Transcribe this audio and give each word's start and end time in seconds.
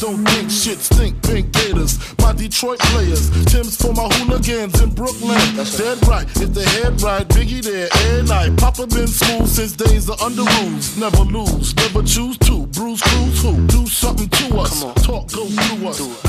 don't 0.00 0.24
think 0.28 0.50
shit 0.50 0.78
stink 0.78 1.20
pink 1.22 1.52
gators. 1.52 1.98
My 2.18 2.32
Detroit 2.32 2.78
players, 2.78 3.30
Tim's 3.46 3.76
for 3.76 3.92
my 3.92 4.08
hooligans 4.14 4.80
in 4.80 4.90
Brooklyn. 4.90 5.38
Dead 5.76 5.98
right, 6.06 6.26
if 6.36 6.54
the 6.54 6.64
head 6.64 7.00
right, 7.02 7.26
Biggie 7.28 7.62
there, 7.62 7.88
every 8.06 8.28
night. 8.28 8.56
Papa 8.58 8.86
been 8.86 9.08
smooth 9.08 9.48
since 9.48 9.72
days 9.72 10.08
of 10.08 10.20
under 10.20 10.42
rules. 10.42 10.96
Never 10.96 11.24
lose, 11.24 11.74
never 11.76 12.02
choose 12.02 12.38
to. 12.38 12.66
Bruce 12.68 13.02
Cruz 13.02 13.42
who? 13.42 13.66
Do 13.66 13.86
something 13.86 14.28
to 14.28 14.58
us. 14.58 14.84
Talk 15.04 15.32
go 15.32 15.46
through 15.46 15.88
us. 15.88 16.27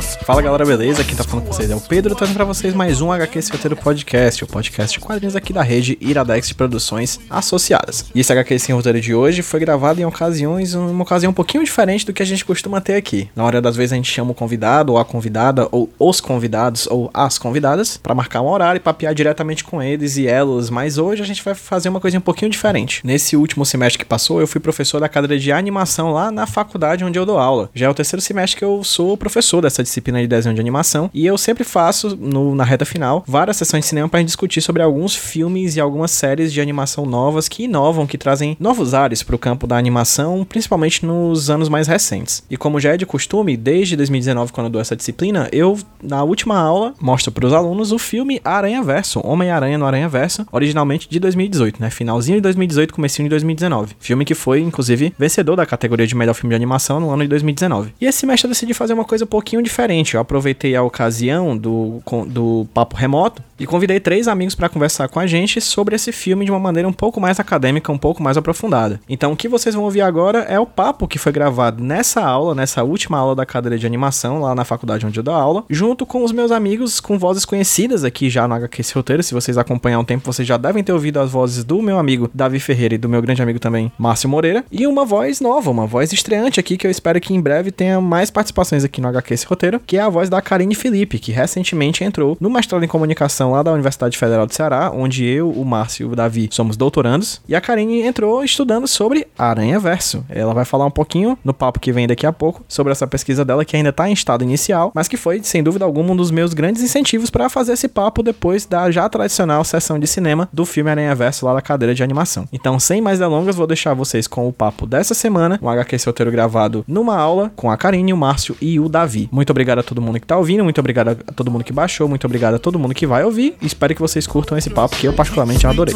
Fala 0.00 0.40
galera, 0.40 0.64
beleza? 0.64 1.02
Quem 1.02 1.16
tá 1.16 1.24
falando 1.24 1.46
com 1.46 1.52
vocês 1.52 1.70
é 1.70 1.74
o 1.74 1.80
Pedro, 1.80 2.14
trazendo 2.14 2.36
pra 2.36 2.44
vocês 2.44 2.72
mais 2.72 3.00
um 3.00 3.10
HQ 3.10 3.40
Roteiro 3.50 3.76
Podcast, 3.76 4.44
o 4.44 4.46
podcast 4.46 4.98
de 4.98 5.04
quadrinhos 5.04 5.34
aqui 5.34 5.52
da 5.52 5.62
rede 5.62 5.98
Iradex 6.00 6.48
de 6.48 6.54
Produções 6.54 7.18
Associadas. 7.28 8.04
E 8.14 8.20
esse 8.20 8.30
HQ 8.30 8.58
Sem 8.58 8.74
Roteiro 8.74 9.00
de 9.00 9.14
hoje 9.14 9.42
foi 9.42 9.58
gravado 9.58 10.00
em 10.00 10.04
ocasiões, 10.04 10.74
uma 10.74 11.02
ocasião 11.02 11.30
um 11.30 11.34
pouquinho 11.34 11.64
diferente 11.64 12.06
do 12.06 12.12
que 12.12 12.22
a 12.22 12.26
gente 12.26 12.44
costuma 12.44 12.80
ter 12.80 12.94
aqui. 12.94 13.28
Na 13.34 13.44
hora 13.44 13.60
das 13.60 13.74
vezes 13.74 13.92
a 13.92 13.96
gente 13.96 14.10
chama 14.10 14.30
o 14.30 14.34
convidado, 14.34 14.92
ou 14.92 14.98
a 14.98 15.04
convidada, 15.04 15.66
ou 15.72 15.90
os 15.98 16.20
convidados, 16.20 16.86
ou 16.86 17.10
as 17.12 17.38
convidadas, 17.38 17.96
pra 17.96 18.14
marcar 18.14 18.42
um 18.42 18.48
horário 18.48 18.78
e 18.78 18.80
papear 18.80 19.14
diretamente 19.14 19.64
com 19.64 19.82
eles 19.82 20.16
e 20.16 20.26
elas, 20.26 20.70
mas 20.70 20.98
hoje 20.98 21.22
a 21.22 21.26
gente 21.26 21.42
vai 21.42 21.54
fazer 21.54 21.88
uma 21.88 22.00
coisa 22.00 22.18
um 22.18 22.20
pouquinho 22.20 22.50
diferente. 22.50 23.00
Nesse 23.04 23.36
último 23.36 23.64
semestre 23.66 23.98
que 23.98 24.04
passou, 24.04 24.40
eu 24.40 24.46
fui 24.46 24.60
professor 24.60 25.00
da 25.00 25.08
cadeira 25.08 25.38
de 25.38 25.50
animação 25.50 26.12
lá 26.12 26.30
na 26.30 26.46
faculdade 26.46 27.04
onde 27.04 27.18
eu 27.18 27.26
dou 27.26 27.38
aula. 27.38 27.70
Já 27.74 27.86
é 27.86 27.88
o 27.88 27.94
terceiro 27.94 28.20
semestre 28.22 28.58
que 28.58 28.64
eu 28.64 28.84
sou 28.84 29.16
professor 29.16 29.62
dessa 29.62 29.87
disciplina 29.88 30.20
de 30.20 30.26
desenho 30.26 30.54
de 30.54 30.60
animação, 30.60 31.10
e 31.12 31.26
eu 31.26 31.36
sempre 31.38 31.64
faço, 31.64 32.16
no- 32.16 32.54
na 32.54 32.64
reta 32.64 32.84
final, 32.84 33.24
várias 33.26 33.56
sessões 33.56 33.84
de 33.84 33.88
cinema 33.88 34.08
gente 34.18 34.26
discutir 34.26 34.60
sobre 34.60 34.82
alguns 34.82 35.14
filmes 35.14 35.76
e 35.76 35.80
algumas 35.80 36.10
séries 36.10 36.52
de 36.52 36.60
animação 36.60 37.06
novas 37.06 37.48
que 37.48 37.64
inovam, 37.64 38.06
que 38.06 38.18
trazem 38.18 38.56
novos 38.58 38.94
ares 38.94 39.22
pro 39.22 39.38
campo 39.38 39.66
da 39.66 39.76
animação, 39.76 40.44
principalmente 40.48 41.04
nos 41.06 41.50
anos 41.50 41.68
mais 41.68 41.86
recentes. 41.86 42.42
E 42.50 42.56
como 42.56 42.80
já 42.80 42.94
é 42.94 42.96
de 42.96 43.06
costume, 43.06 43.56
desde 43.56 43.96
2019, 43.96 44.52
quando 44.52 44.66
eu 44.66 44.70
dou 44.70 44.80
essa 44.80 44.96
disciplina, 44.96 45.48
eu, 45.52 45.78
na 46.02 46.22
última 46.24 46.58
aula, 46.58 46.94
mostro 47.00 47.30
pros 47.32 47.52
alunos 47.52 47.92
o 47.92 47.98
filme 47.98 48.40
Aranha 48.44 48.82
Verso, 48.82 49.20
Homem-Aranha 49.24 49.78
no 49.78 49.86
Aranha 49.86 50.08
Verso, 50.08 50.46
originalmente 50.50 51.08
de 51.08 51.18
2018, 51.20 51.80
né? 51.80 51.90
Finalzinho 51.90 52.36
de 52.38 52.42
2018, 52.42 52.92
comecinho 52.94 53.26
de 53.26 53.30
2019. 53.30 53.96
Filme 54.00 54.24
que 54.24 54.34
foi, 54.34 54.60
inclusive, 54.60 55.12
vencedor 55.18 55.56
da 55.56 55.64
categoria 55.66 56.06
de 56.06 56.14
melhor 56.14 56.34
filme 56.34 56.50
de 56.50 56.56
animação 56.56 57.00
no 57.00 57.10
ano 57.10 57.22
de 57.22 57.28
2019. 57.28 57.94
E 58.00 58.06
esse 58.06 58.18
semestre 58.18 58.46
eu 58.46 58.50
decidi 58.50 58.74
fazer 58.74 58.94
uma 58.94 59.04
coisa 59.04 59.24
um 59.24 59.28
pouquinho 59.28 59.62
diferente. 59.62 59.77
Eu 60.14 60.20
aproveitei 60.20 60.74
a 60.74 60.82
ocasião 60.82 61.56
do, 61.56 62.02
do 62.26 62.66
papo 62.74 62.96
remoto 62.96 63.42
e 63.58 63.66
convidei 63.66 64.00
três 64.00 64.28
amigos 64.28 64.54
para 64.54 64.68
conversar 64.68 65.08
com 65.08 65.18
a 65.20 65.26
gente 65.26 65.60
sobre 65.60 65.96
esse 65.96 66.12
filme 66.12 66.44
de 66.44 66.50
uma 66.50 66.60
maneira 66.60 66.88
um 66.88 66.92
pouco 66.92 67.20
mais 67.20 67.40
acadêmica, 67.40 67.92
um 67.92 67.98
pouco 67.98 68.22
mais 68.22 68.36
aprofundada. 68.36 69.00
Então, 69.08 69.32
o 69.32 69.36
que 69.36 69.48
vocês 69.48 69.74
vão 69.74 69.84
ouvir 69.84 70.00
agora 70.00 70.40
é 70.40 70.58
o 70.58 70.66
papo 70.66 71.08
que 71.08 71.18
foi 71.18 71.32
gravado 71.32 71.82
nessa 71.82 72.22
aula, 72.22 72.54
nessa 72.54 72.82
última 72.84 73.18
aula 73.18 73.34
da 73.34 73.46
cadeira 73.46 73.78
de 73.78 73.86
animação, 73.86 74.40
lá 74.40 74.54
na 74.54 74.64
faculdade 74.64 75.06
onde 75.06 75.18
eu 75.18 75.22
dou 75.22 75.34
aula, 75.34 75.64
junto 75.68 76.06
com 76.06 76.24
os 76.24 76.32
meus 76.32 76.50
amigos 76.50 77.00
com 77.00 77.18
vozes 77.18 77.44
conhecidas 77.44 78.04
aqui 78.04 78.30
já 78.30 78.46
no 78.46 78.54
HQ 78.54 78.80
Esse 78.80 78.94
Roteiro. 78.94 79.22
Se 79.22 79.34
vocês 79.34 79.58
acompanham 79.58 79.98
há 79.98 80.02
um 80.02 80.04
tempo, 80.04 80.32
vocês 80.32 80.46
já 80.46 80.56
devem 80.56 80.84
ter 80.84 80.92
ouvido 80.92 81.20
as 81.20 81.30
vozes 81.30 81.64
do 81.64 81.82
meu 81.82 81.98
amigo 81.98 82.30
Davi 82.32 82.60
Ferreira 82.60 82.94
e 82.94 82.98
do 82.98 83.08
meu 83.08 83.20
grande 83.20 83.42
amigo 83.42 83.58
também, 83.58 83.90
Márcio 83.98 84.28
Moreira. 84.28 84.64
E 84.70 84.86
uma 84.86 85.04
voz 85.04 85.40
nova, 85.40 85.70
uma 85.70 85.86
voz 85.86 86.12
estreante 86.12 86.60
aqui, 86.60 86.76
que 86.76 86.86
eu 86.86 86.90
espero 86.90 87.20
que 87.20 87.34
em 87.34 87.40
breve 87.40 87.70
tenha 87.70 88.00
mais 88.00 88.30
participações 88.30 88.84
aqui 88.84 89.00
no 89.00 89.08
HQ 89.08 89.34
Esse 89.34 89.46
Roteiro, 89.46 89.80
que 89.84 89.96
é 89.96 90.00
a 90.00 90.08
voz 90.08 90.28
da 90.28 90.40
Karine 90.40 90.74
Felipe, 90.74 91.18
que 91.18 91.32
recentemente 91.32 92.04
entrou 92.04 92.36
no 92.40 92.50
mestrado 92.50 92.84
em 92.84 92.88
comunicação 92.88 93.47
lá 93.50 93.62
da 93.62 93.72
Universidade 93.72 94.16
Federal 94.16 94.46
do 94.46 94.54
Ceará, 94.54 94.90
onde 94.94 95.24
eu, 95.24 95.50
o 95.50 95.64
Márcio 95.64 96.08
e 96.08 96.12
o 96.12 96.16
Davi 96.16 96.48
somos 96.50 96.76
doutorandos. 96.76 97.40
E 97.48 97.54
a 97.54 97.60
Karine 97.60 98.02
entrou 98.02 98.42
estudando 98.44 98.86
sobre 98.86 99.26
Aranha 99.38 99.78
Verso. 99.78 100.24
Ela 100.28 100.54
vai 100.54 100.64
falar 100.64 100.86
um 100.86 100.90
pouquinho 100.90 101.38
no 101.44 101.52
papo 101.52 101.80
que 101.80 101.92
vem 101.92 102.06
daqui 102.06 102.26
a 102.26 102.32
pouco 102.32 102.64
sobre 102.68 102.92
essa 102.92 103.06
pesquisa 103.06 103.44
dela, 103.44 103.64
que 103.64 103.76
ainda 103.76 103.92
tá 103.92 104.08
em 104.08 104.12
estado 104.12 104.44
inicial, 104.44 104.92
mas 104.94 105.08
que 105.08 105.16
foi, 105.16 105.42
sem 105.42 105.62
dúvida 105.62 105.84
alguma, 105.84 106.12
um 106.12 106.16
dos 106.16 106.30
meus 106.30 106.54
grandes 106.54 106.82
incentivos 106.82 107.30
para 107.30 107.48
fazer 107.48 107.72
esse 107.72 107.88
papo 107.88 108.22
depois 108.22 108.64
da 108.64 108.90
já 108.90 109.08
tradicional 109.08 109.64
sessão 109.64 109.98
de 109.98 110.06
cinema 110.06 110.48
do 110.52 110.64
filme 110.64 110.90
Aranha 110.90 111.14
Verso 111.14 111.44
lá 111.46 111.54
da 111.54 111.62
cadeira 111.62 111.94
de 111.94 112.02
animação. 112.02 112.48
Então, 112.52 112.78
sem 112.78 113.00
mais 113.00 113.18
delongas, 113.18 113.56
vou 113.56 113.66
deixar 113.66 113.94
vocês 113.94 114.26
com 114.26 114.48
o 114.48 114.52
papo 114.52 114.86
dessa 114.86 115.14
semana, 115.14 115.58
um 115.62 115.68
HQ 115.68 115.96
esse 115.96 116.06
roteiro 116.06 116.30
gravado 116.30 116.84
numa 116.86 117.16
aula 117.16 117.52
com 117.54 117.70
a 117.70 117.76
Karine, 117.76 118.12
o 118.12 118.16
Márcio 118.16 118.56
e 118.60 118.80
o 118.80 118.88
Davi. 118.88 119.28
Muito 119.30 119.50
obrigado 119.50 119.80
a 119.80 119.82
todo 119.82 120.00
mundo 120.00 120.20
que 120.20 120.26
tá 120.26 120.36
ouvindo, 120.36 120.64
muito 120.64 120.78
obrigado 120.78 121.08
a 121.08 121.32
todo 121.32 121.50
mundo 121.50 121.64
que 121.64 121.72
baixou, 121.72 122.08
muito 122.08 122.26
obrigado 122.26 122.54
a 122.54 122.58
todo 122.58 122.78
mundo 122.78 122.94
que 122.94 123.06
vai 123.06 123.24
ouvir. 123.24 123.37
Espero 123.62 123.94
que 123.94 124.00
vocês 124.00 124.26
curtam 124.26 124.58
esse 124.58 124.70
papo 124.70 124.96
que 124.96 125.06
eu 125.06 125.12
particularmente 125.12 125.66
adorei. 125.66 125.94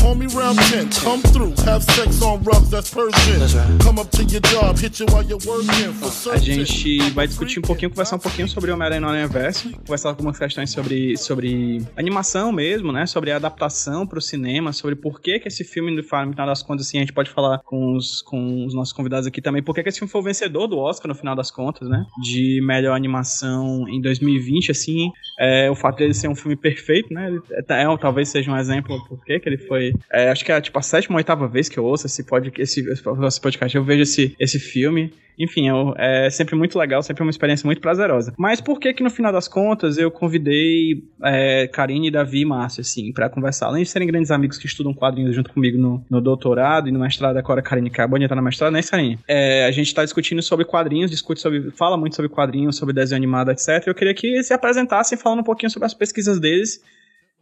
Call 0.00 0.14
me 0.14 0.26
round 0.26 0.58
10, 0.58 0.90
come 1.02 1.22
through, 1.22 1.54
have 1.64 1.82
sex 1.82 2.22
on 2.22 2.42
that's 2.70 2.90
Persian. 2.90 3.78
Come 3.80 3.98
up 3.98 4.10
to 4.12 4.24
your 4.24 4.40
job, 4.40 4.78
hit 4.78 5.00
you 5.00 5.06
while 5.10 5.24
you're 5.24 5.38
working 5.46 5.92
for 5.94 6.32
A 6.32 6.38
gente 6.38 7.10
vai 7.10 7.26
discutir 7.26 7.58
um 7.58 7.62
pouquinho, 7.62 7.90
conversar 7.90 8.16
um 8.16 8.18
pouquinho 8.18 8.48
sobre 8.48 8.70
Homem-Aranha 8.70 9.00
no 9.00 9.08
Aranha 9.08 9.28
Verso, 9.28 9.70
conversar 9.72 10.10
algumas 10.10 10.38
questões 10.38 10.70
sobre, 10.70 11.16
sobre 11.16 11.82
animação 11.96 12.52
mesmo, 12.52 12.92
né? 12.92 13.06
Sobre 13.06 13.30
a 13.30 13.36
adaptação 13.36 14.06
pro 14.06 14.20
cinema, 14.20 14.72
sobre 14.72 14.96
por 14.96 15.20
que 15.20 15.38
que 15.38 15.48
esse 15.48 15.64
filme, 15.64 15.94
no 15.94 16.02
final 16.02 16.46
das 16.46 16.62
contas, 16.62 16.86
assim, 16.86 16.98
a 16.98 17.00
gente 17.00 17.12
pode 17.12 17.30
falar 17.30 17.58
com 17.64 17.96
os, 17.96 18.22
com 18.22 18.64
os 18.66 18.74
nossos 18.74 18.92
convidados 18.92 19.26
aqui 19.26 19.40
também, 19.40 19.62
por 19.62 19.74
que 19.74 19.82
que 19.82 19.88
esse 19.88 19.98
filme 19.98 20.10
foi 20.10 20.20
o 20.20 20.24
vencedor 20.24 20.66
do 20.66 20.78
Oscar, 20.78 21.08
no 21.08 21.14
final 21.14 21.34
das 21.34 21.50
contas, 21.50 21.88
né? 21.88 22.04
De 22.22 22.60
melhor 22.62 22.94
animação 22.94 23.88
em 23.88 24.00
2020, 24.00 24.70
assim, 24.70 25.10
é, 25.38 25.70
o 25.70 25.74
fato 25.74 25.98
dele 25.98 26.14
ser 26.14 26.28
um 26.28 26.34
filme 26.34 26.56
perfeito, 26.56 27.12
né? 27.12 27.28
Ele 27.28 27.40
é, 27.52 27.82
é, 27.82 27.96
talvez 27.96 28.28
seja 28.28 28.50
um 28.50 28.56
exemplo 28.56 28.98
por 29.08 29.24
que 29.24 29.38
que 29.38 29.48
ele 29.48 29.58
foi... 29.58 29.87
é, 30.12 30.28
acho 30.30 30.44
que 30.44 30.52
é 30.52 30.60
tipo 30.60 30.78
a 30.78 30.82
sétima 30.82 31.14
ou 31.14 31.18
oitava 31.18 31.46
vez 31.48 31.68
que 31.68 31.78
eu 31.78 31.84
ouço 31.84 32.06
esse, 32.06 32.24
pod, 32.24 32.52
esse, 32.58 32.80
esse 32.80 33.40
podcast, 33.40 33.76
eu 33.76 33.84
vejo 33.84 34.02
esse, 34.02 34.34
esse 34.38 34.58
filme. 34.58 35.12
Enfim, 35.40 35.68
eu- 35.68 35.94
é 35.96 36.28
sempre 36.30 36.56
muito 36.56 36.76
legal, 36.76 37.00
sempre 37.00 37.22
uma 37.22 37.30
experiência 37.30 37.64
muito 37.64 37.80
prazerosa. 37.80 38.34
Mas 38.36 38.60
por 38.60 38.80
que 38.80 38.92
que 38.92 39.04
no 39.04 39.10
final 39.10 39.32
das 39.32 39.46
contas 39.46 39.96
eu 39.96 40.10
convidei 40.10 41.04
é, 41.24 41.68
Karine, 41.68 42.10
Davi 42.10 42.40
e 42.40 42.44
Márcio, 42.44 42.80
assim, 42.80 43.12
pra 43.12 43.28
conversar? 43.30 43.66
Além 43.66 43.84
de 43.84 43.88
serem 43.88 44.08
grandes 44.08 44.32
amigos 44.32 44.58
que 44.58 44.66
estudam 44.66 44.92
quadrinhos 44.92 45.36
junto 45.36 45.52
comigo 45.52 45.78
no, 45.78 46.04
no 46.10 46.20
doutorado 46.20 46.88
e 46.88 46.92
no 46.92 46.98
mestrado, 46.98 47.36
agora 47.36 47.60
a 47.60 47.62
Karine 47.62 47.88
acabou 47.88 48.18
de 48.18 48.24
entrar 48.24 48.34
no 48.36 48.42
mestrado, 48.42 48.72
né, 48.72 48.82
Karine? 48.82 49.16
É, 49.28 49.64
a 49.66 49.70
gente 49.70 49.94
tá 49.94 50.02
discutindo 50.02 50.42
sobre 50.42 50.64
quadrinhos, 50.64 51.08
discute 51.08 51.40
sobre, 51.40 51.70
fala 51.70 51.96
muito 51.96 52.16
sobre 52.16 52.28
quadrinhos, 52.28 52.76
sobre 52.76 52.92
desenho 52.92 53.18
animado, 53.18 53.52
etc. 53.52 53.86
Eu 53.86 53.94
queria 53.94 54.14
que 54.14 54.26
eles 54.26 54.48
se 54.48 54.52
apresentassem 54.52 55.16
falando 55.16 55.38
um 55.40 55.44
pouquinho 55.44 55.70
sobre 55.70 55.86
as 55.86 55.94
pesquisas 55.94 56.40
deles 56.40 56.82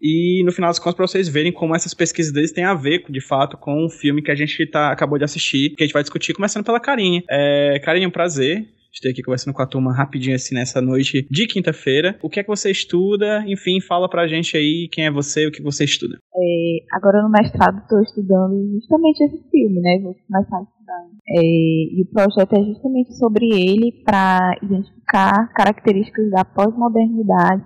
e 0.01 0.43
no 0.45 0.53
final 0.53 0.71
das 0.71 0.79
contas, 0.79 0.95
pra 0.95 1.07
vocês 1.07 1.29
verem 1.29 1.53
como 1.53 1.75
essas 1.75 1.95
pesquisas 1.95 2.33
deles 2.33 2.53
têm 2.53 2.65
a 2.65 2.75
ver, 2.75 3.05
de 3.09 3.21
fato, 3.21 3.57
com 3.57 3.85
o 3.85 3.91
filme 3.91 4.23
que 4.23 4.31
a 4.31 4.35
gente 4.35 4.67
tá, 4.67 4.91
acabou 4.93 5.19
de 5.19 5.25
assistir, 5.25 5.71
que 5.71 5.83
a 5.83 5.87
gente 5.87 5.95
vai 5.95 6.03
discutir, 6.03 6.35
começando 6.35 6.65
pela 6.65 6.81
Karine. 6.81 7.25
É, 7.31 7.81
Karine, 7.83 8.07
um 8.07 8.11
prazer 8.11 8.67
estar 8.97 9.11
aqui 9.11 9.23
conversando 9.23 9.55
com 9.55 9.63
a 9.63 9.67
turma 9.67 9.95
rapidinho 9.95 10.35
assim 10.35 10.55
nessa 10.55 10.81
noite 10.81 11.27
de 11.31 11.47
quinta-feira. 11.47 12.19
O 12.23 12.29
que 12.29 12.41
é 12.41 12.43
que 12.43 12.49
você 12.49 12.71
estuda? 12.71 13.45
Enfim, 13.47 13.81
fala 13.81 14.09
pra 14.09 14.27
gente 14.27 14.57
aí 14.57 14.89
quem 14.91 15.07
é 15.07 15.11
você, 15.11 15.47
o 15.47 15.53
que 15.53 15.63
você 15.63 15.85
estuda. 15.85 16.17
É, 16.35 16.97
agora 16.97 17.23
no 17.23 17.31
mestrado 17.31 17.79
estou 17.79 18.01
estudando 18.01 18.55
justamente 18.73 19.21
esse 19.25 19.51
filme, 19.51 19.81
né? 19.81 19.99
Vou 20.03 20.15
começar 20.15 20.59
a 20.59 20.63
estudar. 20.63 21.07
É, 21.29 21.41
e 21.41 22.03
o 22.03 22.13
projeto 22.13 22.53
é 22.55 22.65
justamente 22.65 23.13
sobre 23.17 23.47
ele 23.47 23.93
para 24.05 24.57
identificar 24.63 25.53
características 25.53 26.31
da 26.31 26.45
pós-modernidade 26.45 27.65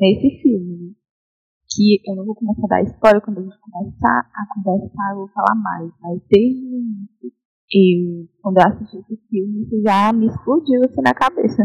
nesse 0.00 0.42
filme. 0.42 0.94
Que 1.74 2.00
eu 2.06 2.14
não 2.14 2.24
vou 2.24 2.34
começar 2.34 2.64
a 2.64 2.68
dar 2.68 2.82
spoiler 2.82 3.22
quando 3.22 3.38
a 3.38 3.42
gente 3.42 3.58
começar 3.58 4.30
a 4.32 4.54
conversar, 4.54 5.10
eu 5.10 5.16
vou 5.16 5.28
falar 5.28 5.54
mais. 5.56 5.90
Mas 6.00 6.20
desde 6.30 6.62
o 6.62 6.78
início, 6.78 7.32
eu, 7.72 8.28
quando 8.40 8.58
eu 8.58 8.66
assisti 8.68 8.98
esse 8.98 9.16
filme, 9.28 9.62
isso 9.62 9.82
já 9.82 10.12
me 10.12 10.26
explodiu 10.26 10.82
assim 10.84 11.02
na 11.02 11.14
cabeça. 11.14 11.62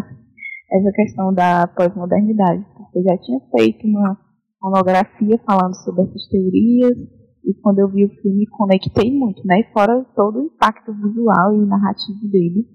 Essa 0.71 0.91
questão 0.93 1.33
da 1.33 1.67
pós-modernidade. 1.67 2.65
Porque 2.75 2.99
eu 2.99 3.03
já 3.03 3.17
tinha 3.17 3.39
feito 3.55 3.85
uma 3.85 4.17
monografia 4.61 5.39
falando 5.45 5.75
sobre 5.83 6.03
essas 6.03 6.27
teorias 6.27 6.97
e 7.45 7.53
quando 7.61 7.79
eu 7.79 7.89
vi 7.89 8.05
o 8.05 8.21
filme 8.21 8.45
conectei 8.47 9.11
muito, 9.11 9.45
né? 9.45 9.63
Fora 9.73 10.05
todo 10.15 10.39
o 10.39 10.45
impacto 10.45 10.93
visual 10.93 11.53
e 11.53 11.65
narrativo 11.65 12.27
dele. 12.29 12.65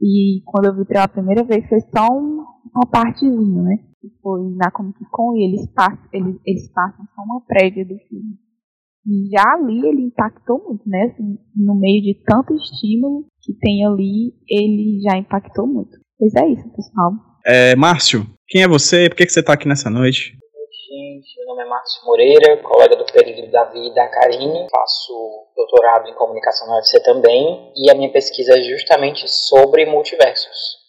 E 0.00 0.42
quando 0.46 0.66
eu 0.66 0.76
vi 0.76 0.84
pela 0.84 1.08
primeira 1.08 1.44
vez 1.44 1.68
foi 1.68 1.80
só 1.80 2.06
um, 2.12 2.44
uma 2.74 2.86
partezinha, 2.90 3.62
né? 3.62 3.91
Que 4.02 4.08
foi 4.20 4.40
na 4.56 4.68
Comic 4.72 4.98
Con 5.12 5.36
e 5.36 5.44
eles 5.44 5.64
passam, 5.72 6.08
eles, 6.12 6.36
eles 6.44 6.72
passam 6.72 7.06
só 7.14 7.22
uma 7.22 7.40
prévia 7.46 7.84
do 7.84 7.96
filme. 8.08 8.36
E 9.06 9.30
já 9.30 9.54
ali 9.54 9.78
ele 9.86 10.02
impactou 10.02 10.60
muito, 10.62 10.82
né? 10.88 11.04
Assim, 11.04 11.38
no 11.54 11.78
meio 11.78 12.02
de 12.02 12.20
tanto 12.26 12.52
estímulo 12.54 13.26
que 13.40 13.52
tem 13.54 13.86
ali, 13.86 14.34
ele 14.48 15.00
já 15.00 15.16
impactou 15.16 15.68
muito. 15.68 15.96
Pois 16.18 16.34
é 16.34 16.48
isso, 16.48 16.68
pessoal. 16.74 17.12
É, 17.46 17.76
Márcio, 17.76 18.26
quem 18.48 18.64
é 18.64 18.68
você? 18.68 19.08
Por 19.08 19.16
que, 19.16 19.26
que 19.26 19.32
você 19.32 19.42
tá 19.42 19.52
aqui 19.52 19.68
nessa 19.68 19.88
noite? 19.88 20.36
gente, 20.92 21.38
meu 21.38 21.46
nome 21.46 21.62
é 21.62 21.66
Márcio 21.66 22.04
Moreira, 22.04 22.56
colega 22.58 22.96
do 22.96 23.06
período 23.06 23.50
Davi 23.50 23.86
e 23.86 23.94
da 23.94 24.08
Karine, 24.08 24.68
faço 24.70 25.12
doutorado 25.56 26.08
em 26.08 26.14
comunicação 26.14 26.66
na 26.66 26.76
UFC 26.76 27.02
também, 27.02 27.72
e 27.74 27.90
a 27.90 27.94
minha 27.94 28.12
pesquisa 28.12 28.58
é 28.58 28.62
justamente 28.62 29.26
sobre 29.28 29.86
multiversos. 29.86 30.81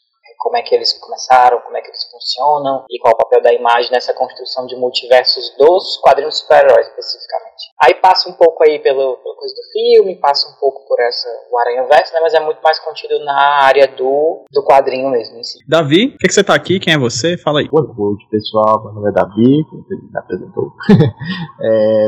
Como 0.43 0.57
é 0.57 0.61
que 0.61 0.75
eles 0.75 0.91
começaram, 0.99 1.61
como 1.61 1.77
é 1.77 1.81
que 1.81 1.87
eles 1.87 2.03
funcionam 2.11 2.83
e 2.91 2.99
qual 2.99 3.13
o 3.13 3.17
papel 3.17 3.41
da 3.41 3.53
imagem 3.53 3.89
nessa 3.91 4.13
construção 4.13 4.67
de 4.67 4.75
multiversos 4.75 5.55
dos 5.57 5.97
quadrinhos 6.03 6.39
super-heróis 6.39 6.85
especificamente. 6.87 7.71
Aí 7.81 7.95
passa 7.95 8.29
um 8.29 8.33
pouco 8.33 8.61
aí 8.63 8.77
pelo, 8.79 9.15
pela 9.17 9.35
coisa 9.35 9.55
do 9.55 9.63
filme, 9.71 10.19
passa 10.19 10.49
um 10.49 10.59
pouco 10.59 10.85
por 10.85 10.99
essa 10.99 11.29
o 11.49 11.57
Aranha 11.59 11.83
Verso, 11.87 12.13
né, 12.13 12.19
mas 12.21 12.33
é 12.33 12.41
muito 12.41 12.61
mais 12.61 12.77
contido 12.79 13.23
na 13.23 13.63
área 13.63 13.87
do, 13.87 14.43
do 14.51 14.63
quadrinho 14.65 15.09
mesmo 15.09 15.37
em 15.37 15.43
si. 15.43 15.59
Davi, 15.65 16.09
por 16.09 16.17
que, 16.17 16.27
que 16.27 16.33
você 16.33 16.43
tá 16.43 16.53
aqui? 16.53 16.77
Quem 16.77 16.93
é 16.93 16.97
você? 16.97 17.37
Fala 17.37 17.61
aí. 17.61 17.69
Boa 17.69 17.87
noite, 17.95 18.27
pessoal. 18.29 18.83
Meu 18.83 18.93
nome 18.93 19.09
é 19.09 19.13
Davi, 19.13 19.63
como 19.69 19.85
ele 19.89 20.01
me 20.11 20.19
apresentou. 20.19 20.73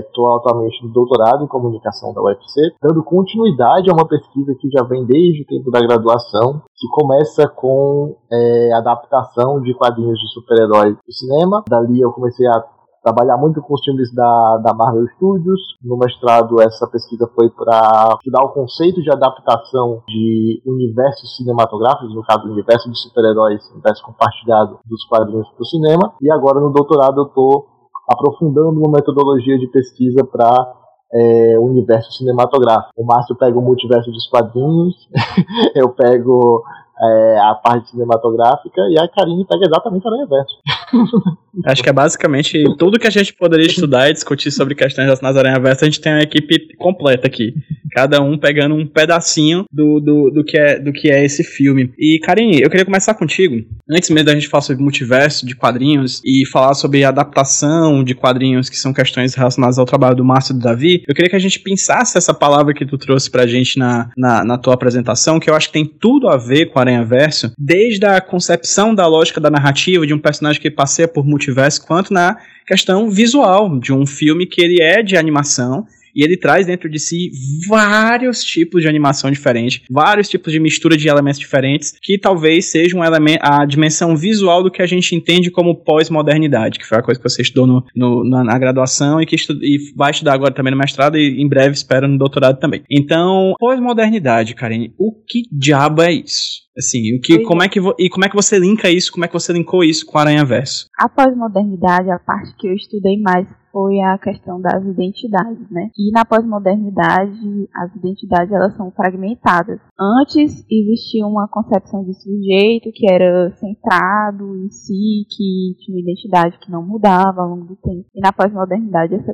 Estou 0.02 0.28
é, 0.34 0.38
atualmente 0.38 0.84
no 0.84 0.92
doutorado 0.92 1.46
em 1.46 1.48
comunicação 1.48 2.14
da 2.14 2.22
UFC, 2.22 2.74
dando 2.82 3.02
continuidade 3.02 3.90
a 3.90 3.94
uma 3.94 4.08
pesquisa 4.08 4.54
que 4.60 4.70
já 4.70 4.84
vem 4.84 5.06
desde 5.06 5.44
o 5.44 5.46
tempo 5.46 5.72
da 5.72 5.80
graduação, 5.80 6.64
que 6.78 6.88
começa 6.90 7.48
com 7.48 8.18
é, 8.32 8.74
adaptação 8.74 9.62
de 9.62 9.74
quadrinhos 9.74 10.20
de 10.20 10.34
super-heróis 10.34 10.96
do 10.96 11.14
cinema. 11.14 11.64
Dali 11.70 12.02
eu 12.02 12.12
comecei 12.12 12.46
a 12.48 12.64
trabalhar 13.06 13.38
muito 13.38 13.62
com 13.62 13.76
os 13.76 13.84
filmes 13.84 14.12
da, 14.16 14.58
da 14.58 14.74
Marvel 14.74 15.08
Studios. 15.16 15.62
No 15.84 15.96
mestrado, 15.96 16.60
essa 16.60 16.90
pesquisa 16.90 17.30
foi 17.36 17.52
para 17.52 18.18
estudar 18.18 18.44
o 18.44 18.50
conceito 18.52 19.00
de 19.02 19.12
adaptação 19.12 20.02
de 20.08 20.62
universos 20.66 21.38
cinematográficos, 21.38 22.16
no 22.16 22.24
caso, 22.24 22.48
o 22.48 22.52
universo 22.52 22.90
de 22.90 23.00
super-heróis, 23.00 23.62
universo 23.72 24.04
compartilhado 24.04 24.80
dos 24.86 25.06
quadrinhos 25.06 25.48
para 25.50 25.62
o 25.62 25.66
cinema. 25.66 26.14
E 26.20 26.32
agora, 26.32 26.60
no 26.60 26.72
doutorado, 26.72 27.22
eu 27.22 27.28
estou 27.28 27.68
aprofundando 28.10 28.80
uma 28.80 28.92
metodologia 28.92 29.58
de 29.60 29.68
pesquisa 29.68 30.26
para 30.26 30.85
é, 31.14 31.58
universo 31.60 32.12
cinematográfico. 32.14 32.94
O 32.98 33.06
Márcio 33.06 33.36
pega 33.36 33.58
o 33.58 33.62
multiverso 33.62 34.12
dos 34.12 34.28
quadrinhos, 34.28 35.08
eu 35.76 35.90
pego 35.90 36.64
é, 37.00 37.40
a 37.40 37.56
parte 37.56 37.90
cinematográfica 37.90 38.82
e 38.90 39.00
a 39.00 39.08
Karine 39.08 39.46
pega 39.46 39.66
exatamente 39.66 40.06
o 40.06 40.08
Aranha-Verso. 40.08 40.56
Acho 41.66 41.82
que 41.82 41.90
é 41.90 41.94
basicamente 41.94 42.64
tudo 42.78 43.00
que 43.00 43.08
a 43.08 43.12
gente 43.12 43.34
poderia 43.34 43.68
estudar 43.68 44.10
e 44.10 44.14
discutir 44.14 44.52
sobre 44.52 44.76
questões 44.76 45.06
relacionadas 45.06 45.38
ao 45.38 45.46
Aranha-Verso, 45.46 45.86
a 45.86 45.88
gente 45.88 46.02
tem 46.02 46.12
uma 46.12 46.22
equipe 46.22 46.76
completa 46.78 47.28
aqui. 47.28 47.54
Cada 47.94 48.22
um 48.22 48.38
pegando 48.38 48.76
um 48.76 48.86
pedacinho 48.86 49.64
do, 49.72 50.02
do, 50.02 50.30
do, 50.30 50.44
que, 50.44 50.58
é, 50.58 50.78
do 50.78 50.92
que 50.92 51.10
é 51.10 51.24
esse 51.24 51.44
filme. 51.44 51.94
E, 51.98 52.20
Karine, 52.20 52.62
eu 52.62 52.70
queria 52.70 52.84
começar 52.84 53.14
contigo, 53.14 53.56
antes 53.90 54.10
mesmo 54.10 54.26
da 54.26 54.34
gente 54.34 54.50
falar 54.50 54.64
sobre 54.64 54.84
multiverso 54.84 55.46
de 55.46 55.56
quadrinhos 55.56 56.22
e 56.26 56.46
falar 56.52 56.74
sobre 56.74 57.06
adaptação 57.06 58.04
de 58.04 58.14
quadrinhos, 58.14 58.70
que 58.70 58.78
são 58.78 58.94
questões 58.94 59.34
relacionadas 59.34 59.80
ao 59.80 59.86
trabalho 59.86 60.18
do 60.18 60.26
Márcio 60.26 60.54
e 60.54 60.60
do 60.60 60.64
Davi, 60.64 61.04
eu 61.08 61.16
queria 61.16 61.30
que 61.30 61.36
a 61.38 61.40
gente 61.40 61.60
pensasse 61.60 62.18
essa 62.18 62.34
palavra 62.34 62.74
que 62.74 62.86
tu 62.86 62.98
trouxe 62.98 63.32
pra 63.32 63.48
gente 63.48 63.80
na, 63.80 64.10
na, 64.18 64.44
na 64.44 64.58
tua 64.58 64.74
apresentação, 64.74 65.40
que 65.40 65.50
eu 65.50 65.56
acho 65.56 65.68
que 65.68 65.74
tem 65.74 65.86
tudo 65.86 66.28
a 66.28 66.36
ver 66.36 66.66
com 66.66 66.80
Aranha 66.80 67.06
Verso, 67.06 67.54
desde 67.58 68.06
a 68.06 68.20
concepção 68.20 68.94
da 68.94 69.08
lógica 69.08 69.40
da 69.40 69.50
narrativa 69.50 70.06
de 70.06 70.14
um 70.14 70.20
personagem 70.20 70.62
que 70.62 70.70
passeia 70.86 71.08
por 71.08 71.26
multiverso, 71.26 71.86
quanto 71.86 72.14
na 72.14 72.38
questão 72.68 73.10
visual 73.10 73.80
de 73.80 73.92
um 73.92 74.06
filme 74.06 74.46
que 74.46 74.62
ele 74.62 74.82
é 74.82 75.02
de 75.02 75.18
animação 75.18 75.86
e 76.16 76.24
ele 76.24 76.38
traz 76.38 76.66
dentro 76.66 76.90
de 76.90 76.98
si 76.98 77.30
vários 77.68 78.42
tipos 78.42 78.82
de 78.82 78.88
animação 78.88 79.30
diferente, 79.30 79.84
vários 79.90 80.30
tipos 80.30 80.54
de 80.54 80.60
mistura 80.60 80.96
de 80.96 81.10
elementos 81.10 81.40
diferentes, 81.40 81.94
que 82.02 82.18
talvez 82.18 82.68
seja 82.68 82.96
um 82.96 83.04
elemento, 83.04 83.40
a 83.42 83.66
dimensão 83.66 84.16
visual 84.16 84.64
do 84.64 84.72
que 84.72 84.82
a 84.82 84.86
gente 84.86 85.14
entende 85.14 85.52
como 85.52 85.76
pós-modernidade, 85.76 86.80
que 86.80 86.86
foi 86.86 87.00
a 87.00 87.02
coisa 87.02 87.20
que 87.20 87.30
você 87.30 87.42
estudou 87.42 87.68
no, 87.68 87.84
no, 87.94 88.30
na, 88.30 88.44
na, 88.46 88.58
graduação 88.58 89.20
e 89.20 89.26
que 89.26 89.36
estu, 89.36 89.54
e 89.62 89.92
vai 89.96 90.12
estudar 90.12 90.34
agora 90.34 90.54
também 90.54 90.72
no 90.72 90.78
mestrado 90.78 91.18
e 91.18 91.42
em 91.42 91.50
breve 91.50 91.74
espero 91.74 92.08
no 92.08 92.18
doutorado 92.18 92.60
também. 92.60 92.84
Então, 92.90 93.54
pós-modernidade, 93.60 94.56
Karine, 94.56 94.94
o 94.98 95.12
que 95.12 95.44
diabo 95.52 96.02
é 96.02 96.14
isso? 96.14 96.65
Assim, 96.78 97.16
o 97.16 97.22
que, 97.22 97.40
como 97.44 97.64
é 97.64 97.70
que 97.70 97.80
e 97.98 98.10
como 98.10 98.26
é 98.26 98.30
que 98.30 98.36
você 98.36 98.60
linka 98.60 98.90
isso? 98.90 99.12
Como 99.12 99.24
é 99.24 99.28
que 99.28 99.34
você 99.34 99.54
linkou 99.54 99.82
isso 99.84 100.06
com 100.06 100.18
Aranha 100.18 100.44
Verso? 100.44 100.88
A 101.00 101.08
pós-modernidade, 101.08 102.12
a 102.12 102.20
parte 102.20 102.54
que 102.58 102.68
eu 102.68 102.74
estudei 102.74 103.18
mais 103.22 103.48
foi 103.72 104.00
a 104.02 104.18
questão 104.18 104.60
das 104.60 104.84
identidades, 104.86 105.70
né? 105.70 105.90
E 105.98 106.12
na 106.12 106.26
pós-modernidade, 106.26 107.70
as 107.74 107.96
identidades 107.96 108.54
elas 108.54 108.76
são 108.76 108.92
fragmentadas. 108.92 109.80
Antes 110.00 110.66
existia 110.70 111.26
uma 111.26 111.48
concepção 111.48 112.04
de 112.04 112.14
sujeito 112.14 112.92
que 112.94 113.10
era 113.10 113.52
centrado 113.52 114.56
em 114.58 114.70
si, 114.70 115.26
que 115.30 115.76
tinha 115.80 115.96
uma 115.96 116.02
identidade 116.02 116.60
que 116.60 116.72
não 116.72 116.86
mudava 116.86 117.42
ao 117.42 117.50
longo 117.50 117.66
do 117.68 117.76
tempo. 117.78 118.06
E 118.14 118.20
na 118.20 118.34
pós-modernidade 118.34 119.16
essa 119.16 119.34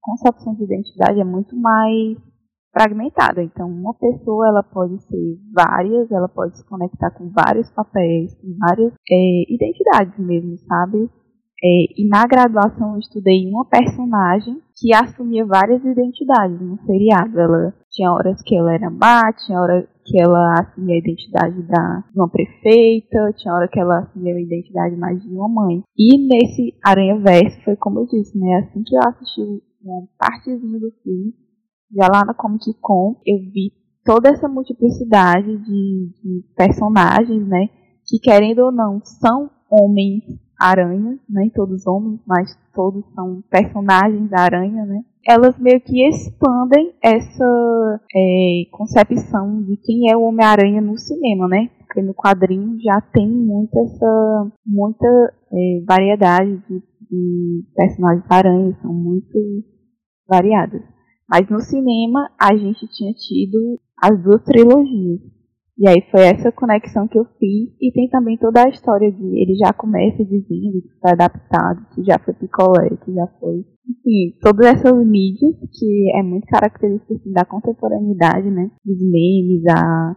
concepção 0.00 0.54
de 0.54 0.64
identidade 0.64 1.20
é 1.20 1.24
muito 1.24 1.54
mais 1.54 2.16
fragmentada. 2.78 3.42
Então, 3.42 3.68
uma 3.68 3.92
pessoa 3.94 4.46
ela 4.46 4.62
pode 4.62 5.02
ser 5.02 5.38
várias, 5.52 6.10
ela 6.12 6.28
pode 6.28 6.56
se 6.56 6.64
conectar 6.68 7.10
com 7.10 7.28
vários 7.30 7.68
papéis, 7.70 8.32
com 8.36 8.56
várias 8.56 8.92
é, 9.10 9.52
identidades 9.52 10.16
mesmo, 10.18 10.56
sabe? 10.58 11.10
É, 11.60 12.00
e 12.00 12.08
na 12.08 12.24
graduação 12.24 12.92
eu 12.92 13.00
estudei 13.00 13.50
uma 13.50 13.64
personagem 13.64 14.62
que 14.76 14.94
assumia 14.94 15.44
várias 15.44 15.84
identidades 15.84 16.60
no 16.60 16.78
seriado. 16.86 17.40
Ela 17.40 17.74
tinha 17.90 18.12
horas 18.12 18.40
que 18.42 18.56
ela 18.56 18.72
era 18.72 18.88
má, 18.88 19.32
tinha 19.32 19.60
hora 19.60 19.88
que 20.04 20.22
ela 20.22 20.60
assumia 20.60 20.94
a 20.94 20.98
identidade 20.98 21.60
da, 21.62 22.04
de 22.12 22.18
uma 22.18 22.30
prefeita, 22.30 23.32
tinha 23.36 23.52
hora 23.52 23.66
que 23.66 23.80
ela 23.80 23.98
assumia 23.98 24.36
a 24.36 24.40
identidade 24.40 24.96
mais 24.96 25.20
de 25.20 25.28
uma 25.28 25.48
mãe. 25.48 25.82
E 25.98 26.28
nesse 26.28 26.74
Aranha 26.84 27.18
Verso 27.18 27.60
foi 27.64 27.74
como 27.74 28.00
eu 28.00 28.06
disse, 28.06 28.38
né? 28.38 28.58
Assim 28.58 28.84
que 28.84 28.94
eu 28.94 29.00
assisti 29.04 29.40
uma 29.82 30.06
partezinha 30.16 30.78
do 30.78 30.92
filme, 31.02 31.34
já 31.94 32.08
lá 32.08 32.24
na 32.24 32.34
Comic 32.34 32.72
Con, 32.80 33.16
eu 33.26 33.38
vi 33.38 33.72
toda 34.04 34.30
essa 34.30 34.48
multiplicidade 34.48 35.56
de, 35.58 36.10
de 36.22 36.44
personagens, 36.56 37.46
né? 37.46 37.68
Que 38.06 38.18
querendo 38.18 38.60
ou 38.60 38.72
não, 38.72 39.00
são 39.04 39.50
homens 39.70 40.24
aranha, 40.58 41.18
nem 41.28 41.50
todos 41.50 41.86
homens, 41.86 42.20
mas 42.26 42.58
todos 42.74 43.04
são 43.14 43.42
personagens 43.50 44.28
da 44.28 44.40
aranha, 44.40 44.84
né? 44.84 45.02
Elas 45.26 45.58
meio 45.58 45.80
que 45.80 46.06
expandem 46.08 46.94
essa 47.02 48.00
é, 48.14 48.64
concepção 48.72 49.62
de 49.62 49.76
quem 49.76 50.10
é 50.10 50.16
o 50.16 50.22
Homem-Aranha 50.22 50.80
no 50.80 50.96
cinema, 50.96 51.46
né? 51.46 51.68
Porque 51.78 52.02
no 52.02 52.14
quadrinho 52.14 52.80
já 52.80 53.00
tem 53.00 53.28
muita 53.28 53.78
essa 53.78 54.52
muita 54.66 55.06
é, 55.52 55.84
variedade 55.86 56.56
de, 56.68 56.82
de 57.10 57.64
personagens 57.74 58.24
aranhas, 58.30 58.80
são 58.80 58.92
muito 58.92 59.38
variadas. 60.26 60.82
Mas 61.28 61.48
no 61.50 61.60
cinema 61.60 62.30
a 62.40 62.56
gente 62.56 62.86
tinha 62.88 63.12
tido 63.12 63.78
as 64.02 64.22
duas 64.22 64.42
trilogias. 64.44 65.20
E 65.78 65.88
aí 65.88 66.02
foi 66.10 66.22
essa 66.22 66.50
conexão 66.50 67.06
que 67.06 67.18
eu 67.18 67.24
fiz. 67.38 67.70
E 67.80 67.92
tem 67.92 68.08
também 68.08 68.36
toda 68.36 68.64
a 68.64 68.68
história 68.68 69.12
de 69.12 69.40
ele 69.40 69.54
já 69.54 69.72
começa 69.72 70.24
dizendo 70.24 70.82
que 70.82 71.00
foi 71.00 71.12
adaptado, 71.12 71.86
que 71.94 72.02
já 72.02 72.18
foi 72.18 72.34
picolé, 72.34 72.90
que 73.04 73.12
já 73.12 73.26
foi. 73.38 73.64
Enfim, 73.88 74.36
todas 74.40 74.66
essas 74.66 75.06
mídias 75.06 75.54
que 75.72 76.12
é 76.16 76.22
muito 76.22 76.46
característica 76.46 77.14
assim, 77.14 77.32
da 77.32 77.44
contemporaneidade, 77.44 78.50
né? 78.50 78.70
Dos 78.84 78.98
memes, 79.00 79.62
a 79.68 80.16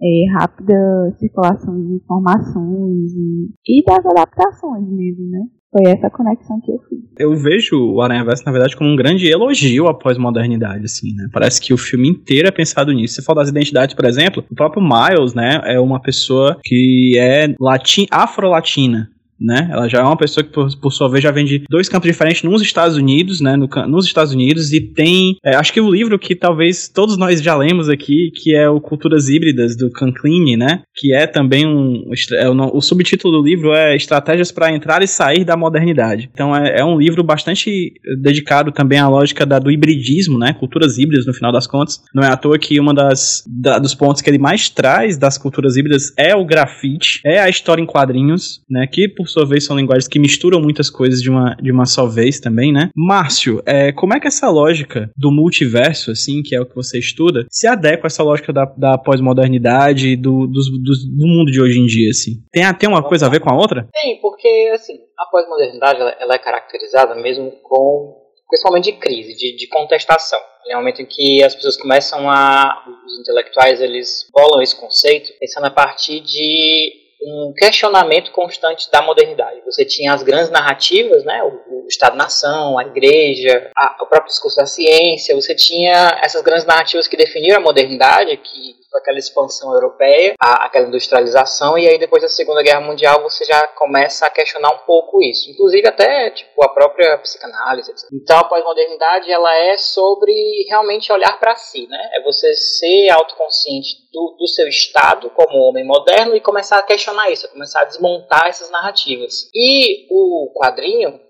é, 0.00 0.32
rápida 0.38 1.14
circulação 1.18 1.74
de 1.74 1.94
informações 1.94 3.12
e, 3.12 3.50
e 3.66 3.84
das 3.84 4.06
adaptações 4.06 4.88
mesmo, 4.88 5.28
né? 5.28 5.40
Foi 5.72 5.84
essa 5.86 6.10
conexão 6.10 6.60
que 6.60 6.72
eu 6.72 6.80
fiz. 6.88 6.98
Eu 7.16 7.34
vejo 7.36 7.76
o 7.76 8.02
Aranha 8.02 8.24
Verso, 8.24 8.42
na 8.44 8.50
verdade, 8.50 8.76
como 8.76 8.90
um 8.90 8.96
grande 8.96 9.30
elogio 9.30 9.86
à 9.86 9.94
pós-modernidade, 9.94 10.84
assim, 10.84 11.14
né? 11.14 11.28
Parece 11.32 11.60
que 11.60 11.72
o 11.72 11.78
filme 11.78 12.08
inteiro 12.08 12.48
é 12.48 12.50
pensado 12.50 12.92
nisso. 12.92 13.14
Se 13.14 13.22
for 13.22 13.34
das 13.34 13.48
identidades, 13.48 13.94
por 13.94 14.04
exemplo, 14.04 14.44
o 14.50 14.54
próprio 14.54 14.82
Miles, 14.82 15.32
né, 15.32 15.60
é 15.64 15.78
uma 15.78 16.00
pessoa 16.00 16.58
que 16.64 17.16
é 17.16 17.54
latim, 17.60 18.06
afro-latina, 18.10 19.10
né? 19.40 19.68
Ela 19.72 19.88
já 19.88 20.00
é 20.00 20.02
uma 20.02 20.16
pessoa 20.16 20.44
que, 20.44 20.52
por, 20.52 20.68
por, 20.78 20.92
sua 20.92 21.08
vez, 21.08 21.22
já 21.22 21.30
vem 21.30 21.44
de 21.44 21.64
dois 21.70 21.88
campos 21.88 22.10
diferentes 22.10 22.42
nos 22.42 22.60
Estados 22.60 22.96
Unidos, 22.96 23.40
né? 23.40 23.56
No, 23.56 23.68
nos 23.88 24.04
Estados 24.04 24.32
Unidos, 24.32 24.72
e 24.72 24.80
tem. 24.80 25.36
É, 25.44 25.56
acho 25.56 25.72
que 25.72 25.80
o 25.80 25.90
livro 25.90 26.18
que 26.18 26.34
talvez 26.34 26.88
todos 26.88 27.16
nós 27.16 27.40
já 27.40 27.56
lemos 27.56 27.88
aqui, 27.88 28.30
que 28.34 28.54
é 28.54 28.68
o 28.68 28.80
Culturas 28.80 29.28
Híbridas, 29.28 29.76
do 29.76 29.90
Canclini, 29.90 30.56
né? 30.56 30.82
Que 30.94 31.14
é 31.14 31.26
também 31.26 31.66
um. 31.66 32.10
É, 32.32 32.48
o, 32.48 32.76
o, 32.76 32.80
subtítulo 32.82 33.38
do 33.38 33.46
livro 33.46 33.72
é 33.72 33.96
Estratégias 33.96 34.52
para 34.52 34.72
Entrar 34.72 35.02
e 35.02 35.06
Sair 35.06 35.44
da 35.44 35.56
Modernidade. 35.56 36.28
Então 36.32 36.54
é, 36.54 36.80
é, 36.80 36.84
um 36.84 36.98
livro 36.98 37.22
bastante 37.22 37.94
dedicado 38.20 38.72
também 38.72 38.98
à 38.98 39.08
lógica 39.08 39.46
da, 39.46 39.58
do 39.58 39.70
hibridismo, 39.70 40.38
né? 40.38 40.52
Culturas 40.52 40.98
híbridas, 40.98 41.26
no 41.26 41.32
final 41.32 41.52
das 41.52 41.66
contas. 41.66 42.02
Não 42.14 42.22
é 42.22 42.30
à 42.30 42.36
toa 42.36 42.58
que 42.58 42.78
uma 42.78 42.92
das 42.92 43.42
da, 43.46 43.78
dos 43.78 43.94
pontos 43.94 44.20
que 44.20 44.28
ele 44.28 44.38
mais 44.38 44.68
traz 44.68 45.16
das 45.16 45.38
culturas 45.38 45.76
híbridas 45.76 46.12
é 46.16 46.34
o 46.34 46.44
grafite, 46.44 47.20
é 47.24 47.40
a 47.40 47.48
história 47.48 47.80
em 47.80 47.86
quadrinhos, 47.86 48.60
né? 48.68 48.86
Que 48.86 49.08
por 49.08 49.29
sua 49.30 49.46
vez, 49.46 49.64
são 49.64 49.76
linguagens 49.76 50.08
que 50.08 50.18
misturam 50.18 50.60
muitas 50.60 50.90
coisas 50.90 51.20
de 51.20 51.30
uma, 51.30 51.54
de 51.60 51.70
uma 51.70 51.86
só 51.86 52.06
vez 52.06 52.40
também, 52.40 52.72
né? 52.72 52.90
Márcio, 52.94 53.62
é, 53.66 53.92
como 53.92 54.14
é 54.14 54.20
que 54.20 54.26
essa 54.26 54.48
lógica 54.50 55.10
do 55.16 55.30
multiverso, 55.30 56.10
assim, 56.10 56.42
que 56.42 56.54
é 56.54 56.60
o 56.60 56.66
que 56.66 56.74
você 56.74 56.98
estuda, 56.98 57.46
se 57.50 57.66
adequa 57.66 58.06
a 58.06 58.08
essa 58.08 58.22
lógica 58.22 58.52
da, 58.52 58.64
da 58.64 58.98
pós-modernidade 58.98 60.16
do, 60.16 60.46
do, 60.46 60.60
do, 60.60 61.26
mundo 61.26 61.50
de 61.50 61.60
hoje 61.60 61.78
em 61.78 61.86
dia, 61.86 62.10
assim? 62.10 62.42
Tem, 62.52 62.74
tem 62.74 62.88
uma 62.88 63.02
coisa 63.02 63.26
a 63.26 63.28
ver 63.28 63.40
com 63.40 63.50
a 63.50 63.56
outra? 63.56 63.88
Tem, 63.92 64.20
porque, 64.20 64.70
assim, 64.74 64.94
a 65.18 65.26
pós-modernidade, 65.26 66.00
ela, 66.00 66.16
ela 66.20 66.34
é 66.34 66.38
caracterizada 66.38 67.14
mesmo 67.14 67.52
com 67.62 68.20
principalmente 68.50 68.86
de 68.86 68.98
crise, 68.98 69.36
de, 69.36 69.56
de 69.56 69.68
contestação. 69.68 70.40
É 70.68 70.76
um 70.76 70.80
momento 70.80 71.00
em 71.00 71.06
que 71.06 71.42
as 71.42 71.54
pessoas 71.54 71.76
começam 71.76 72.28
a, 72.28 72.84
os 73.06 73.20
intelectuais, 73.20 73.80
eles 73.80 74.28
bolam 74.32 74.60
esse 74.60 74.78
conceito 74.78 75.32
pensando 75.38 75.66
a 75.66 75.70
partir 75.70 76.20
de 76.20 76.92
um 77.22 77.52
questionamento 77.54 78.32
constante 78.32 78.90
da 78.90 79.02
modernidade. 79.02 79.60
Você 79.64 79.84
tinha 79.84 80.12
as 80.12 80.22
grandes 80.22 80.50
narrativas, 80.50 81.24
né, 81.24 81.42
o, 81.42 81.84
o 81.84 81.86
Estado-nação, 81.86 82.78
a 82.78 82.84
igreja, 82.84 83.70
a, 83.76 83.96
o 84.02 84.06
próprio 84.06 84.30
discurso 84.30 84.56
da 84.56 84.66
ciência, 84.66 85.34
você 85.34 85.54
tinha 85.54 86.18
essas 86.22 86.42
grandes 86.42 86.64
narrativas 86.64 87.06
que 87.06 87.16
definiram 87.16 87.58
a 87.58 87.60
modernidade, 87.60 88.36
que 88.38 88.79
aquela 88.96 89.18
expansão 89.18 89.72
europeia, 89.72 90.34
a, 90.38 90.66
aquela 90.66 90.86
industrialização, 90.86 91.78
e 91.78 91.88
aí 91.88 91.98
depois 91.98 92.22
da 92.22 92.28
Segunda 92.28 92.62
Guerra 92.62 92.80
Mundial 92.80 93.22
você 93.22 93.44
já 93.44 93.66
começa 93.68 94.26
a 94.26 94.30
questionar 94.30 94.70
um 94.70 94.78
pouco 94.78 95.22
isso, 95.22 95.50
inclusive 95.50 95.88
até 95.88 96.30
tipo 96.30 96.62
a 96.64 96.68
própria 96.68 97.18
psicanálise. 97.18 97.90
Etc. 97.90 98.08
Então 98.12 98.38
a 98.38 98.44
pós-modernidade 98.44 99.30
ela 99.30 99.54
é 99.56 99.76
sobre 99.76 100.32
realmente 100.68 101.12
olhar 101.12 101.38
para 101.38 101.56
si, 101.56 101.86
né? 101.86 102.10
É 102.14 102.22
você 102.22 102.54
ser 102.54 103.10
autoconsciente 103.10 103.88
do, 104.12 104.36
do, 104.38 104.48
seu 104.48 104.66
estado 104.68 105.30
como 105.30 105.58
homem 105.58 105.84
moderno 105.84 106.34
e 106.34 106.40
começar 106.40 106.78
a 106.78 106.82
questionar 106.82 107.30
isso, 107.30 107.48
começar 107.48 107.82
a 107.82 107.84
desmontar 107.84 108.46
essas 108.46 108.70
narrativas. 108.70 109.48
E 109.54 110.06
o 110.10 110.52
quadrinho 110.54 111.20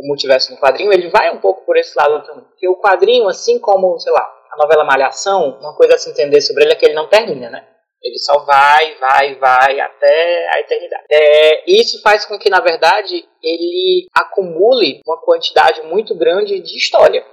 o 0.00 0.06
multiverso 0.06 0.52
no 0.52 0.58
quadrinho, 0.58 0.92
ele 0.92 1.08
vai 1.08 1.30
um 1.30 1.38
pouco 1.38 1.64
por 1.64 1.76
esse 1.76 1.96
lado 1.96 2.24
também. 2.24 2.44
Porque 2.44 2.68
o 2.68 2.76
quadrinho, 2.76 3.28
assim 3.28 3.58
como, 3.58 3.98
sei 3.98 4.12
lá, 4.12 4.39
a 4.52 4.56
novela 4.56 4.84
Malhação, 4.84 5.58
uma 5.60 5.74
coisa 5.76 5.94
a 5.94 5.98
se 5.98 6.10
entender 6.10 6.40
sobre 6.40 6.64
ele 6.64 6.72
é 6.72 6.76
que 6.76 6.84
ele 6.84 6.94
não 6.94 7.08
termina, 7.08 7.48
né? 7.48 7.66
Ele 8.02 8.18
só 8.18 8.38
vai, 8.44 8.96
vai, 8.98 9.34
vai 9.36 9.78
até 9.78 10.54
a 10.54 10.60
eternidade. 10.60 11.04
É, 11.10 11.70
isso 11.70 12.00
faz 12.02 12.24
com 12.24 12.38
que, 12.38 12.48
na 12.48 12.60
verdade, 12.60 13.28
ele 13.42 14.06
acumule 14.14 15.00
uma 15.06 15.20
quantidade 15.20 15.82
muito 15.82 16.14
grande 16.16 16.60
de 16.60 16.76
história. 16.76 17.24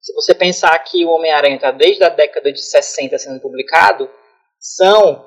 Se 0.00 0.12
você 0.14 0.34
pensar 0.34 0.76
que 0.80 1.04
o 1.04 1.10
Homem-Aranha 1.10 1.56
está 1.56 1.70
desde 1.70 2.02
a 2.02 2.08
década 2.08 2.52
de 2.52 2.60
60 2.60 3.16
sendo 3.18 3.40
publicado, 3.40 4.10
são, 4.58 5.24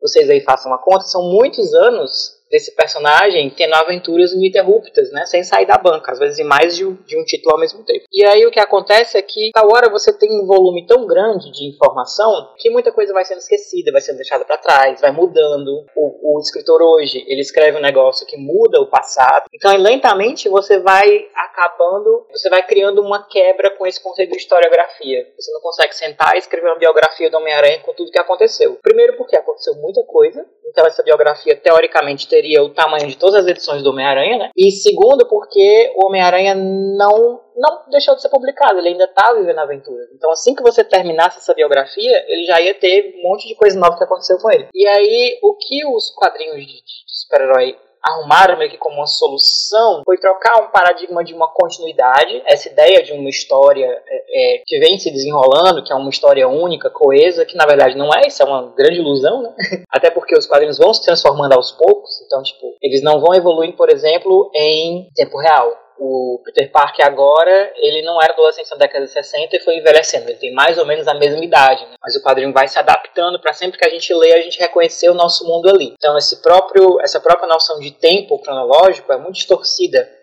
vocês 0.00 0.30
aí 0.30 0.40
façam 0.40 0.72
a 0.72 0.78
conta, 0.78 1.04
são 1.04 1.22
muitos 1.22 1.74
anos 1.74 2.39
desse 2.50 2.74
personagem 2.74 3.50
tendo 3.50 3.74
aventuras 3.74 4.32
ininterruptas, 4.32 5.10
né? 5.12 5.24
Sem 5.26 5.44
sair 5.44 5.66
da 5.66 5.78
banca, 5.78 6.12
às 6.12 6.18
vezes 6.18 6.38
em 6.38 6.44
mais 6.44 6.76
de, 6.76 6.90
de, 7.04 7.18
um 7.18 7.24
título 7.24 7.54
ao 7.54 7.60
mesmo 7.60 7.84
tempo. 7.84 8.04
E 8.12 8.24
aí 8.24 8.44
o 8.44 8.50
que 8.50 8.58
acontece 8.58 9.16
é 9.16 9.22
que, 9.22 9.50
tal 9.52 9.68
hora, 9.72 9.88
você 9.88 10.12
tem 10.12 10.30
um 10.32 10.46
volume 10.46 10.86
tão 10.86 11.06
grande 11.06 11.50
de 11.52 11.68
informação 11.68 12.52
que 12.58 12.70
muita 12.70 12.92
coisa 12.92 13.12
vai 13.12 13.24
sendo 13.24 13.38
esquecida, 13.38 13.92
vai 13.92 14.00
sendo 14.00 14.16
deixada 14.16 14.44
para 14.44 14.58
trás, 14.58 15.00
vai 15.00 15.12
mudando. 15.12 15.86
O, 15.94 16.36
o, 16.36 16.40
escritor 16.40 16.82
hoje, 16.82 17.24
ele 17.28 17.40
escreve 17.40 17.78
um 17.78 17.82
negócio 17.82 18.26
que 18.26 18.36
muda 18.36 18.80
o 18.80 18.86
passado. 18.86 19.44
Então, 19.52 19.74
lentamente, 19.76 20.48
você 20.48 20.78
vai 20.78 21.28
acabando, 21.34 22.26
você 22.30 22.48
vai 22.48 22.66
criando 22.66 23.00
uma 23.00 23.26
quebra 23.28 23.70
com 23.76 23.86
esse 23.86 24.02
conceito 24.02 24.30
de 24.30 24.38
historiografia. 24.38 25.26
Você 25.38 25.52
não 25.52 25.60
consegue 25.60 25.94
sentar 25.94 26.34
e 26.34 26.38
escrever 26.38 26.68
uma 26.68 26.78
biografia 26.78 27.30
do 27.30 27.36
Homem-Aranha 27.36 27.80
com 27.80 27.94
tudo 27.94 28.10
que 28.10 28.20
aconteceu. 28.20 28.78
Primeiro 28.82 29.16
porque 29.16 29.36
aconteceu 29.36 29.74
muita 29.74 30.02
coisa, 30.02 30.44
então 30.66 30.86
essa 30.86 31.02
biografia, 31.02 31.56
teoricamente, 31.56 32.28
teria 32.28 32.39
seria 32.40 32.62
o 32.62 32.70
tamanho 32.70 33.06
de 33.06 33.16
todas 33.16 33.36
as 33.36 33.46
edições 33.46 33.82
do 33.82 33.90
Homem-Aranha, 33.90 34.38
né? 34.38 34.50
E 34.56 34.70
segundo, 34.70 35.26
porque 35.28 35.92
o 35.94 36.06
Homem-Aranha 36.06 36.54
não, 36.54 37.40
não 37.54 37.82
deixou 37.90 38.14
de 38.14 38.22
ser 38.22 38.30
publicado, 38.30 38.78
ele 38.78 38.88
ainda 38.88 39.06
tá 39.08 39.34
vivendo 39.34 39.58
aventuras. 39.58 40.08
Então, 40.14 40.30
assim 40.30 40.54
que 40.54 40.62
você 40.62 40.82
terminasse 40.82 41.38
essa 41.38 41.54
biografia, 41.54 42.24
ele 42.28 42.44
já 42.44 42.60
ia 42.60 42.74
ter 42.74 43.14
um 43.18 43.28
monte 43.28 43.46
de 43.46 43.54
coisa 43.54 43.78
nova 43.78 43.98
que 43.98 44.04
aconteceu 44.04 44.38
com 44.38 44.50
ele. 44.50 44.68
E 44.74 44.86
aí, 44.88 45.38
o 45.42 45.54
que 45.54 45.84
os 45.86 46.10
quadrinhos 46.14 46.66
de, 46.66 46.82
super-herói 47.06 47.76
arrumaram 48.02 48.58
meio 48.58 48.70
que 48.70 48.78
como 48.78 48.96
uma 48.96 49.06
solução 49.06 50.02
foi 50.04 50.18
trocar 50.18 50.62
um 50.62 50.70
paradigma 50.70 51.22
de 51.22 51.34
uma 51.34 51.48
continuidade, 51.48 52.42
essa 52.46 52.68
ideia 52.68 53.02
de 53.02 53.12
uma 53.12 53.28
história 53.28 53.86
é, 54.06 54.56
é, 54.56 54.62
que 54.66 54.78
vem 54.78 54.98
se 54.98 55.10
desenrolando, 55.10 55.82
que 55.84 55.92
é 55.92 55.96
uma 55.96 56.10
história 56.10 56.48
única, 56.48 56.90
coesa, 56.90 57.44
que 57.44 57.56
na 57.56 57.66
verdade 57.66 57.96
não 57.96 58.08
é, 58.14 58.26
isso 58.26 58.42
é 58.42 58.46
uma 58.46 58.72
grande 58.76 59.00
ilusão, 59.00 59.42
né? 59.42 59.54
Até 59.90 60.10
porque 60.10 60.36
os 60.36 60.46
quadrinhos 60.46 60.78
vão 60.78 60.92
se 60.94 61.04
transformando 61.04 61.54
aos 61.54 61.72
poucos, 61.72 62.20
então, 62.26 62.42
tipo, 62.42 62.74
eles 62.82 63.02
não 63.02 63.20
vão 63.20 63.34
evoluir, 63.34 63.76
por 63.76 63.90
exemplo, 63.90 64.50
em 64.54 65.08
tempo 65.14 65.38
real 65.38 65.89
o 66.00 66.40
Peter 66.42 66.70
Parker 66.72 67.06
agora, 67.06 67.72
ele 67.76 68.00
não 68.00 68.20
era 68.20 68.32
adolescente 68.32 68.70
na 68.70 68.78
década 68.78 69.04
de 69.04 69.12
60 69.12 69.54
e 69.54 69.60
foi 69.60 69.76
envelhecendo. 69.76 70.30
Ele 70.30 70.38
tem 70.38 70.52
mais 70.54 70.78
ou 70.78 70.86
menos 70.86 71.06
a 71.06 71.12
mesma 71.12 71.44
idade, 71.44 71.84
né? 71.84 71.94
mas 72.02 72.16
o 72.16 72.22
quadrinho 72.22 72.52
vai 72.54 72.66
se 72.66 72.78
adaptando 72.78 73.38
para 73.38 73.52
sempre 73.52 73.78
que 73.78 73.86
a 73.86 73.90
gente 73.90 74.12
lê, 74.14 74.32
a 74.32 74.40
gente 74.40 74.58
reconhecer 74.58 75.10
o 75.10 75.14
nosso 75.14 75.46
mundo 75.46 75.68
ali. 75.68 75.92
Então 75.98 76.16
esse 76.16 76.40
próprio, 76.40 76.98
essa 77.02 77.20
própria 77.20 77.46
noção 77.46 77.78
de 77.78 77.90
tempo 77.90 78.38
cronológico 78.38 79.12
é 79.12 79.18
muito 79.18 79.34
distorcida 79.34 80.19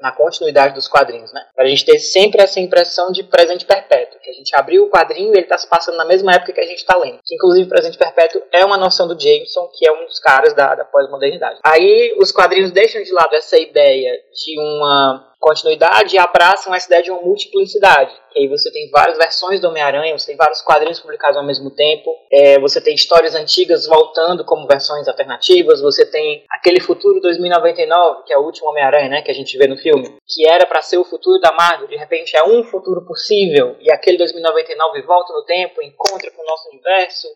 na 0.00 0.12
continuidade, 0.12 0.74
dos 0.74 0.88
quadrinhos, 0.88 1.32
né? 1.32 1.44
Para 1.54 1.64
a 1.64 1.68
gente 1.68 1.84
ter 1.84 1.98
sempre 1.98 2.42
essa 2.42 2.60
impressão 2.60 3.10
de 3.10 3.22
presente 3.22 3.64
perpétuo, 3.64 4.20
que 4.20 4.30
a 4.30 4.32
gente 4.32 4.54
abriu 4.54 4.84
o 4.84 4.90
quadrinho 4.90 5.28
e 5.28 5.36
ele 5.36 5.40
está 5.40 5.58
se 5.58 5.68
passando 5.68 5.96
na 5.96 6.04
mesma 6.04 6.32
época 6.34 6.52
que 6.52 6.60
a 6.60 6.66
gente 6.66 6.78
está 6.78 6.96
lendo. 6.96 7.18
Que, 7.24 7.34
inclusive, 7.34 7.68
presente 7.68 7.98
perpétuo 7.98 8.42
é 8.52 8.64
uma 8.64 8.76
noção 8.76 9.08
do 9.08 9.18
Jameson, 9.18 9.68
que 9.76 9.88
é 9.88 9.92
um 9.92 10.06
dos 10.06 10.18
caras 10.18 10.54
da, 10.54 10.74
da 10.74 10.84
pós-modernidade. 10.84 11.60
Aí 11.64 12.14
os 12.18 12.32
quadrinhos 12.32 12.70
deixam 12.70 13.02
de 13.02 13.12
lado 13.12 13.34
essa 13.34 13.58
ideia 13.58 14.12
de 14.32 14.58
uma 14.58 15.31
continuidade 15.42 16.14
e 16.14 16.18
abraçam 16.18 16.72
essa 16.72 16.86
ideia 16.86 17.02
de 17.02 17.10
uma 17.10 17.20
multiplicidade. 17.20 18.14
E 18.34 18.42
aí 18.42 18.48
você 18.48 18.70
tem 18.70 18.88
várias 18.90 19.18
versões 19.18 19.60
do 19.60 19.68
Homem-Aranha, 19.68 20.16
você 20.16 20.28
tem 20.28 20.36
vários 20.36 20.62
quadrinhos 20.62 21.00
publicados 21.00 21.36
ao 21.36 21.44
mesmo 21.44 21.68
tempo, 21.74 22.16
é, 22.30 22.60
você 22.60 22.80
tem 22.80 22.94
histórias 22.94 23.34
antigas 23.34 23.84
voltando 23.84 24.44
como 24.44 24.68
versões 24.68 25.08
alternativas, 25.08 25.82
você 25.82 26.06
tem 26.08 26.44
aquele 26.48 26.80
futuro 26.80 27.20
2099, 27.20 28.22
que 28.24 28.32
é 28.32 28.38
o 28.38 28.44
último 28.44 28.70
Homem-Aranha, 28.70 29.08
né, 29.08 29.22
que 29.22 29.32
a 29.32 29.34
gente 29.34 29.58
vê 29.58 29.66
no 29.66 29.76
filme, 29.76 30.16
que 30.26 30.48
era 30.48 30.64
para 30.64 30.80
ser 30.80 30.98
o 30.98 31.04
futuro 31.04 31.40
da 31.40 31.52
Marvel, 31.52 31.88
de 31.88 31.96
repente 31.96 32.36
é 32.36 32.44
um 32.44 32.62
futuro 32.62 33.04
possível, 33.04 33.76
e 33.80 33.92
aquele 33.92 34.18
2099 34.18 35.02
volta 35.02 35.32
no 35.32 35.44
tempo, 35.44 35.82
encontra 35.82 36.30
com 36.30 36.42
o 36.42 36.46
nosso 36.46 36.68
universo, 36.70 37.26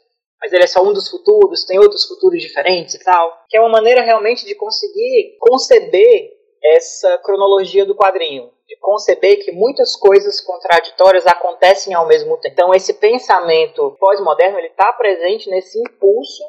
mas 0.41 0.53
ele 0.53 0.65
é 0.65 0.69
só 0.69 0.83
um 0.83 0.93
dos 0.93 1.09
futuros, 1.09 1.65
tem 1.65 1.79
outros 1.79 2.05
futuros 2.05 2.41
diferentes 2.41 2.95
e 2.95 3.03
tal, 3.03 3.43
que 3.49 3.57
é 3.57 3.61
uma 3.61 3.71
maneira 3.71 4.03
realmente 4.03 4.47
de 4.47 4.55
conseguir 4.55 5.37
conceber 5.41 6.36
essa 6.63 7.19
cronologia 7.19 7.85
do 7.85 7.95
quadrinho, 7.95 8.51
de 8.67 8.77
conceber 8.81 9.45
que 9.45 9.53
muitas 9.53 9.95
coisas 9.97 10.41
contraditórias 10.41 11.27
acontecem 11.27 11.95
ao 11.95 12.07
mesmo 12.07 12.37
tempo. 12.39 12.53
Então 12.53 12.75
esse 12.75 12.95
pensamento 12.95 13.97
pós-moderno 13.99 14.59
ele 14.59 14.69
está 14.69 14.93
presente 14.93 15.49
nesse 15.49 15.79
impulso, 15.81 16.43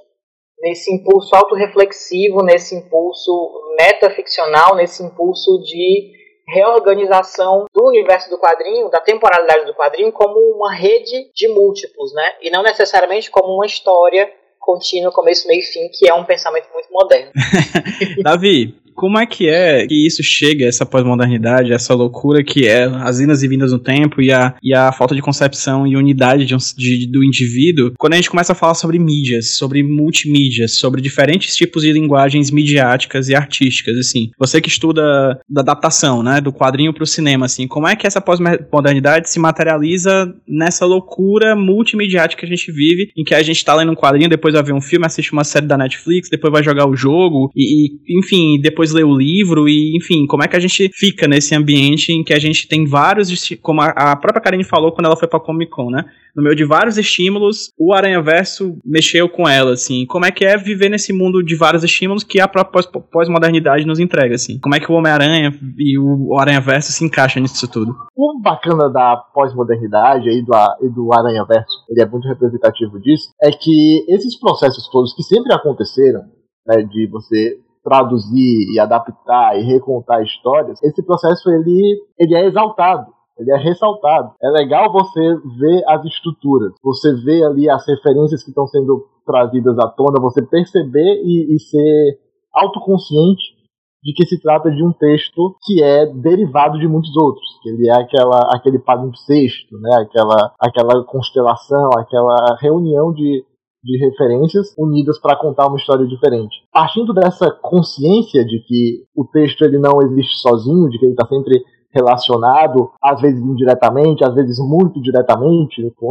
nesse 0.60 0.94
impulso 0.94 1.36
autorreflexivo, 1.36 2.44
nesse 2.44 2.76
impulso 2.76 3.74
metaficcional, 3.78 4.76
nesse 4.76 5.04
impulso 5.04 5.62
de 5.62 6.18
reorganização 6.48 7.66
do 7.74 7.88
universo 7.88 8.30
do 8.30 8.40
quadrinho, 8.40 8.90
da 8.90 9.02
temporalidade 9.02 9.66
do 9.66 9.76
quadrinho, 9.76 10.12
como 10.12 10.40
uma 10.56 10.74
rede 10.74 11.30
de 11.34 11.48
múltiplos, 11.50 12.14
né? 12.14 12.36
E 12.42 12.50
não 12.50 12.64
necessariamente 12.64 13.30
como 13.30 13.54
uma 13.54 13.66
história 13.66 14.32
contínua, 14.60 15.12
começo, 15.12 15.48
meio 15.48 15.60
e 15.60 15.64
fim, 15.64 15.90
que 15.90 16.10
é 16.10 16.14
um 16.14 16.26
pensamento 16.26 16.68
muito 16.74 16.88
moderno. 16.92 17.32
Davi, 18.24 18.76
como 18.98 19.20
é 19.20 19.28
que 19.28 19.48
é 19.48 19.86
que 19.86 20.08
isso 20.08 20.24
chega, 20.24 20.66
essa 20.66 20.84
pós-modernidade, 20.84 21.72
essa 21.72 21.94
loucura 21.94 22.44
que 22.44 22.66
é 22.66 22.86
as 22.86 23.20
indas 23.20 23.44
e 23.44 23.48
vindas 23.48 23.72
no 23.72 23.78
tempo 23.78 24.20
e 24.20 24.32
a, 24.32 24.56
e 24.64 24.74
a 24.74 24.92
falta 24.92 25.14
de 25.14 25.22
concepção 25.22 25.86
e 25.86 25.96
unidade 25.96 26.46
de 26.46 26.56
um, 26.56 26.58
de, 26.76 27.06
do 27.06 27.24
indivíduo, 27.24 27.94
quando 27.96 28.14
a 28.14 28.16
gente 28.16 28.30
começa 28.30 28.54
a 28.54 28.56
falar 28.56 28.74
sobre 28.74 28.98
mídias, 28.98 29.56
sobre 29.56 29.84
multimídias, 29.84 30.80
sobre 30.80 31.00
diferentes 31.00 31.56
tipos 31.56 31.84
de 31.84 31.94
linguagens 31.94 32.50
midiáticas 32.50 33.30
e 33.30 33.36
artísticas, 33.36 33.96
assim. 33.98 34.32
Você 34.40 34.60
que 34.60 34.68
estuda 34.68 35.40
da 35.48 35.62
adaptação, 35.62 36.24
né, 36.24 36.42
do 36.42 36.52
quadrinho 36.52 36.92
para 36.92 37.04
o 37.04 37.08
cinema, 37.08 37.46
assim, 37.46 37.68
como 37.68 37.88
é 37.88 37.96
que 37.96 38.08
essa 38.08 38.20
pós-modernidade 38.20 39.30
se 39.30 39.40
materializa 39.40 40.34
nessa 40.48 40.88
loucura 40.88 41.56
multimediática 41.56 42.40
que 42.40 42.46
a 42.52 42.56
gente 42.56 42.72
vive, 42.72 43.12
em 43.16 43.24
que 43.24 43.36
a 43.36 43.44
gente 43.44 43.58
está 43.58 43.76
lendo 43.76 43.92
um 43.92 43.96
quadrinho, 43.96 44.28
depois 44.28 44.56
vai 44.56 44.64
ver 44.64 44.74
um 44.74 44.82
filme, 44.82 45.06
assiste 45.06 45.34
uma 45.34 45.44
série 45.44 45.68
da 45.68 45.78
Netflix, 45.78 46.30
depois 46.30 46.52
vai 46.52 46.64
jogar 46.64 46.90
o 46.90 46.96
jogo 46.96 47.52
e, 47.56 47.86
e 47.86 48.20
enfim, 48.20 48.60
depois 48.60 48.87
depois 48.94 49.04
o 49.04 49.18
livro 49.18 49.68
e, 49.68 49.96
enfim, 49.98 50.26
como 50.26 50.44
é 50.44 50.48
que 50.48 50.56
a 50.56 50.60
gente 50.60 50.90
fica 50.94 51.28
nesse 51.28 51.56
ambiente 51.56 52.12
em 52.12 52.24
que 52.24 52.34
a 52.34 52.40
gente 52.40 52.68
tem 52.68 52.86
vários, 52.86 53.30
como 53.62 53.82
a, 53.82 54.16
própria 54.16 54.42
Karine 54.42 54.64
falou 54.64 54.92
quando 54.92 55.06
ela 55.06 55.18
foi 55.18 55.28
pra 55.28 55.40
Comic 55.40 55.72
Con, 55.72 55.90
né? 55.90 56.06
No 56.36 56.44
meio 56.44 56.56
de 56.56 56.66
vários 56.66 57.00
estímulos, 57.00 57.72
o 57.80 57.94
Aranha 57.94 58.22
Verso 58.22 58.78
mexeu 58.86 59.28
com 59.28 59.50
ela, 59.50 59.74
assim. 59.74 60.06
Como 60.06 60.24
é 60.24 60.32
que 60.32 60.46
é 60.46 60.56
viver 60.56 60.88
nesse 60.88 61.12
mundo 61.12 61.44
de 61.44 61.56
vários 61.56 61.84
estímulos 61.84 62.24
que 62.24 62.40
a 62.40 62.48
própria 62.48 62.84
pós-modernidade 63.12 63.86
nos 63.86 64.00
entrega, 64.00 64.36
assim? 64.36 64.60
Como 64.60 64.76
é 64.76 64.80
que 64.80 64.92
o 64.92 64.96
Homem-Aranha 64.96 65.52
e 65.80 65.98
o 65.98 66.38
Aranha 66.38 66.62
Verso 66.62 66.92
se 66.92 67.04
encaixam 67.04 67.42
nisso 67.42 67.68
tudo? 67.68 67.96
O 68.16 68.40
bacana 68.40 68.88
da 68.88 69.18
pós-modernidade 69.34 70.30
e 70.30 70.44
do, 70.44 70.54
e 70.84 70.90
do 70.90 71.12
Aranha 71.12 71.44
Verso, 71.44 71.74
ele 71.90 72.04
é 72.04 72.06
muito 72.06 72.28
representativo 72.28 73.00
disso, 73.00 73.30
é 73.42 73.50
que 73.50 74.06
esses 74.08 74.40
processos 74.40 74.88
todos 74.92 75.16
que 75.16 75.24
sempre 75.24 75.52
aconteceram, 75.54 76.22
né, 76.68 76.84
de 76.84 77.08
você 77.08 77.58
traduzir 77.88 78.74
e 78.74 78.80
adaptar 78.80 79.58
e 79.58 79.64
recontar 79.64 80.22
histórias, 80.22 80.78
esse 80.84 81.02
processo 81.06 81.50
ele, 81.50 82.04
ele 82.20 82.36
é 82.36 82.46
exaltado. 82.46 83.16
Ele 83.40 83.52
é 83.52 83.58
ressaltado. 83.58 84.34
É 84.44 84.50
legal 84.50 84.92
você 84.92 85.22
ver 85.60 85.84
as 85.88 86.04
estruturas, 86.06 86.74
você 86.84 87.14
ver 87.24 87.44
ali 87.46 87.70
as 87.70 87.88
referências 87.88 88.44
que 88.44 88.50
estão 88.50 88.68
sendo 88.68 89.06
trazidas 89.26 89.78
à 89.80 89.88
tona, 89.88 90.20
você 90.20 90.42
perceber 90.42 91.22
e, 91.24 91.56
e 91.56 91.60
ser 91.60 92.20
autoconsciente 92.54 93.56
de 94.04 94.14
que 94.14 94.26
se 94.26 94.42
trata 94.42 94.70
de 94.72 94.84
um 94.84 94.92
texto 94.92 95.56
que 95.64 95.82
é 95.82 96.06
derivado 96.08 96.80
de 96.80 96.88
muitos 96.88 97.16
outros, 97.16 97.46
que 97.62 97.70
ele 97.70 97.90
é 97.90 98.02
aquela, 98.02 98.40
aquele 98.56 98.80
palimpsesto, 98.80 99.78
né? 99.80 99.98
aquela, 100.02 100.54
aquela 100.60 101.04
constelação, 101.04 101.90
aquela 101.98 102.58
reunião 102.60 103.14
de 103.14 103.46
de 103.84 103.98
referências 104.06 104.74
unidas 104.78 105.20
para 105.20 105.38
contar 105.38 105.68
uma 105.68 105.78
história 105.78 106.06
diferente. 106.06 106.56
Partindo 106.72 107.14
dessa 107.14 107.52
consciência 107.52 108.46
de 108.46 108.60
que 108.60 109.04
o 109.16 109.26
texto 109.26 109.64
ele 109.64 109.78
não 109.78 110.02
existe 110.02 110.38
sozinho, 110.42 110.90
de 110.90 110.98
que 111.00 111.06
ele 111.06 111.14
está 111.14 111.28
sempre 111.28 111.64
relacionado, 111.94 112.92
às 113.02 113.20
vezes 113.22 113.42
indiretamente, 113.42 114.24
às 114.24 114.34
vezes 114.34 114.58
muito 114.60 115.02
diretamente 115.02 115.92
com, 115.98 116.10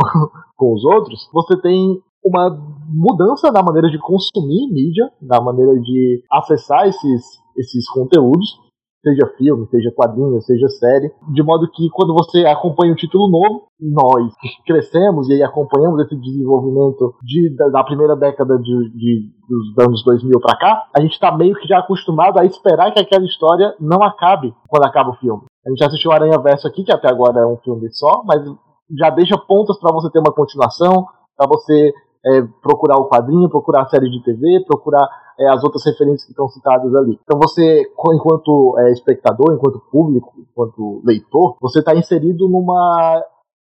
com 0.57 0.75
os 0.75 0.85
outros, 0.85 1.29
você 1.33 1.61
tem 1.61 2.01
uma 2.25 2.51
mudança 2.89 3.53
na 3.53 3.63
maneira 3.63 3.89
de 3.89 3.99
consumir 3.99 4.69
mídia, 4.73 5.09
na 5.23 5.41
maneira 5.41 5.79
de 5.79 6.25
acessar 6.31 6.89
esses, 6.89 7.23
esses 7.57 7.89
conteúdos, 7.89 8.59
seja 9.07 9.33
filme, 9.39 9.69
seja 9.69 9.93
quadrinho, 9.93 10.41
seja 10.43 10.69
série, 10.69 11.13
de 11.33 11.43
modo 11.43 11.71
que 11.71 11.89
quando 11.91 12.13
você 12.13 12.45
acompanha 12.45 12.93
um 12.93 12.97
título 12.97 13.31
novo, 13.31 13.69
nós 13.81 14.35
que 14.41 14.49
crescemos 14.67 15.29
e 15.29 15.43
acompanhamos 15.45 16.05
esse 16.05 16.17
desenvolvimento 16.17 17.15
de, 17.23 17.55
da, 17.55 17.69
da 17.69 17.85
primeira 17.85 18.17
década 18.17 18.59
de, 18.59 18.91
de, 18.91 19.31
dos 19.49 19.87
anos 19.87 20.03
2000 20.05 20.41
para 20.41 20.59
cá, 20.59 20.89
a 20.97 21.01
gente 21.01 21.13
está 21.13 21.31
meio 21.37 21.55
que 21.55 21.69
já 21.69 21.79
acostumado 21.79 22.41
a 22.41 22.45
esperar 22.45 22.93
que 22.93 23.01
aquela 23.01 23.25
história 23.25 23.75
não 23.79 24.03
acabe 24.03 24.53
quando 24.69 24.85
acaba 24.85 25.11
o 25.11 25.17
filme. 25.17 25.43
A 25.65 25.71
gente 25.71 25.85
assistiu 25.85 26.11
Aranha 26.11 26.39
Verso 26.39 26.67
aqui, 26.67 26.83
que 26.83 26.93
até 26.93 27.09
agora 27.09 27.41
é 27.41 27.47
um 27.47 27.59
filme 27.59 27.89
só, 27.93 28.23
mas 28.25 28.43
já 28.99 29.11
deixa 29.11 29.39
pontas 29.39 29.79
para 29.79 29.93
você 29.93 30.11
ter 30.11 30.19
uma 30.19 30.33
continuação, 30.33 31.07
para 31.37 31.47
você 31.47 31.93
é, 32.27 32.43
procurar 32.63 32.99
o 32.99 33.09
quadrinho, 33.09 33.49
procurar 33.49 33.83
a 33.83 33.89
série 33.89 34.11
de 34.11 34.23
TV, 34.23 34.65
procurar 34.67 35.07
é, 35.39 35.49
as 35.49 35.63
outras 35.63 35.85
referências 35.85 36.25
que 36.25 36.33
estão 36.33 36.49
citadas 36.49 36.95
ali. 36.95 37.19
Então 37.23 37.39
você, 37.41 37.83
enquanto 38.15 38.77
é, 38.79 38.93
espectador, 38.93 39.55
enquanto 39.55 39.83
público, 39.91 40.33
enquanto 40.39 41.03
leitor, 41.05 41.57
você 41.61 41.79
está 41.81 41.95
inserido 41.95 42.49
numa 42.49 43.23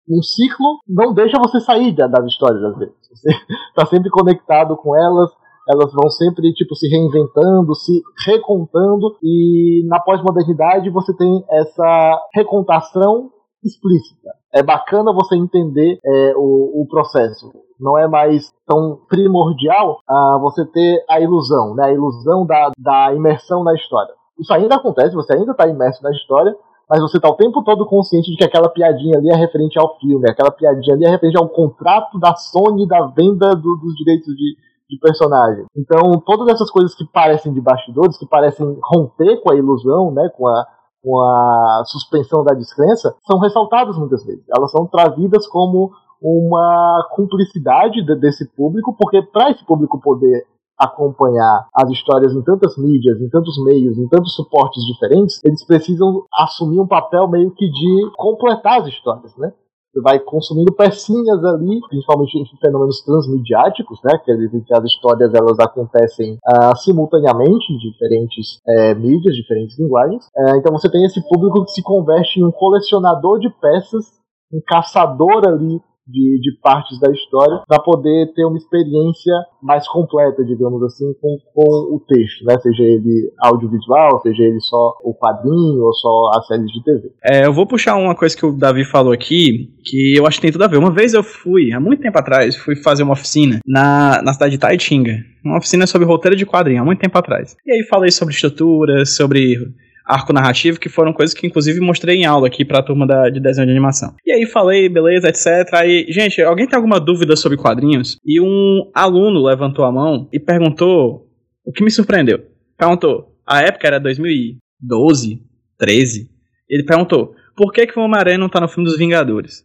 um 0.08 0.22
ciclo 0.22 0.80
não 0.88 1.14
deixa 1.14 1.38
você 1.38 1.60
sair 1.60 1.92
das 1.94 2.26
histórias 2.26 2.62
às 2.64 2.78
vezes. 2.78 2.94
Você 3.12 3.30
está 3.68 3.86
sempre 3.88 4.10
conectado 4.10 4.76
com 4.76 4.96
elas, 4.96 5.30
elas 5.68 5.92
vão 5.92 6.10
sempre 6.10 6.52
tipo 6.52 6.74
se 6.74 6.88
reinventando, 6.88 7.74
se 7.76 8.02
recontando 8.26 9.16
e 9.22 9.86
na 9.86 10.00
pós-modernidade 10.00 10.90
você 10.90 11.16
tem 11.16 11.44
essa 11.48 12.20
recontação 12.34 13.30
explícita. 13.64 14.30
É 14.52 14.62
bacana 14.62 15.12
você 15.12 15.36
entender 15.36 15.98
é, 16.04 16.34
o, 16.36 16.82
o 16.82 16.86
processo 16.88 17.50
não 17.80 17.98
é 17.98 18.06
mais 18.06 18.52
tão 18.66 19.00
primordial 19.08 20.00
a 20.06 20.38
você 20.40 20.66
ter 20.66 21.02
a 21.08 21.18
ilusão, 21.20 21.74
né? 21.74 21.86
A 21.86 21.92
ilusão 21.92 22.44
da, 22.44 22.70
da 22.78 23.14
imersão 23.14 23.64
na 23.64 23.74
história. 23.74 24.12
Isso 24.38 24.52
ainda 24.52 24.76
acontece, 24.76 25.14
você 25.14 25.34
ainda 25.34 25.52
está 25.52 25.66
imerso 25.66 26.02
na 26.02 26.10
história, 26.10 26.54
mas 26.88 27.00
você 27.00 27.18
está 27.18 27.28
o 27.28 27.36
tempo 27.36 27.62
todo 27.62 27.86
consciente 27.86 28.30
de 28.30 28.36
que 28.36 28.44
aquela 28.44 28.68
piadinha 28.68 29.18
ali 29.18 29.30
é 29.30 29.36
referente 29.36 29.78
ao 29.78 29.98
filme, 29.98 30.28
aquela 30.28 30.50
piadinha 30.50 30.96
ali 30.96 31.04
é 31.04 31.10
referente 31.10 31.38
ao 31.38 31.48
contrato 31.48 32.18
da 32.18 32.34
Sony 32.34 32.86
da 32.86 33.06
venda 33.06 33.54
do, 33.54 33.76
dos 33.76 33.94
direitos 33.94 34.34
de, 34.34 34.56
de 34.88 34.98
personagem. 34.98 35.64
Então, 35.76 36.20
todas 36.26 36.48
essas 36.48 36.70
coisas 36.70 36.94
que 36.94 37.04
parecem 37.04 37.52
de 37.52 37.60
bastidores, 37.60 38.18
que 38.18 38.26
parecem 38.26 38.78
romper 38.82 39.40
com 39.40 39.52
a 39.52 39.56
ilusão, 39.56 40.10
né, 40.10 40.28
com 40.36 40.48
a, 40.48 40.66
com 41.02 41.21
a 41.21 41.83
suspensão 41.87 42.45
da 42.45 42.54
descrença, 42.54 43.14
são 43.26 43.38
ressaltadas 43.38 43.97
muitas 43.97 44.25
vezes. 44.25 44.45
Elas 44.54 44.71
são 44.71 44.87
trazidas 44.87 45.47
como 45.47 45.90
uma 46.21 47.09
cumplicidade 47.12 48.04
de, 48.04 48.14
desse 48.16 48.47
público, 48.54 48.95
porque 48.99 49.23
para 49.23 49.50
esse 49.50 49.64
público 49.64 50.00
poder 50.00 50.47
acompanhar 50.78 51.69
as 51.75 51.90
histórias 51.90 52.33
em 52.33 52.42
tantas 52.42 52.76
mídias, 52.78 53.21
em 53.21 53.28
tantos 53.28 53.62
meios, 53.64 53.99
em 53.99 54.09
tantos 54.09 54.35
suportes 54.35 54.83
diferentes, 54.87 55.38
eles 55.45 55.64
precisam 55.64 56.25
assumir 56.35 56.80
um 56.80 56.87
papel 56.87 57.28
meio 57.28 57.50
que 57.50 57.71
de 57.71 58.11
completar 58.16 58.80
as 58.80 58.87
histórias, 58.87 59.37
né? 59.37 59.52
Você 59.92 60.00
vai 60.00 60.20
consumindo 60.20 60.73
pecinhas 60.73 61.44
ali, 61.44 61.80
principalmente 61.88 62.38
em 62.38 62.59
fenômenos 62.61 63.02
transmediáticos, 63.02 63.99
né? 64.04 64.18
Que 64.25 64.30
as 64.73 64.85
histórias 64.85 65.35
elas 65.35 65.59
acontecem 65.59 66.35
uh, 66.35 66.76
simultaneamente 66.76 67.73
em 67.73 67.78
diferentes 67.78 68.61
uh, 68.68 68.99
mídias, 68.99 69.35
diferentes 69.35 69.78
linguagens. 69.78 70.26
Uh, 70.26 70.56
então 70.56 70.73
você 70.73 70.88
tem 70.88 71.04
esse 71.04 71.20
público 71.28 71.64
que 71.64 71.73
se 71.73 71.82
converte 71.82 72.38
em 72.38 72.45
um 72.45 72.52
colecionador 72.52 73.41
de 73.41 73.50
peças, 73.60 74.04
um 74.52 74.60
caçador 74.64 75.47
ali 75.47 75.80
de, 76.06 76.41
de 76.41 76.58
partes 76.60 76.99
da 77.00 77.10
história 77.10 77.63
para 77.67 77.80
poder 77.80 78.32
ter 78.34 78.45
uma 78.45 78.56
experiência 78.56 79.32
mais 79.63 79.86
completa, 79.89 80.45
digamos 80.45 80.82
assim, 80.82 81.13
com, 81.21 81.39
com 81.54 81.95
o 81.95 82.00
texto, 82.06 82.45
né? 82.45 82.58
Seja 82.58 82.82
ele 82.82 83.32
audiovisual, 83.39 84.21
seja 84.23 84.43
ele 84.43 84.60
só 84.60 84.97
o 85.02 85.15
quadrinho 85.15 85.82
ou 85.82 85.93
só 85.95 86.30
a 86.36 86.43
série 86.43 86.65
de 86.67 86.82
TV. 86.82 87.13
É, 87.25 87.47
eu 87.47 87.52
vou 87.52 87.67
puxar 87.67 87.97
uma 87.97 88.15
coisa 88.15 88.36
que 88.36 88.45
o 88.45 88.52
Davi 88.52 88.84
falou 88.84 89.13
aqui, 89.13 89.71
que 89.84 90.17
eu 90.17 90.26
acho 90.26 90.39
que 90.39 90.43
tem 90.43 90.52
tudo 90.52 90.65
a 90.65 90.69
ver. 90.69 90.78
Uma 90.78 90.93
vez 90.93 91.15
eu 91.15 91.23
fui, 91.23 91.73
há 91.73 91.80
muito 91.80 92.02
tempo 92.02 92.19
atrás, 92.19 92.56
fui 92.56 92.76
fazer 92.76 93.02
uma 93.02 93.13
oficina 93.13 93.60
na, 93.67 94.21
na 94.23 94.32
cidade 94.32 94.52
de 94.52 94.58
Taitinga. 94.58 95.19
Uma 95.45 95.58
oficina 95.58 95.86
sobre 95.86 96.06
roteiro 96.06 96.36
de 96.36 96.45
quadrinho, 96.45 96.82
há 96.82 96.84
muito 96.84 97.00
tempo 97.00 97.17
atrás. 97.17 97.56
E 97.67 97.73
aí 97.73 97.82
falei 97.84 98.10
sobre 98.10 98.34
estrutura, 98.34 99.06
sobre 99.06 99.56
arco 100.04 100.32
narrativo, 100.32 100.80
que 100.80 100.89
foram 100.89 101.13
coisas 101.13 101.34
que 101.34 101.47
inclusive 101.47 101.80
mostrei 101.80 102.17
em 102.17 102.26
aula 102.26 102.47
aqui 102.47 102.65
pra 102.65 102.82
turma 102.82 103.06
da, 103.06 103.28
de 103.28 103.41
desenho 103.41 103.67
de 103.67 103.73
animação. 103.73 104.15
E 104.25 104.32
aí 104.32 104.47
falei, 104.47 104.89
beleza, 104.89 105.28
etc. 105.28 105.75
Aí, 105.75 106.06
gente, 106.08 106.41
alguém 106.43 106.67
tem 106.67 106.76
alguma 106.76 107.00
dúvida 107.00 107.36
sobre 107.36 107.56
quadrinhos? 107.56 108.17
E 108.25 108.41
um 108.41 108.91
aluno 108.95 109.45
levantou 109.45 109.84
a 109.84 109.93
mão 109.93 110.28
e 110.32 110.39
perguntou 110.39 111.28
o 111.65 111.73
que 111.73 111.84
me 111.84 111.91
surpreendeu. 111.91 112.45
Perguntou, 112.76 113.36
a 113.47 113.63
época 113.63 113.86
era 113.86 114.00
2012, 114.00 115.43
13. 115.78 116.30
Ele 116.69 116.84
perguntou, 116.84 117.34
por 117.56 117.73
que, 117.73 117.86
que 117.86 117.99
o 117.99 118.02
Homem-Aranha 118.02 118.39
não 118.39 118.49
tá 118.49 118.60
no 118.60 118.69
filme 118.69 118.89
dos 118.89 118.97
Vingadores? 118.97 119.65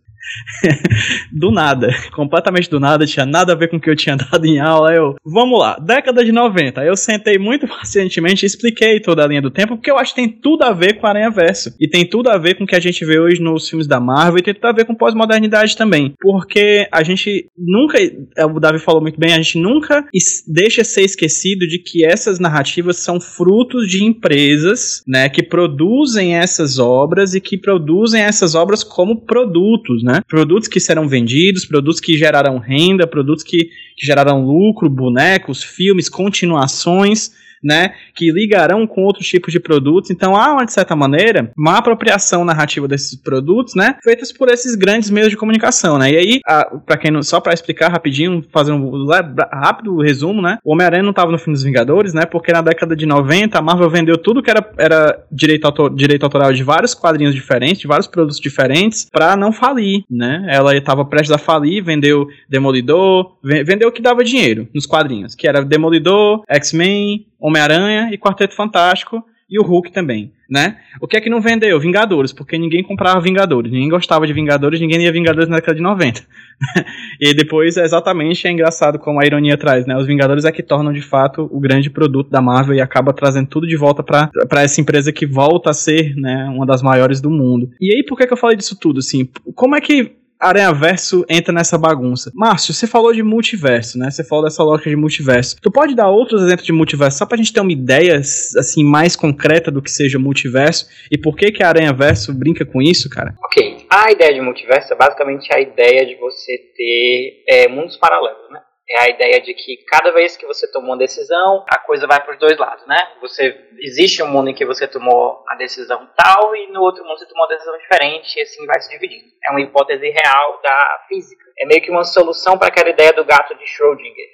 do 1.31 1.51
nada, 1.51 1.89
completamente 2.13 2.69
do 2.69 2.79
nada, 2.79 3.05
tinha 3.05 3.25
nada 3.25 3.53
a 3.53 3.55
ver 3.55 3.69
com 3.69 3.77
o 3.77 3.79
que 3.79 3.89
eu 3.89 3.95
tinha 3.95 4.15
dado 4.31 4.45
em 4.45 4.59
aula. 4.59 4.93
Eu, 4.93 5.15
vamos 5.23 5.59
lá, 5.59 5.77
década 5.77 6.23
de 6.23 6.31
90. 6.31 6.83
Eu 6.83 6.95
sentei 6.95 7.37
muito 7.37 7.67
pacientemente 7.69 8.45
e 8.45 8.47
expliquei 8.47 8.99
toda 8.99 9.23
a 9.23 9.27
linha 9.27 9.41
do 9.41 9.51
tempo, 9.51 9.75
porque 9.75 9.91
eu 9.91 9.97
acho 9.97 10.13
que 10.13 10.21
tem 10.21 10.29
tudo 10.29 10.63
a 10.63 10.71
ver 10.71 10.95
com 10.95 11.07
Aranha 11.07 11.29
Verso. 11.29 11.73
E 11.79 11.87
tem 11.87 12.07
tudo 12.07 12.29
a 12.29 12.37
ver 12.37 12.55
com 12.55 12.63
o 12.63 12.67
que 12.67 12.75
a 12.75 12.79
gente 12.79 13.05
vê 13.05 13.19
hoje 13.19 13.41
nos 13.41 13.69
filmes 13.69 13.87
da 13.87 13.99
Marvel, 13.99 14.39
e 14.39 14.43
tem 14.43 14.53
tudo 14.53 14.67
a 14.67 14.73
ver 14.73 14.85
com 14.85 14.95
pós-modernidade 14.95 15.75
também. 15.75 16.13
Porque 16.19 16.87
a 16.91 17.03
gente 17.03 17.47
nunca, 17.57 17.97
o 18.45 18.59
Davi 18.59 18.79
falou 18.79 19.01
muito 19.01 19.19
bem, 19.19 19.33
a 19.33 19.37
gente 19.37 19.59
nunca 19.59 20.05
deixa 20.47 20.83
ser 20.83 21.01
esquecido 21.01 21.67
de 21.67 21.79
que 21.79 22.05
essas 22.05 22.39
narrativas 22.39 22.97
são 22.97 23.19
frutos 23.19 23.87
de 23.87 24.03
empresas, 24.03 25.03
né, 25.07 25.29
que 25.29 25.43
produzem 25.43 26.35
essas 26.35 26.79
obras 26.79 27.33
e 27.33 27.41
que 27.41 27.57
produzem 27.57 28.21
essas 28.21 28.55
obras 28.55 28.83
como 28.83 29.21
produtos, 29.21 30.03
né? 30.03 30.14
Produtos 30.21 30.67
que 30.67 30.79
serão 30.79 31.07
vendidos, 31.07 31.65
produtos 31.65 31.99
que 31.99 32.17
gerarão 32.17 32.57
renda, 32.57 33.07
produtos 33.07 33.43
que, 33.43 33.65
que 33.95 34.05
gerarão 34.05 34.45
lucro, 34.45 34.89
bonecos, 34.89 35.63
filmes, 35.63 36.09
continuações 36.09 37.31
né, 37.65 37.93
que 38.13 38.31
ligarão 38.31 38.85
com 38.85 39.01
outros 39.01 39.27
tipos 39.27 39.51
de 39.51 39.59
produtos. 39.59 40.11
Então 40.11 40.35
há, 40.35 40.63
de 40.63 40.71
certa 40.71 40.95
maneira, 40.95 41.51
uma 41.57 41.77
apropriação 41.77 42.45
narrativa 42.45 42.87
desses 42.87 43.15
produtos, 43.19 43.75
né, 43.75 43.95
feitas 44.03 44.31
por 44.31 44.49
esses 44.49 44.75
grandes 44.75 45.09
meios 45.09 45.29
de 45.29 45.37
comunicação, 45.37 45.97
né. 45.97 46.11
E 46.11 46.17
aí, 46.17 46.39
para 46.85 46.97
quem 46.97 47.11
não, 47.11 47.23
só 47.23 47.41
para 47.41 47.53
explicar 47.53 47.91
rapidinho, 47.91 48.43
fazer 48.51 48.71
um 48.71 49.05
rápido 49.51 49.97
resumo, 49.97 50.41
né, 50.41 50.57
o 50.63 50.73
Homem-Aranha 50.73 51.03
não 51.03 51.09
estava 51.09 51.31
no 51.31 51.37
filme 51.39 51.53
dos 51.53 51.63
Vingadores, 51.63 52.13
né, 52.13 52.25
porque 52.25 52.53
na 52.53 52.61
década 52.61 52.95
de 52.95 53.05
90 53.05 53.57
a 53.57 53.61
Marvel 53.61 53.89
vendeu 53.89 54.17
tudo 54.17 54.43
que 54.43 54.51
era, 54.51 54.69
era 54.77 55.25
direito, 55.31 55.65
autor, 55.65 55.93
direito 55.93 56.23
autoral 56.23 56.53
de 56.53 56.63
vários 56.63 56.93
quadrinhos 56.93 57.33
diferentes, 57.33 57.79
de 57.79 57.87
vários 57.87 58.07
produtos 58.07 58.39
diferentes, 58.39 59.07
para 59.11 59.35
não 59.35 59.51
falir, 59.51 60.03
né. 60.09 60.45
Ela 60.49 60.75
estava 60.75 61.03
prestes 61.03 61.31
a 61.31 61.37
falir, 61.37 61.83
vendeu 61.83 62.27
Demolidor, 62.47 63.37
vendeu 63.41 63.89
o 63.89 63.91
que 63.91 64.01
dava 64.01 64.23
dinheiro 64.23 64.67
nos 64.73 64.85
quadrinhos, 64.85 65.33
que 65.33 65.47
era 65.47 65.63
Demolidor, 65.63 66.43
X-Men, 66.47 67.25
Homem-Aranha 67.45 68.09
e 68.11 68.17
Quarteto 68.17 68.55
Fantástico 68.55 69.23
e 69.47 69.59
o 69.59 69.63
Hulk 69.63 69.91
também, 69.91 70.31
né? 70.49 70.77
O 70.99 71.07
que 71.07 71.15
é 71.15 71.21
que 71.21 71.29
não 71.29 71.39
vendeu? 71.39 71.79
Vingadores, 71.79 72.33
porque 72.33 72.57
ninguém 72.57 72.81
comprava 72.81 73.21
Vingadores, 73.21 73.71
ninguém 73.71 73.89
gostava 73.89 74.25
de 74.25 74.33
Vingadores, 74.33 74.79
ninguém 74.79 75.03
ia 75.03 75.11
Vingadores 75.11 75.47
na 75.47 75.57
década 75.57 75.75
de 75.75 75.83
90. 75.83 76.21
e 77.21 77.33
depois, 77.35 77.77
exatamente, 77.77 78.47
é 78.47 78.51
engraçado 78.51 78.97
como 78.97 79.21
a 79.21 79.25
ironia 79.25 79.55
traz, 79.55 79.85
né? 79.85 79.95
Os 79.95 80.07
Vingadores 80.07 80.45
é 80.45 80.51
que 80.51 80.63
tornam, 80.63 80.91
de 80.91 81.01
fato, 81.01 81.47
o 81.51 81.59
grande 81.59 81.91
produto 81.91 82.31
da 82.31 82.41
Marvel 82.41 82.75
e 82.75 82.81
acaba 82.81 83.13
trazendo 83.13 83.47
tudo 83.47 83.67
de 83.67 83.77
volta 83.77 84.01
para 84.01 84.63
essa 84.63 84.81
empresa 84.81 85.11
que 85.11 85.27
volta 85.27 85.69
a 85.69 85.73
ser, 85.73 86.15
né, 86.15 86.45
uma 86.51 86.65
das 86.65 86.81
maiores 86.81 87.21
do 87.21 87.29
mundo. 87.29 87.69
E 87.79 87.93
aí, 87.93 88.03
por 88.03 88.17
que, 88.17 88.25
que 88.25 88.33
eu 88.33 88.37
falei 88.37 88.57
disso 88.57 88.75
tudo, 88.79 88.97
assim? 88.97 89.29
Como 89.53 89.75
é 89.75 89.81
que 89.81 90.15
Aranha 90.47 90.73
Verso 90.73 91.25
entra 91.29 91.53
nessa 91.53 91.77
bagunça. 91.77 92.31
Márcio, 92.33 92.73
você 92.73 92.85
falou 92.87 93.13
de 93.13 93.23
multiverso, 93.23 93.97
né? 93.97 94.11
Você 94.11 94.23
falou 94.23 94.43
dessa 94.43 94.63
lógica 94.63 94.89
de 94.89 94.95
multiverso. 94.95 95.57
Tu 95.61 95.71
pode 95.71 95.95
dar 95.95 96.09
outros 96.09 96.43
exemplos 96.43 96.65
de 96.65 96.71
multiverso, 96.71 97.17
só 97.17 97.25
pra 97.25 97.37
gente 97.37 97.51
ter 97.51 97.59
uma 97.59 97.71
ideia, 97.71 98.17
assim, 98.17 98.83
mais 98.83 99.15
concreta 99.15 99.71
do 99.71 99.81
que 99.81 99.91
seja 99.91 100.19
multiverso 100.19 100.87
e 101.11 101.17
por 101.17 101.35
que 101.35 101.51
que 101.51 101.63
a 101.63 101.69
Aranha 101.69 101.93
Verso 101.93 102.33
brinca 102.33 102.65
com 102.65 102.81
isso, 102.81 103.09
cara? 103.09 103.33
Ok. 103.43 103.85
A 103.89 104.11
ideia 104.11 104.33
de 104.33 104.41
multiverso 104.41 104.93
é 104.93 104.95
basicamente 104.95 105.53
a 105.53 105.59
ideia 105.59 106.05
de 106.05 106.15
você 106.15 106.57
ter 106.75 107.43
é, 107.47 107.67
mundos 107.67 107.97
paralelos, 107.97 108.51
né? 108.51 108.59
É 108.87 109.01
a 109.01 109.09
ideia 109.09 109.41
de 109.41 109.51
que 109.55 109.77
cada 109.87 110.11
vez 110.11 110.37
que 110.37 110.45
você 110.45 110.71
tomou 110.71 110.91
uma 110.91 110.97
decisão, 110.97 111.65
a 111.67 111.79
coisa 111.79 112.05
vai 112.05 112.21
para 112.23 112.33
os 112.33 112.39
dois 112.39 112.55
lados, 112.55 112.85
né? 112.85 113.15
Você 113.19 113.69
existe 113.79 114.21
um 114.21 114.27
mundo 114.27 114.51
em 114.51 114.53
que 114.53 114.63
você 114.63 114.87
tomou 114.87 115.43
a 115.47 115.55
decisão 115.55 116.07
tal 116.15 116.55
e 116.55 116.67
no 116.67 116.81
outro 116.81 117.03
mundo 117.03 117.17
você 117.17 117.25
tomou 117.25 117.45
uma 117.45 117.49
decisão 117.49 117.75
diferente 117.79 118.37
e 118.37 118.43
assim 118.43 118.63
vai 118.67 118.79
se 118.79 118.89
dividindo. 118.91 119.25
É 119.43 119.49
uma 119.49 119.61
hipótese 119.61 120.07
real 120.07 120.61
da 120.61 121.05
física. 121.07 121.43
É 121.57 121.65
meio 121.65 121.81
que 121.81 121.89
uma 121.89 122.03
solução 122.03 122.59
para 122.59 122.67
aquela 122.67 122.89
ideia 122.89 123.11
do 123.11 123.25
gato 123.25 123.55
de 123.55 123.65
Schrödinger. 123.65 124.29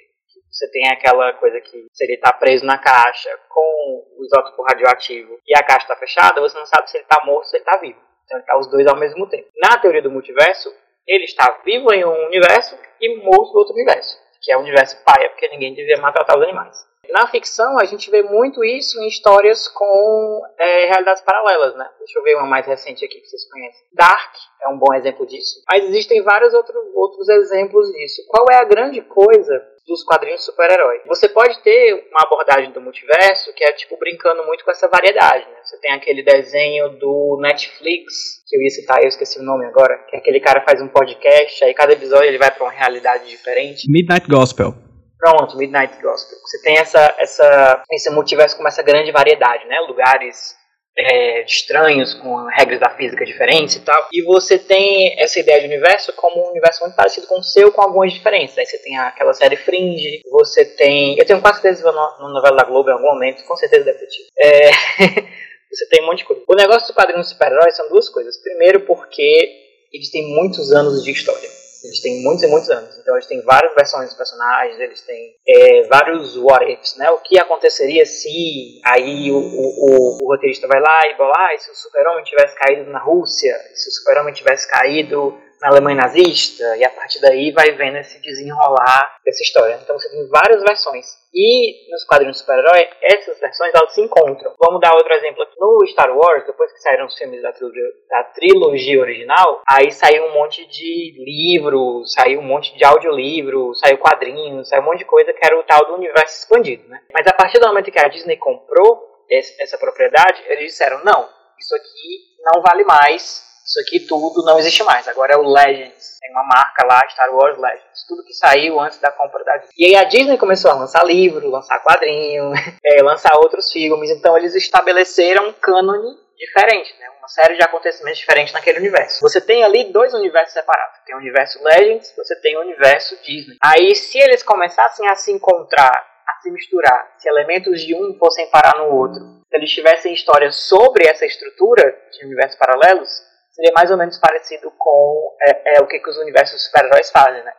Você 0.50 0.70
tem 0.70 0.86
aquela 0.90 1.32
coisa 1.34 1.58
que 1.58 1.86
se 1.90 2.04
ele 2.04 2.14
está 2.14 2.30
preso 2.30 2.66
na 2.66 2.76
caixa 2.76 3.30
com 3.48 4.04
o 4.18 4.24
isótopo 4.26 4.62
radioativo 4.64 5.38
e 5.46 5.56
a 5.56 5.62
caixa 5.62 5.86
está 5.86 5.96
fechada, 5.96 6.42
você 6.42 6.58
não 6.58 6.66
sabe 6.66 6.90
se 6.90 6.98
ele 6.98 7.04
está 7.04 7.24
morto 7.24 7.44
ou 7.44 7.48
se 7.48 7.56
ele 7.56 7.64
está 7.64 7.78
vivo. 7.78 7.98
Então 8.26 8.36
ele 8.36 8.42
está 8.42 8.58
os 8.58 8.70
dois 8.70 8.86
ao 8.86 8.98
mesmo 8.98 9.26
tempo. 9.30 9.48
Na 9.56 9.78
teoria 9.78 10.02
do 10.02 10.10
multiverso, 10.10 10.70
ele 11.06 11.24
está 11.24 11.58
vivo 11.64 11.90
em 11.94 12.04
um 12.04 12.26
universo 12.26 12.78
e 13.00 13.16
morto 13.16 13.54
no 13.54 13.60
outro 13.60 13.72
universo 13.72 14.20
que 14.42 14.52
é 14.52 14.56
o 14.56 14.60
universo 14.60 14.96
paia, 15.04 15.30
porque 15.30 15.48
ninguém 15.48 15.74
devia 15.74 15.98
maltratar 15.98 16.36
os 16.36 16.42
animais. 16.42 16.76
Na 17.10 17.26
ficção, 17.26 17.78
a 17.78 17.84
gente 17.84 18.10
vê 18.10 18.22
muito 18.22 18.64
isso 18.64 19.00
em 19.00 19.08
histórias 19.08 19.68
com 19.68 20.40
é, 20.58 20.86
realidades 20.86 21.22
paralelas, 21.22 21.74
né? 21.74 21.88
Deixa 21.98 22.18
eu 22.18 22.22
ver 22.22 22.36
uma 22.36 22.46
mais 22.46 22.66
recente 22.66 23.04
aqui 23.04 23.20
que 23.20 23.26
vocês 23.26 23.50
conhecem. 23.50 23.84
Dark 23.92 24.34
é 24.62 24.68
um 24.68 24.78
bom 24.78 24.94
exemplo 24.94 25.26
disso. 25.26 25.62
Mas 25.70 25.84
existem 25.84 26.22
vários 26.22 26.54
outro, 26.54 26.74
outros 26.94 27.28
exemplos 27.28 27.90
disso. 27.92 28.22
Qual 28.28 28.46
é 28.50 28.56
a 28.56 28.64
grande 28.64 29.00
coisa 29.02 29.71
dos 29.86 30.04
quadrinhos 30.04 30.44
super-herói? 30.44 31.00
Você 31.06 31.28
pode 31.28 31.60
ter 31.62 31.94
uma 32.10 32.22
abordagem 32.24 32.72
do 32.72 32.80
multiverso 32.80 33.52
que 33.54 33.64
é, 33.64 33.72
tipo, 33.72 33.96
brincando 33.98 34.44
muito 34.44 34.64
com 34.64 34.70
essa 34.70 34.88
variedade, 34.88 35.44
né? 35.48 35.56
Você 35.62 35.78
tem 35.80 35.92
aquele 35.92 36.22
desenho 36.22 36.90
do 36.90 37.38
Netflix, 37.40 38.42
que 38.46 38.56
eu 38.56 38.62
ia 38.62 38.70
citar, 38.70 39.02
eu 39.02 39.08
esqueci 39.08 39.38
o 39.38 39.42
nome 39.42 39.66
agora, 39.66 39.98
que 40.08 40.16
é 40.16 40.18
aquele 40.18 40.40
cara 40.40 40.62
faz 40.62 40.80
um 40.80 40.88
podcast, 40.88 41.64
aí 41.64 41.74
cada 41.74 41.92
episódio 41.92 42.26
ele 42.26 42.38
vai 42.38 42.50
para 42.50 42.64
uma 42.64 42.72
realidade 42.72 43.28
diferente. 43.28 43.90
Midnight 43.90 44.28
Gospel. 44.28 44.74
Pronto, 45.18 45.56
Midnight 45.56 45.94
Gospel. 46.02 46.38
Você 46.38 46.60
tem 46.62 46.78
essa, 46.78 47.14
essa, 47.18 47.82
esse 47.92 48.10
multiverso 48.10 48.56
com 48.56 48.66
essa 48.66 48.82
grande 48.82 49.12
variedade, 49.12 49.66
né? 49.66 49.78
Lugares 49.80 50.56
é, 50.96 51.44
estranhos, 51.44 52.14
com 52.14 52.46
regras 52.46 52.80
da 52.80 52.90
física 52.90 53.24
diferentes 53.24 53.76
e 53.76 53.80
tal. 53.80 54.08
E 54.12 54.22
você 54.22 54.58
tem 54.58 55.20
essa 55.20 55.38
ideia 55.40 55.60
de 55.60 55.66
universo 55.66 56.12
como 56.14 56.44
um 56.44 56.50
universo 56.50 56.80
muito 56.82 56.96
parecido 56.96 57.26
com 57.26 57.38
o 57.38 57.42
seu, 57.42 57.72
com 57.72 57.82
algumas 57.82 58.12
diferenças. 58.12 58.58
Aí 58.58 58.66
você 58.66 58.78
tem 58.78 58.98
aquela 58.98 59.32
série 59.32 59.56
Fringe, 59.56 60.20
você 60.30 60.64
tem. 60.64 61.18
Eu 61.18 61.24
tenho 61.24 61.40
quase 61.40 61.60
certeza 61.60 61.90
no 61.90 62.28
novela 62.28 62.56
da 62.56 62.64
Globo 62.64 62.90
em 62.90 62.92
algum 62.92 63.06
momento, 63.06 63.44
com 63.44 63.56
certeza 63.56 63.84
deve 63.84 63.98
ter 63.98 64.06
É... 64.38 64.70
você 65.70 65.86
tem 65.86 66.02
um 66.02 66.06
monte 66.06 66.18
de 66.18 66.24
coisa. 66.24 66.42
O 66.46 66.54
negócio 66.54 66.88
do 66.88 66.94
quadrinho 66.94 67.24
super-heróis 67.24 67.76
são 67.76 67.88
duas 67.88 68.08
coisas. 68.08 68.36
Primeiro, 68.42 68.80
porque 68.80 69.50
eles 69.92 70.10
têm 70.10 70.34
muitos 70.34 70.72
anos 70.72 71.02
de 71.02 71.10
história. 71.10 71.61
Eles 71.84 72.00
têm 72.00 72.22
muitos 72.22 72.42
e 72.44 72.46
muitos 72.46 72.70
anos. 72.70 72.98
Então 72.98 73.14
eles 73.14 73.26
têm 73.26 73.40
várias 73.42 73.74
versões 73.74 74.08
dos 74.08 74.16
personagens, 74.16 74.78
eles 74.78 75.00
têm 75.02 75.34
é, 75.46 75.82
vários 75.88 76.36
what 76.36 76.64
ifs, 76.70 76.96
né? 76.96 77.10
O 77.10 77.18
que 77.18 77.38
aconteceria 77.38 78.04
se 78.06 78.80
aí 78.84 79.30
o, 79.30 79.38
o, 79.38 80.18
o, 80.22 80.28
roteirista 80.28 80.68
vai 80.68 80.80
lá 80.80 81.00
e 81.06 81.16
fala, 81.16 81.32
ah, 81.34 81.58
se 81.58 81.70
o 81.70 81.74
super-homem 81.74 82.24
tivesse 82.24 82.54
caído 82.56 82.90
na 82.90 82.98
Rússia, 82.98 83.54
se 83.74 83.88
o 83.88 83.92
super-homem 83.92 84.34
tivesse 84.34 84.68
caído 84.68 85.38
na 85.62 85.68
Alemanha 85.68 86.02
nazista, 86.02 86.76
e 86.76 86.84
a 86.84 86.90
partir 86.90 87.20
daí 87.20 87.52
vai 87.52 87.70
vendo 87.70 87.96
esse 87.98 88.20
desenrolar 88.20 89.16
dessa 89.24 89.42
história. 89.42 89.78
Então 89.80 89.96
você 89.96 90.10
tem 90.10 90.28
várias 90.28 90.60
versões. 90.62 91.06
E 91.32 91.90
nos 91.90 92.04
quadrinhos 92.04 92.40
super-herói, 92.40 92.86
essas 93.00 93.38
versões 93.38 93.72
elas 93.72 93.94
se 93.94 94.02
encontram. 94.02 94.52
Vamos 94.58 94.80
dar 94.80 94.92
outro 94.92 95.14
exemplo 95.14 95.42
aqui. 95.42 95.54
No 95.58 95.86
Star 95.86 96.14
Wars, 96.14 96.44
depois 96.44 96.70
que 96.72 96.80
saíram 96.80 97.06
os 97.06 97.16
filmes 97.16 97.40
da 97.40 97.52
trilogia, 97.52 97.82
da 98.10 98.24
trilogia 98.24 99.00
original, 99.00 99.62
aí 99.66 99.90
saiu 99.92 100.26
um 100.26 100.34
monte 100.34 100.66
de 100.66 101.14
livro, 101.24 102.02
saiu 102.06 102.40
um 102.40 102.44
monte 102.44 102.76
de 102.76 102.84
audiolivro, 102.84 103.72
saiu 103.76 103.98
quadrinhos, 103.98 104.68
saiu 104.68 104.82
um 104.82 104.86
monte 104.86 104.98
de 104.98 105.04
coisa 105.04 105.32
que 105.32 105.46
era 105.46 105.58
o 105.58 105.62
tal 105.62 105.86
do 105.86 105.94
universo 105.94 106.40
expandido, 106.40 106.86
né? 106.88 107.00
Mas 107.14 107.26
a 107.26 107.32
partir 107.32 107.60
do 107.60 107.68
momento 107.68 107.90
que 107.90 108.04
a 108.04 108.08
Disney 108.08 108.36
comprou 108.36 109.00
essa 109.30 109.78
propriedade, 109.78 110.42
eles 110.48 110.72
disseram, 110.72 111.02
não, 111.04 111.28
isso 111.58 111.74
aqui 111.74 112.18
não 112.44 112.60
vale 112.60 112.84
mais 112.84 113.51
isso 113.64 113.80
aqui 113.80 114.00
tudo 114.00 114.44
não 114.44 114.58
existe 114.58 114.82
mais. 114.82 115.06
Agora 115.08 115.34
é 115.34 115.36
o 115.36 115.42
Legends. 115.42 116.18
Tem 116.20 116.30
uma 116.30 116.44
marca 116.44 116.84
lá, 116.86 117.00
Star 117.08 117.34
Wars 117.34 117.58
Legends. 117.58 118.06
Tudo 118.08 118.24
que 118.24 118.34
saiu 118.34 118.80
antes 118.80 118.98
da 118.98 119.10
compra 119.10 119.42
da 119.44 119.56
Disney. 119.56 119.74
E 119.78 119.86
aí 119.86 119.96
a 119.96 120.04
Disney 120.04 120.36
começou 120.36 120.70
a 120.70 120.74
lançar 120.74 121.04
livro, 121.04 121.48
lançar 121.48 121.82
quadrinho, 121.82 122.52
é, 122.84 123.02
lançar 123.02 123.36
outros 123.36 123.70
filmes. 123.70 124.10
Então 124.10 124.36
eles 124.36 124.54
estabeleceram 124.54 125.48
um 125.48 125.52
cânone 125.52 126.16
diferente, 126.36 126.92
né? 126.98 127.08
Uma 127.18 127.28
série 127.28 127.56
de 127.56 127.62
acontecimentos 127.62 128.18
diferentes 128.18 128.52
naquele 128.52 128.80
universo. 128.80 129.20
Você 129.20 129.40
tem 129.40 129.62
ali 129.62 129.92
dois 129.92 130.12
universos 130.12 130.52
separados. 130.52 130.98
Tem 131.06 131.14
o 131.14 131.18
universo 131.18 131.62
Legends, 131.62 132.12
você 132.16 132.34
tem 132.40 132.56
o 132.56 132.60
universo 132.62 133.16
Disney. 133.22 133.56
Aí 133.62 133.94
se 133.94 134.18
eles 134.18 134.42
começassem 134.42 135.08
a 135.08 135.14
se 135.14 135.30
encontrar 135.30 136.12
a 136.26 136.40
se 136.40 136.50
misturar. 136.50 137.14
Se 137.18 137.28
elementos 137.28 137.80
de 137.82 137.94
um 137.94 138.16
fossem 138.18 138.48
parar 138.50 138.78
no 138.78 138.94
outro, 138.94 139.20
se 139.20 139.56
eles 139.56 139.70
tivessem 139.70 140.14
histórias 140.14 140.56
sobre 140.56 141.06
essa 141.06 141.26
estrutura 141.26 141.96
de 142.12 142.24
universos 142.24 142.58
paralelos, 142.58 143.10
seria 143.52 143.72
mais 143.74 143.90
ou 143.90 143.96
menos 143.96 144.18
parecido 144.18 144.70
com 144.76 145.36
é, 145.42 145.76
é 145.76 145.80
o 145.80 145.86
que, 145.86 145.98
que 145.98 146.10
os 146.10 146.16
universos 146.18 146.64
super-heróis 146.64 147.10
fazem, 147.10 147.42
né? 147.44 147.52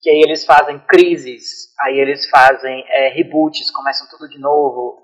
Que 0.00 0.10
aí 0.10 0.20
eles 0.20 0.44
fazem 0.44 0.78
crises, 0.80 1.74
aí 1.80 1.98
eles 1.98 2.28
fazem 2.28 2.84
é, 2.88 3.08
reboots, 3.08 3.70
começam 3.70 4.06
tudo 4.08 4.28
de 4.28 4.38
novo, 4.38 5.02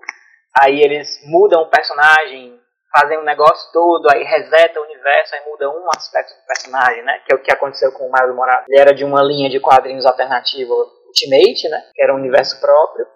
aí 0.61 0.81
eles 0.81 1.20
mudam 1.25 1.62
o 1.62 1.70
personagem, 1.70 2.61
fazem 2.97 3.18
um 3.18 3.25
negócio 3.25 3.73
todo, 3.73 4.09
aí 4.12 4.23
reseta 4.23 4.81
o 4.81 4.85
universo, 4.85 5.35
aí 5.35 5.40
muda 5.51 5.68
um 5.68 5.88
aspecto 5.97 6.33
do 6.35 6.47
personagem, 6.47 7.03
né? 7.03 7.20
Que 7.27 7.33
é 7.33 7.37
o 7.37 7.42
que 7.42 7.53
aconteceu 7.53 7.90
com 7.92 8.07
o 8.07 8.12
Miles 8.12 8.37
Morales. 8.37 8.66
Ele 8.68 8.81
era 8.81 8.94
de 8.94 9.05
uma 9.05 9.23
linha 9.23 9.51
de 9.51 9.59
quadrinhos 9.59 10.07
alternativa 10.07 10.73
Ultimate, 10.75 11.68
né? 11.68 11.90
Que 11.92 12.03
era 12.03 12.12
um 12.12 12.18
universo 12.18 12.61
próprio 12.61 13.07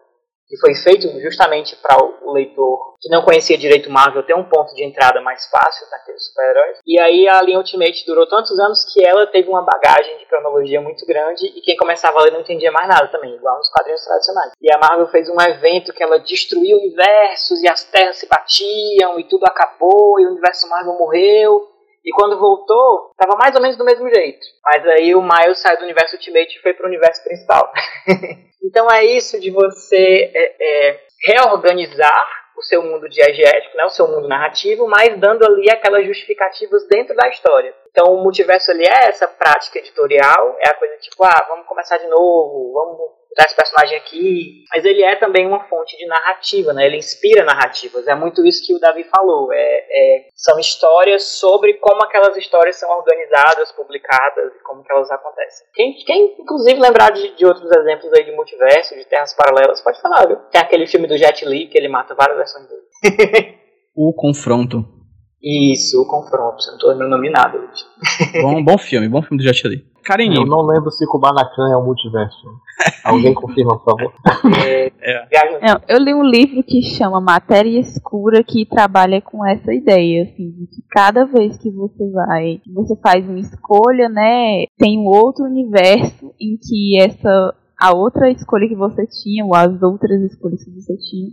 que 0.48 0.56
foi 0.58 0.74
feito 0.74 1.08
justamente 1.20 1.76
para 1.76 1.96
o 2.02 2.32
leitor 2.32 2.96
que 3.00 3.08
não 3.10 3.22
conhecia 3.22 3.56
direito 3.56 3.90
Marvel 3.90 4.22
ter 4.24 4.34
um 4.34 4.48
ponto 4.48 4.74
de 4.74 4.84
entrada 4.84 5.20
mais 5.20 5.46
fácil 5.46 5.86
naqueles 5.90 6.26
super-heróis. 6.26 6.78
E 6.86 6.98
aí 7.00 7.28
a 7.28 7.40
linha 7.42 7.58
Ultimate 7.58 8.04
durou 8.06 8.26
tantos 8.26 8.58
anos 8.58 8.84
que 8.92 9.06
ela 9.06 9.26
teve 9.26 9.48
uma 9.48 9.62
bagagem 9.62 10.18
de 10.18 10.26
cronologia 10.26 10.80
muito 10.80 11.06
grande 11.06 11.46
e 11.46 11.60
quem 11.60 11.76
começava 11.76 12.18
a 12.18 12.22
ler 12.22 12.32
não 12.32 12.40
entendia 12.40 12.72
mais 12.72 12.88
nada 12.88 13.08
também, 13.08 13.34
igual 13.34 13.56
nos 13.56 13.70
quadrinhos 13.70 14.04
tradicionais. 14.04 14.52
E 14.60 14.72
a 14.72 14.78
Marvel 14.78 15.06
fez 15.08 15.28
um 15.28 15.40
evento 15.40 15.92
que 15.92 16.02
ela 16.02 16.18
destruiu 16.18 16.78
universos 16.78 17.62
e 17.62 17.68
as 17.68 17.84
terras 17.84 18.16
se 18.16 18.26
batiam 18.26 19.18
e 19.18 19.24
tudo 19.24 19.44
acabou 19.44 20.18
e 20.18 20.26
o 20.26 20.30
universo 20.30 20.68
Marvel 20.68 20.98
morreu. 20.98 21.77
E 22.08 22.10
quando 22.12 22.38
voltou, 22.38 23.10
estava 23.10 23.36
mais 23.36 23.54
ou 23.54 23.60
menos 23.60 23.76
do 23.76 23.84
mesmo 23.84 24.08
jeito. 24.08 24.46
Mas 24.64 24.82
aí 24.86 25.14
o 25.14 25.20
Miles 25.20 25.60
saiu 25.60 25.76
do 25.76 25.84
universo 25.84 26.16
Ultimate 26.16 26.56
e 26.56 26.62
foi 26.62 26.72
para 26.72 26.86
o 26.86 26.88
universo 26.88 27.22
principal. 27.22 27.70
então 28.64 28.90
é 28.90 29.04
isso 29.04 29.38
de 29.38 29.50
você 29.50 30.32
é, 30.34 30.54
é, 30.58 31.00
reorganizar 31.26 32.26
o 32.58 32.62
seu 32.62 32.82
mundo 32.82 33.08
diegético, 33.08 33.76
né, 33.76 33.84
o 33.84 33.90
seu 33.90 34.08
mundo 34.08 34.26
narrativo, 34.26 34.86
mas 34.88 35.18
dando 35.18 35.46
ali 35.46 35.70
aquelas 35.70 36.04
justificativas 36.04 36.86
dentro 36.88 37.14
da 37.14 37.28
história. 37.28 37.72
Então 37.90 38.14
o 38.14 38.22
multiverso 38.22 38.70
ali 38.70 38.84
é 38.84 39.08
essa 39.08 39.26
prática 39.26 39.78
editorial, 39.78 40.56
é 40.60 40.68
a 40.68 40.74
coisa 40.74 40.96
tipo, 40.98 41.24
ah, 41.24 41.46
vamos 41.48 41.66
começar 41.66 41.98
de 41.98 42.06
novo, 42.08 42.72
vamos 42.72 42.98
botar 43.38 43.44
esse 43.44 43.56
personagem 43.56 43.96
aqui. 43.96 44.64
Mas 44.74 44.84
ele 44.84 45.02
é 45.02 45.16
também 45.16 45.46
uma 45.46 45.64
fonte 45.64 45.96
de 45.96 46.06
narrativa, 46.06 46.72
né? 46.72 46.86
Ele 46.86 46.96
inspira 46.96 47.44
narrativas. 47.44 48.06
É 48.06 48.14
muito 48.14 48.44
isso 48.44 48.66
que 48.66 48.74
o 48.74 48.80
Davi 48.80 49.04
falou. 49.04 49.52
É, 49.52 49.58
é, 49.58 50.28
são 50.34 50.58
histórias 50.58 51.24
sobre 51.24 51.74
como 51.74 52.02
aquelas 52.02 52.36
histórias 52.36 52.76
são 52.76 52.90
organizadas, 52.90 53.72
publicadas 53.72 54.52
e 54.54 54.62
como 54.62 54.84
elas 54.88 55.10
acontecem. 55.10 55.66
Quem, 55.74 55.92
quem 56.04 56.36
inclusive 56.38 56.80
lembrar 56.80 57.10
de, 57.10 57.36
de 57.36 57.46
outros 57.46 57.70
exemplos 57.70 58.12
aí 58.12 58.24
de 58.24 58.32
multiverso, 58.32 58.94
de 58.96 59.04
terras 59.04 59.34
paralelas, 59.34 59.80
pode 59.80 60.00
falar, 60.00 60.26
viu? 60.26 60.36
Tem 60.50 60.60
aquele 60.60 60.86
filme 60.86 61.06
do 61.06 61.16
Jet 61.16 61.44
Li 61.44 61.68
que 61.68 61.78
ele 61.78 61.88
mata 61.88 62.14
várias 62.14 62.38
dele. 62.66 63.54
o 63.94 64.12
Confronto. 64.12 64.84
Isso, 65.42 66.00
o 66.00 66.06
Confronto. 66.06 66.56
Não 66.70 66.78
tô 66.78 66.88
lembrando 66.88 67.12
o 67.12 67.16
nome 67.16 67.30
nada. 67.30 67.58
bom, 68.42 68.62
bom 68.62 68.78
filme, 68.78 69.08
bom 69.08 69.22
filme 69.22 69.42
do 69.42 69.46
Jet 69.46 69.66
Li. 69.68 69.84
Carinho. 70.08 70.36
Eu 70.36 70.46
não 70.46 70.62
lembro 70.62 70.90
se 70.90 71.06
Kubanacan 71.06 71.70
é 71.70 71.76
um 71.76 71.84
multiverso. 71.84 72.48
Alguém 73.04 73.34
confirma, 73.34 73.78
por 73.78 73.84
favor. 73.84 74.14
É, 74.64 74.90
é. 75.00 75.60
Não, 75.60 75.80
eu 75.86 75.98
li 75.98 76.14
um 76.14 76.22
livro 76.22 76.62
que 76.62 76.80
chama 76.82 77.20
Matéria 77.20 77.78
Escura 77.78 78.42
que 78.42 78.64
trabalha 78.64 79.20
com 79.20 79.46
essa 79.46 79.72
ideia, 79.72 80.22
assim, 80.22 80.50
de 80.50 80.66
que 80.66 80.82
cada 80.90 81.26
vez 81.26 81.58
que 81.58 81.70
você 81.70 82.10
vai, 82.10 82.60
você 82.74 82.96
faz 83.02 83.28
uma 83.28 83.38
escolha, 83.38 84.08
né, 84.08 84.64
tem 84.78 84.98
um 84.98 85.04
outro 85.04 85.44
universo 85.44 86.32
em 86.40 86.56
que 86.56 86.98
essa 87.00 87.54
a 87.78 87.94
outra 87.94 88.30
escolha 88.30 88.66
que 88.66 88.74
você 88.74 89.06
tinha, 89.06 89.44
ou 89.44 89.54
as 89.54 89.80
outras 89.82 90.20
escolhas 90.22 90.64
que 90.64 90.70
você 90.70 90.96
tinha, 90.96 91.30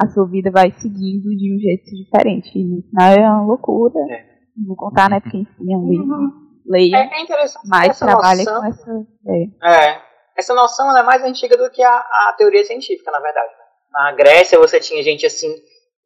a 0.00 0.08
sua 0.08 0.28
vida 0.28 0.50
vai 0.50 0.70
seguindo 0.72 1.28
de 1.30 1.54
um 1.54 1.58
jeito 1.58 1.84
diferente. 1.90 2.58
E 2.58 2.64
no 2.64 2.82
final 2.82 3.12
é 3.12 3.20
uma 3.20 3.46
loucura. 3.46 3.98
É. 4.10 4.36
Não 4.56 4.68
vou 4.68 4.76
contar, 4.76 5.10
né, 5.10 5.20
porque 5.20 5.38
enfim, 5.38 5.72
é 5.72 5.76
um 5.76 5.88
livro. 5.88 6.14
Uhum 6.14 6.46
leiam, 6.68 7.00
é, 7.00 7.18
é 7.18 7.22
interessante 7.22 7.68
mas 7.68 7.98
trabalhem 7.98 8.44
com 8.44 8.64
essa 8.64 8.90
ideia. 9.24 9.48
É. 9.62 10.06
Essa 10.36 10.54
noção 10.54 10.94
é 10.96 11.02
mais 11.02 11.22
antiga 11.22 11.56
do 11.56 11.70
que 11.70 11.82
a, 11.82 11.96
a 11.96 12.34
teoria 12.36 12.64
científica, 12.64 13.10
na 13.10 13.20
verdade. 13.20 13.52
Na 13.90 14.12
Grécia 14.12 14.58
você 14.58 14.78
tinha 14.80 15.02
gente 15.02 15.24
assim, 15.24 15.50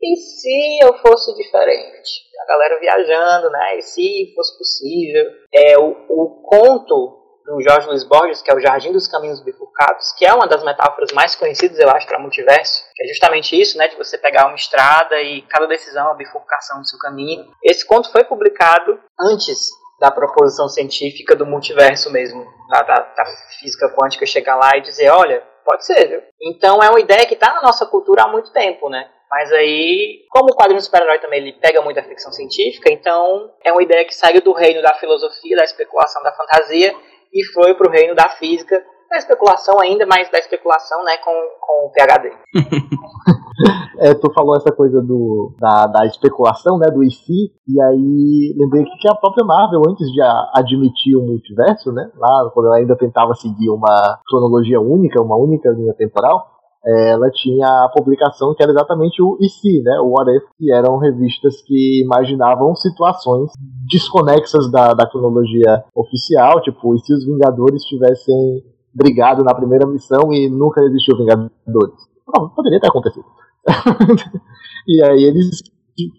e 0.01 0.17
se 0.17 0.79
eu 0.83 0.97
fosse 0.99 1.35
diferente? 1.35 2.31
A 2.43 2.47
galera 2.47 2.79
viajando, 2.79 3.51
né? 3.51 3.79
E 3.79 3.83
se 3.83 4.33
fosse 4.35 4.57
possível? 4.57 5.25
É, 5.53 5.79
o, 5.79 5.91
o 6.09 6.43
conto 6.43 7.20
do 7.45 7.61
Jorge 7.63 7.87
Luiz 7.87 8.05
Borges, 8.05 8.43
que 8.43 8.51
é 8.51 8.55
o 8.55 8.61
Jardim 8.61 8.93
dos 8.93 9.09
Caminhos 9.09 9.41
Bifurcados, 9.41 10.13
que 10.17 10.27
é 10.27 10.33
uma 10.33 10.47
das 10.47 10.63
metáforas 10.63 11.13
mais 11.13 11.35
conhecidas, 11.35 11.79
eu 11.79 11.91
acho, 11.91 12.07
para 12.07 12.19
multiverso, 12.19 12.85
que 12.95 13.05
é 13.05 13.09
justamente 13.09 13.61
isso, 13.61 13.77
né, 13.79 13.89
de 13.89 13.97
você 13.97 14.19
pegar 14.19 14.47
uma 14.47 14.57
estrada 14.57 15.21
e 15.21 15.43
cada 15.43 15.67
decisão 15.67 16.05
é 16.05 16.09
uma 16.09 16.17
bifurcação 16.17 16.81
do 16.81 16.87
seu 16.87 16.99
caminho. 16.99 17.47
Esse 17.63 17.85
conto 17.87 18.11
foi 18.11 18.25
publicado 18.25 19.01
antes 19.21 19.71
da 20.01 20.11
proposição 20.11 20.69
científica 20.69 21.37
do 21.37 21.45
multiverso 21.45 22.11
mesmo, 22.11 22.47
da, 22.71 22.83
da, 22.83 23.01
da 23.01 23.25
física 23.59 23.91
quântica 23.91 24.25
chegar 24.25 24.57
lá 24.57 24.77
e 24.77 24.81
dizer, 24.81 25.11
olha, 25.11 25.43
pode 25.65 25.85
ser, 25.85 26.09
viu? 26.09 26.23
Então 26.43 26.83
é 26.83 26.89
uma 26.89 27.01
ideia 27.01 27.27
que 27.27 27.35
está 27.35 27.53
na 27.53 27.63
nossa 27.63 27.85
cultura 27.87 28.23
há 28.23 28.29
muito 28.29 28.51
tempo, 28.53 28.89
né? 28.89 29.11
Mas 29.31 29.53
aí, 29.53 30.27
como 30.29 30.47
o 30.51 30.57
quadrinho 30.57 30.81
super-herói 30.81 31.21
também 31.21 31.41
ele 31.41 31.53
pega 31.53 31.81
muito 31.83 32.01
a 32.01 32.03
ficção 32.03 32.33
científica, 32.33 32.91
então 32.91 33.53
é 33.65 33.71
uma 33.71 33.83
ideia 33.83 34.05
que 34.05 34.15
saiu 34.15 34.41
do 34.41 34.53
reino 34.53 34.83
da 34.83 34.95
filosofia, 34.95 35.57
da 35.57 35.63
especulação, 35.63 36.21
da 36.23 36.33
fantasia 36.33 36.93
e 37.33 37.45
foi 37.53 37.75
para 37.75 37.89
o 37.89 37.91
reino 37.91 38.15
da 38.15 38.29
física, 38.29 38.83
da 39.11 39.19
especulação 39.19 39.81
ainda, 39.81 40.07
mas 40.07 40.31
da 40.31 40.39
especulação 40.39 41.03
né, 41.05 41.17
com, 41.19 41.33
com 41.61 41.87
o 41.87 41.91
PHD. 41.91 42.33
é, 43.99 44.15
tu 44.15 44.33
falou 44.33 44.57
essa 44.57 44.71
coisa 44.73 45.03
do, 45.03 45.53
da, 45.59 45.87
da 45.87 46.07
especulação, 46.07 46.79
né, 46.79 46.89
do 46.91 47.03
IC, 47.03 47.53
e 47.69 47.83
aí 47.83 48.55
lembrei 48.57 48.85
que 48.85 49.09
a 49.09 49.15
própria 49.15 49.45
Marvel, 49.45 49.83
antes 49.89 50.07
de 50.13 50.21
admitir 50.55 51.17
o 51.17 51.27
multiverso, 51.27 51.93
né, 51.93 52.11
lá 52.17 52.51
quando 52.55 52.67
ela 52.67 52.77
ainda 52.77 52.97
tentava 52.97 53.35
seguir 53.35 53.69
uma 53.71 54.21
cronologia 54.29 54.81
única, 54.81 55.21
uma 55.21 55.37
única 55.37 55.71
linha 55.71 55.95
temporal, 55.95 56.60
ela 56.85 57.31
tinha 57.31 57.67
a 57.67 57.91
publicação 57.95 58.55
que 58.55 58.63
era 58.63 58.73
exatamente 58.73 59.23
o 59.23 59.37
IC, 59.41 59.83
né, 59.83 60.01
o 60.01 60.11
What 60.11 60.31
If, 60.31 60.45
que 60.57 60.73
eram 60.73 60.97
revistas 60.97 61.61
que 61.63 62.03
imaginavam 62.03 62.75
situações 62.75 63.53
desconexas 63.91 64.71
da, 64.71 64.95
da 64.95 65.07
cronologia 65.07 65.85
oficial, 65.95 66.61
tipo, 66.63 66.95
e 66.95 67.01
se 67.01 67.13
os 67.13 67.25
Vingadores 67.25 67.85
tivessem 67.85 68.63
brigado 68.95 69.45
na 69.45 69.55
primeira 69.55 69.87
missão 69.87 70.33
e 70.33 70.49
nunca 70.49 70.81
existiu 70.83 71.19
Vingadores? 71.19 72.01
Não, 72.35 72.49
poderia 72.49 72.81
ter 72.81 72.89
acontecido. 72.89 73.27
e 74.89 75.03
aí 75.05 75.25
eles 75.25 75.61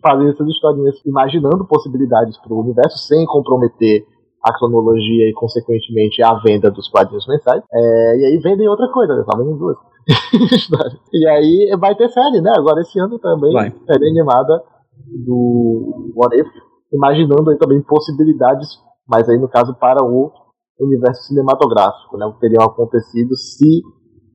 fazem 0.02 0.30
essas 0.30 0.47
historinhas 0.47 0.95
imaginando 1.06 1.65
possibilidades 1.65 2.38
para 2.38 2.54
o 2.54 2.60
universo 2.60 3.00
sem 3.00 3.26
comprometer 3.26 4.06
a 4.43 4.54
cronologia 4.58 5.30
e, 5.30 5.34
consequentemente, 5.34 6.21
a 6.24 6.34
venda 6.36 6.69
dos 6.69 6.89
quadrinhos 6.89 7.28
mensais. 7.28 7.63
É, 7.71 8.17
e 8.17 8.26
aí 8.26 8.38
vendem 8.39 8.67
outra 8.67 8.88
coisa, 8.91 9.15
né? 9.15 9.24
só 9.24 9.38
vendem 9.38 9.58
duas. 9.58 9.78
e 11.14 11.28
aí 11.28 11.78
vai 11.80 11.96
ter 11.96 12.10
série, 12.10 12.42
né? 12.42 12.52
Agora 12.56 12.82
esse 12.82 13.00
ano 13.00 13.20
também, 13.20 13.52
vai. 13.52 13.74
série 13.86 14.10
animada 14.10 14.64
do 15.26 16.12
What 16.16 16.36
If, 16.40 16.48
imaginando 16.94 17.50
aí 17.50 17.58
também 17.58 17.82
possibilidades, 17.82 18.68
mas 19.08 19.28
aí 19.30 19.38
no 19.38 19.48
caso 19.48 19.74
para 19.76 20.04
o 20.04 20.32
universo 20.80 21.24
cinematográfico, 21.24 22.18
né? 22.18 22.26
O 22.26 22.34
que 22.34 22.40
teriam 22.40 22.64
acontecido 22.64 23.36
se 23.36 23.82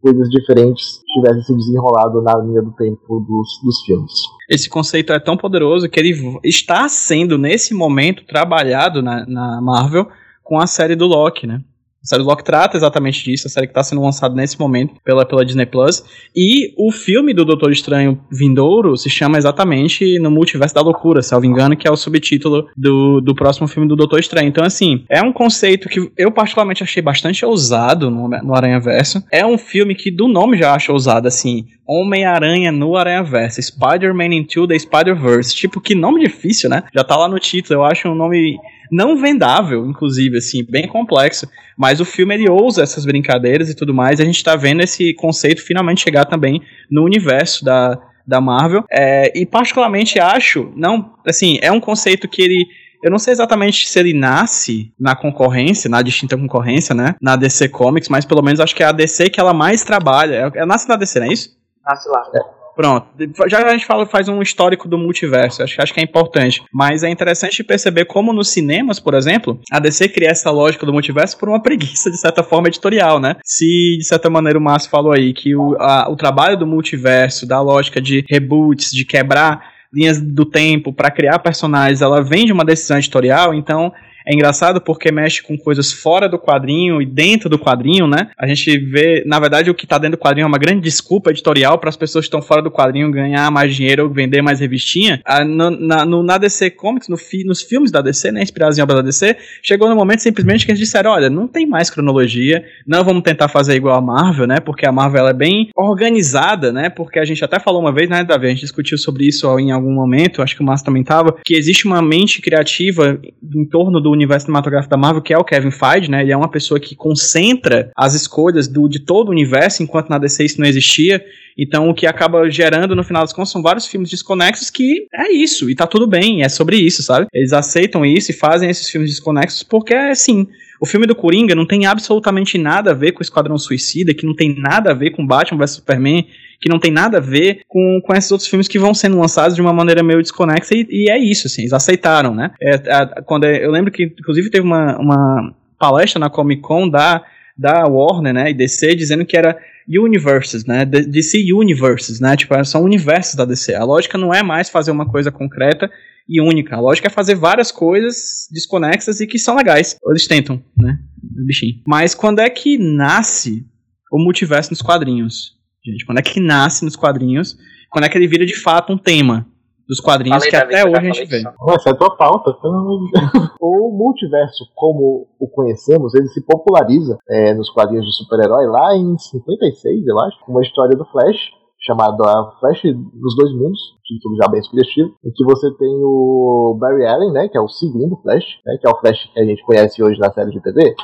coisas 0.01 0.29
diferentes 0.29 1.01
tivessem 1.15 1.43
se 1.43 1.57
desenrolado 1.57 2.23
na 2.23 2.39
linha 2.39 2.63
do 2.63 2.73
tempo 2.73 3.21
dos, 3.21 3.61
dos 3.65 3.85
filmes. 3.85 4.13
Esse 4.49 4.69
conceito 4.69 5.13
é 5.13 5.19
tão 5.19 5.37
poderoso 5.37 5.89
que 5.89 5.99
ele 5.99 6.39
está 6.45 6.89
sendo, 6.89 7.37
nesse 7.37 7.75
momento, 7.75 8.25
trabalhado 8.25 9.03
na, 9.03 9.27
na 9.27 9.61
Marvel 9.61 10.07
com 10.45 10.61
a 10.61 10.67
série 10.67 10.95
do 10.95 11.07
Loki, 11.07 11.47
né? 11.47 11.61
A 12.07 12.09
série 12.09 12.23
do 12.23 12.29
Loki 12.29 12.45
trata 12.45 12.77
exatamente 12.77 13.25
disso, 13.25 13.49
a 13.49 13.51
série 13.51 13.67
que 13.67 13.73
está 13.73 13.83
sendo 13.83 14.01
lançada 14.01 14.33
nesse 14.33 14.59
momento 14.61 14.95
pela, 15.03 15.27
pela 15.27 15.45
Disney 15.45 15.67
Plus. 15.67 16.05
E 16.35 16.73
o 16.79 16.93
filme 16.93 17.35
do 17.35 17.45
Doutor 17.45 17.73
Estranho 17.73 18.21
Vindouro 18.31 18.97
se 18.97 19.11
chama 19.11 19.37
exatamente 19.37 20.17
No 20.21 20.31
Multiverso 20.31 20.73
da 20.73 20.81
Loucura, 20.81 21.21
se 21.21 21.35
eu 21.35 21.37
não 21.37 21.43
me 21.43 21.49
engano, 21.49 21.77
que 21.77 21.89
é 21.89 21.91
o 21.91 21.97
subtítulo 21.97 22.69
do, 22.77 23.21
do 23.21 23.35
próximo 23.35 23.67
filme 23.67 23.89
do 23.89 23.97
Doutor 23.97 24.21
Estranho. 24.21 24.47
Então, 24.47 24.65
assim, 24.65 25.05
é 25.11 25.21
um 25.21 25.33
conceito 25.33 25.89
que 25.89 26.09
eu 26.17 26.31
particularmente 26.31 26.85
achei 26.85 27.03
bastante 27.03 27.45
ousado 27.45 28.09
no, 28.09 28.29
no 28.29 28.55
Aranha 28.55 28.79
Verso. 28.79 29.25
É 29.33 29.45
um 29.45 29.59
filme 29.59 29.97
que 29.97 30.09
do 30.09 30.29
nome 30.29 30.57
já 30.57 30.75
acho 30.75 30.93
ousado, 30.93 31.27
assim. 31.27 31.67
Homem-Aranha 31.87 32.73
no 32.73 32.97
Aranha-Verso, 32.97 33.63
Spider-Man 33.63 34.35
into 34.35 34.67
the 34.67 34.79
Spider-Verse. 34.79 35.55
Tipo, 35.55 35.81
que 35.81 35.95
nome 35.95 36.21
difícil, 36.21 36.69
né? 36.69 36.83
Já 36.93 37.05
tá 37.05 37.17
lá 37.17 37.29
no 37.29 37.39
título, 37.39 37.81
eu 37.81 37.85
acho 37.85 38.09
um 38.09 38.15
nome 38.15 38.59
não 38.91 39.17
vendável, 39.17 39.87
inclusive, 39.87 40.39
assim, 40.39 40.65
bem 40.69 40.87
complexo. 40.87 41.49
Mas 41.77 42.01
o 42.01 42.05
filme 42.05 42.35
ele 42.35 42.49
ousa 42.49 42.83
essas 42.83 43.05
brincadeiras 43.05 43.71
e 43.71 43.75
tudo 43.77 43.95
mais. 43.95 44.19
E 44.19 44.23
a 44.23 44.27
gente 44.27 44.43
tá 44.43 44.57
vendo 44.57 44.83
esse 44.83 45.15
conceito 45.15 45.63
finalmente 45.63 46.03
chegar 46.03 46.25
também 46.25 46.63
no 46.91 47.05
universo 47.05 47.65
da, 47.65 47.99
da 48.27 48.41
Marvel. 48.41 48.85
É, 48.91 49.39
e 49.39 49.45
particularmente 49.45 50.19
acho, 50.19 50.73
não, 50.77 51.15
assim, 51.27 51.59
é 51.63 51.71
um 51.71 51.81
conceito 51.81 52.29
que 52.29 52.43
ele 52.43 52.67
eu 53.03 53.11
não 53.11 53.19
sei 53.19 53.33
exatamente 53.33 53.87
se 53.87 54.01
ele 54.01 54.13
nasce 54.13 54.93
na 54.99 55.15
concorrência, 55.15 55.89
na 55.89 56.03
distinta 56.03 56.37
concorrência, 56.37 56.95
né? 56.95 57.15
Na 57.21 57.37
DC 57.37 57.69
Comics, 57.69 58.09
mas 58.09 58.25
pelo 58.25 58.43
menos 58.43 58.59
acho 58.59 58.75
que 58.75 58.83
é 58.83 58.87
a 58.87 58.91
DC 58.91 59.31
que 59.31 59.39
ela 59.39 59.55
mais 59.55 59.85
trabalha. 59.85 60.51
É, 60.55 60.67
nasce 60.67 60.89
na 60.89 60.97
DC, 60.97 61.21
não 61.21 61.27
é 61.27 61.33
isso? 61.33 61.57
Nasce 61.85 62.09
lá. 62.09 62.23
É. 62.35 62.56
Pronto. 62.77 63.07
Já 63.49 63.67
a 63.67 63.73
gente 63.73 63.87
fala, 63.87 64.05
faz 64.05 64.29
um 64.29 64.43
histórico 64.43 64.87
do 64.87 64.99
multiverso. 64.99 65.63
Acho, 65.63 65.81
acho 65.81 65.95
que 65.95 66.01
é 66.01 66.03
importante. 66.03 66.63
Mas 66.71 67.03
é 67.03 67.09
interessante 67.09 67.65
perceber 67.65 68.05
como 68.05 68.35
nos 68.35 68.51
cinemas, 68.51 69.01
por 69.01 69.15
exemplo, 69.15 69.59
a 69.73 69.79
DC 69.79 70.11
cria 70.11 70.29
essa 70.29 70.51
lógica 70.51 70.85
do 70.85 70.93
multiverso 70.93 71.39
por 71.39 71.49
uma 71.49 71.63
preguiça, 71.63 72.11
de 72.11 72.19
certa 72.19 72.43
forma, 72.43 72.69
editorial, 72.69 73.19
né? 73.19 73.37
Se, 73.43 73.97
de 73.99 74.05
certa 74.05 74.29
maneira, 74.29 74.59
o 74.59 74.63
Márcio 74.63 74.91
falou 74.91 75.13
aí 75.13 75.33
que 75.33 75.57
o, 75.57 75.75
a, 75.81 76.11
o 76.11 76.17
trabalho 76.17 76.59
do 76.59 76.67
multiverso, 76.67 77.47
da 77.47 77.63
lógica 77.63 78.01
de 78.01 78.23
reboots, 78.29 78.91
de 78.91 79.07
quebrar 79.07 79.75
linhas 79.91 80.21
do 80.21 80.45
tempo 80.45 80.93
para 80.93 81.11
criar 81.11 81.39
personagens, 81.39 82.03
ela 82.03 82.23
vem 82.23 82.45
de 82.45 82.53
uma 82.53 82.65
decisão 82.65 82.99
editorial, 82.99 83.55
então 83.55 83.91
é 84.27 84.35
engraçado 84.35 84.81
porque 84.81 85.13
mexe 85.13 85.43
com 85.43 85.57
coisas 85.57 85.93
fora 85.93 86.29
do 86.29 86.39
quadrinho 86.39 87.01
e 87.01 87.07
dentro 87.07 87.49
do 87.49 87.59
quadrinho, 87.59 88.09
né? 88.09 88.29
A 88.37 88.47
gente 88.47 88.77
vê, 88.79 89.23
na 89.25 89.39
verdade, 89.39 89.71
o 89.71 89.75
que 89.75 89.87
tá 89.87 89.99
dentro 89.99 90.19
do 90.19 90.21
quadrinho 90.21 90.45
é 90.45 90.49
uma 90.49 90.59
grande 90.59 90.81
desculpa 90.81 91.31
editorial 91.31 91.79
para 91.79 91.89
as 91.89 91.97
pessoas 91.97 92.25
que 92.25 92.27
estão 92.27 92.43
fora 92.43 92.61
do 92.61 92.71
quadrinho 92.71 93.11
ganhar 93.11 93.49
mais 93.53 93.75
dinheiro 93.75 94.05
ou 94.05 94.11
vender 94.11 94.43
mais 94.43 94.59
revistinha. 94.59 95.21
Ah, 95.25 95.45
no, 95.45 95.71
na, 95.71 96.05
no, 96.05 96.23
na 96.25 96.39
DC 96.39 96.71
Comics, 96.71 97.09
no 97.09 97.17
fi, 97.17 97.45
nos 97.45 97.63
filmes 97.63 97.93
da 97.93 98.01
DC, 98.01 98.33
né, 98.33 98.43
inspirados 98.43 98.77
em 98.77 98.83
obras 98.83 98.99
da 98.99 99.03
DC, 99.03 99.37
chegou 99.63 99.89
no 99.89 99.95
momento 99.95 100.21
simplesmente 100.21 100.65
que 100.65 100.73
eles 100.73 100.81
disseram, 100.81 101.13
olha, 101.13 101.31
não 101.31 101.47
tem 101.47 101.65
mais 101.65 101.89
cronologia, 101.89 102.65
não 102.85 103.05
vamos 103.05 103.23
tentar 103.23 103.47
fazer 103.47 103.77
igual 103.77 103.97
a 103.97 104.01
Marvel, 104.01 104.47
né? 104.49 104.59
Porque 104.59 104.87
a 104.87 104.93
Marvel 104.93 105.29
é 105.29 105.33
bem 105.33 105.71
organizada, 105.77 106.73
né? 106.73 106.91
Porque 106.91 107.21
a 107.21 107.25
gente 107.25 107.45
até 107.45 107.61
falou 107.61 107.81
uma 107.81 107.93
vez, 107.93 108.09
né, 108.11 108.25
Davi? 108.25 108.47
A 108.47 108.51
gente 108.51 108.61
discutiu 108.61 108.99
sobre 108.99 109.27
isso 109.27 109.47
em 109.61 109.71
algum 109.71 109.93
momento, 109.93 110.43
acho 110.43 110.57
que 110.57 110.63
o 110.63 110.65
Márcio 110.65 110.87
também 110.87 111.05
tava, 111.05 111.37
que 111.45 111.55
existe 111.55 111.87
uma 111.87 112.03
mente 112.03 112.41
criativa 112.43 113.21
em 113.55 113.65
torno 113.65 114.01
do 114.01 114.16
universo 114.17 114.47
cinematográfico 114.47 114.91
da 114.91 114.97
Marvel, 114.97 115.23
que 115.23 115.33
é 115.33 115.39
o 115.39 115.45
Kevin 115.45 115.71
Feige, 115.71 116.11
né? 116.11 116.23
Ele 116.23 116.33
é 116.33 116.37
uma 116.37 116.51
pessoa 116.51 116.81
que 116.81 116.95
concentra 116.95 117.91
as 117.97 118.15
escolhas 118.15 118.69
do, 118.69 118.89
de 118.89 119.01
todo 119.01 119.29
o 119.29 119.31
universo, 119.31 119.83
enquanto 119.83 120.09
na 120.09 120.19
DC 120.19 120.45
isso 120.45 120.61
não 120.61 120.67
existia. 120.67 121.25
Então, 121.59 121.89
o 121.89 121.95
que 121.95 122.07
acaba 122.07 122.51
gerando, 122.51 122.95
no 122.95 123.03
final 123.03 123.23
das 123.23 123.33
contas, 123.33 123.51
são 123.51 123.63
vários 123.63 123.87
filmes 123.87 124.11
desconexos 124.11 124.69
que 124.69 125.07
é 125.15 125.33
isso, 125.33 125.71
e 125.71 125.75
tá 125.75 125.87
tudo 125.87 126.07
bem, 126.07 126.43
é 126.43 126.49
sobre 126.49 126.77
isso, 126.77 127.03
sabe? 127.03 127.27
Eles 127.33 127.53
aceitam 127.53 128.05
isso 128.05 128.31
e 128.31 128.35
fazem 128.35 128.69
esses 128.69 128.91
filmes 128.91 129.11
desconexos 129.11 129.63
porque, 129.63 129.95
assim, 129.95 130.47
o 130.81 130.87
filme 130.87 131.07
do 131.07 131.15
Coringa 131.15 131.55
não 131.55 131.67
tem 131.67 131.87
absolutamente 131.87 132.59
nada 132.59 132.91
a 132.91 132.95
ver 132.95 133.13
com 133.13 133.21
o 133.21 133.23
Esquadrão 133.23 133.59
Suicida, 133.59 134.15
que 134.15 134.27
não 134.27 134.35
tem 134.35 134.55
nada 134.59 134.91
a 134.91 134.95
ver 134.95 135.11
com 135.11 135.27
Batman 135.27 135.59
vs 135.59 135.71
Superman, 135.73 136.27
que 136.61 136.69
não 136.69 136.79
tem 136.79 136.91
nada 136.91 137.19
a 137.19 137.21
ver 137.21 137.61
com, 137.69 138.01
com 138.03 138.15
esses 138.15 138.31
outros 138.31 138.49
filmes 138.49 138.69
que 138.69 138.79
vão 138.79 138.95
sendo 138.95 139.19
lançados 139.19 139.55
de 139.55 139.61
uma 139.61 139.73
maneira 139.73 140.03
meio 140.03 140.23
desconexa, 140.23 140.75
e, 140.75 140.87
e 140.91 141.11
é 141.11 141.19
isso, 141.19 141.47
assim, 141.47 141.63
eles 141.63 141.73
aceitaram, 141.73 142.35
né? 142.35 142.51
É, 142.61 142.75
a, 142.93 143.23
quando 143.23 143.45
é, 143.45 143.65
eu 143.65 143.71
lembro 143.71 143.91
que, 143.91 144.05
inclusive, 144.05 144.51
teve 144.51 144.65
uma, 144.65 144.99
uma 144.99 145.55
palestra 145.79 146.19
na 146.19 146.31
Comic 146.31 146.63
Con 146.63 146.89
da, 146.89 147.23
da 147.57 147.87
Warner, 147.87 148.33
né, 148.33 148.51
e 148.51 148.55
DC, 148.55 148.95
dizendo 148.95 149.25
que 149.25 149.37
era 149.37 149.59
universes, 149.89 150.65
né, 150.65 150.85
DC 150.85 151.53
Universes, 151.53 152.21
né, 152.21 152.37
tipo, 152.37 152.65
são 152.65 152.83
universos 152.83 153.35
da 153.35 153.45
DC. 153.45 153.75
A 153.75 153.85
lógica 153.85 154.19
não 154.19 154.33
é 154.33 154.43
mais 154.43 154.69
fazer 154.69 154.91
uma 154.91 155.07
coisa 155.07 155.31
concreta 155.31 155.91
e 156.29 156.41
única. 156.41 156.77
A 156.77 156.81
lógica 156.81 157.09
é 157.09 157.11
fazer 157.11 157.35
várias 157.35 157.71
coisas 157.71 158.49
desconexas 158.51 159.21
e 159.21 159.27
que 159.27 159.39
são 159.39 159.57
legais. 159.57 159.97
Eles 160.09 160.27
tentam, 160.27 160.63
né? 160.77 160.99
Bichinho. 161.23 161.83
Mas 161.87 162.15
quando 162.15 162.41
é 162.41 162.51
que 162.51 162.79
nasce 162.79 163.67
o 164.11 164.19
multiverso 164.19 164.71
nos 164.71 164.83
quadrinhos? 164.83 165.57
gente. 165.93 166.05
Quando 166.05 166.19
é 166.19 166.23
que 166.23 166.41
nasce 166.41 166.85
nos 166.85 166.97
quadrinhos? 166.97 167.57
Quando 167.91 168.05
é 168.05 168.09
que 168.09 168.19
ele 168.19 168.27
vira 168.27 168.45
de 168.45 168.57
fato 168.61 168.93
um 168.93 168.99
tema 168.99 169.47
dos 169.89 170.01
quadrinhos 170.01 170.45
falei, 170.45 170.51
que 170.51 170.57
até 170.57 170.85
hoje 170.85 170.97
a 170.97 171.13
gente 171.13 171.25
vê. 171.27 171.43
Nossa, 171.43 171.91
é 171.91 171.95
tua 171.95 172.17
pauta. 172.17 172.51
o 173.61 173.91
multiverso, 173.93 174.65
como 174.75 175.29
o 175.39 175.49
conhecemos, 175.49 176.15
ele 176.15 176.27
se 176.29 176.45
populariza 176.45 177.17
é, 177.29 177.55
nos 177.55 177.71
quadrinhos 177.71 178.05
de 178.05 178.17
super-herói 178.17 178.67
lá 178.67 178.97
em 178.97 179.17
56, 179.17 180.07
eu 180.07 180.19
acho, 180.19 180.37
uma 180.49 180.63
história 180.63 180.97
do 180.97 181.05
Flash, 181.05 181.39
chamada 181.87 182.51
Flash 182.59 182.83
dos 182.83 183.37
Dois 183.37 183.53
Mundos, 183.55 183.81
título 184.05 184.37
já 184.43 184.51
bem 184.51 184.63
sugestivo, 184.63 185.15
em 185.25 185.31
que 185.31 185.45
você 185.45 185.73
tem 185.77 185.95
o 186.03 186.77
Barry 186.79 187.07
Allen, 187.07 187.33
né, 187.33 187.49
que 187.49 187.57
é 187.57 187.61
o 187.61 187.69
segundo 187.69 188.17
Flash, 188.17 188.45
né, 188.67 188.77
que 188.81 188.87
é 188.87 188.91
o 188.91 188.99
Flash 188.99 189.31
que 189.33 189.41
a 189.41 189.45
gente 189.45 189.65
conhece 189.65 190.03
hoje 190.03 190.19
na 190.19 190.33
série 190.33 190.51
de 190.51 190.61
TV, 190.61 190.95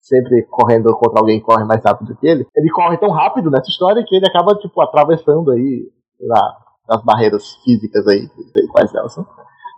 sempre 0.00 0.46
correndo 0.50 0.94
contra 0.94 1.20
alguém 1.20 1.40
que 1.40 1.44
corre 1.44 1.64
mais 1.64 1.82
rápido 1.84 2.16
que 2.16 2.26
ele, 2.26 2.46
ele 2.56 2.70
corre 2.70 2.96
tão 2.96 3.10
rápido 3.10 3.50
nessa 3.50 3.68
história 3.68 4.04
que 4.06 4.14
ele 4.14 4.26
acaba, 4.26 4.54
tipo, 4.54 4.80
atravessando 4.80 5.50
aí 5.50 5.90
lá, 6.20 6.56
as 6.88 7.04
barreiras 7.04 7.56
físicas 7.64 8.06
aí 8.06 8.28
quais 8.72 8.94
elas 8.94 9.12
são. 9.12 9.26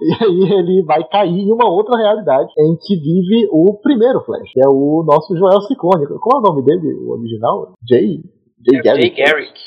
E 0.01 0.25
aí 0.25 0.53
ele 0.55 0.83
vai 0.83 1.05
cair 1.05 1.41
em 1.41 1.53
uma 1.53 1.69
outra 1.69 1.95
realidade 1.99 2.51
em 2.59 2.75
que 2.81 2.97
vive 2.97 3.49
o 3.53 3.79
primeiro 3.83 4.23
Flash, 4.23 4.51
que 4.51 4.61
é 4.65 4.67
o 4.67 5.05
nosso 5.07 5.37
Joel 5.37 5.61
Ciccone. 5.63 6.07
Qual 6.07 6.39
é 6.39 6.41
o 6.41 6.53
nome 6.53 6.65
dele, 6.65 6.95
o 7.05 7.11
original? 7.11 7.75
Jay? 7.87 8.23
Jay 8.67 8.79
é 8.79 8.83
Garrick. 8.83 9.17
Jay 9.17 9.27
Garrick. 9.27 9.61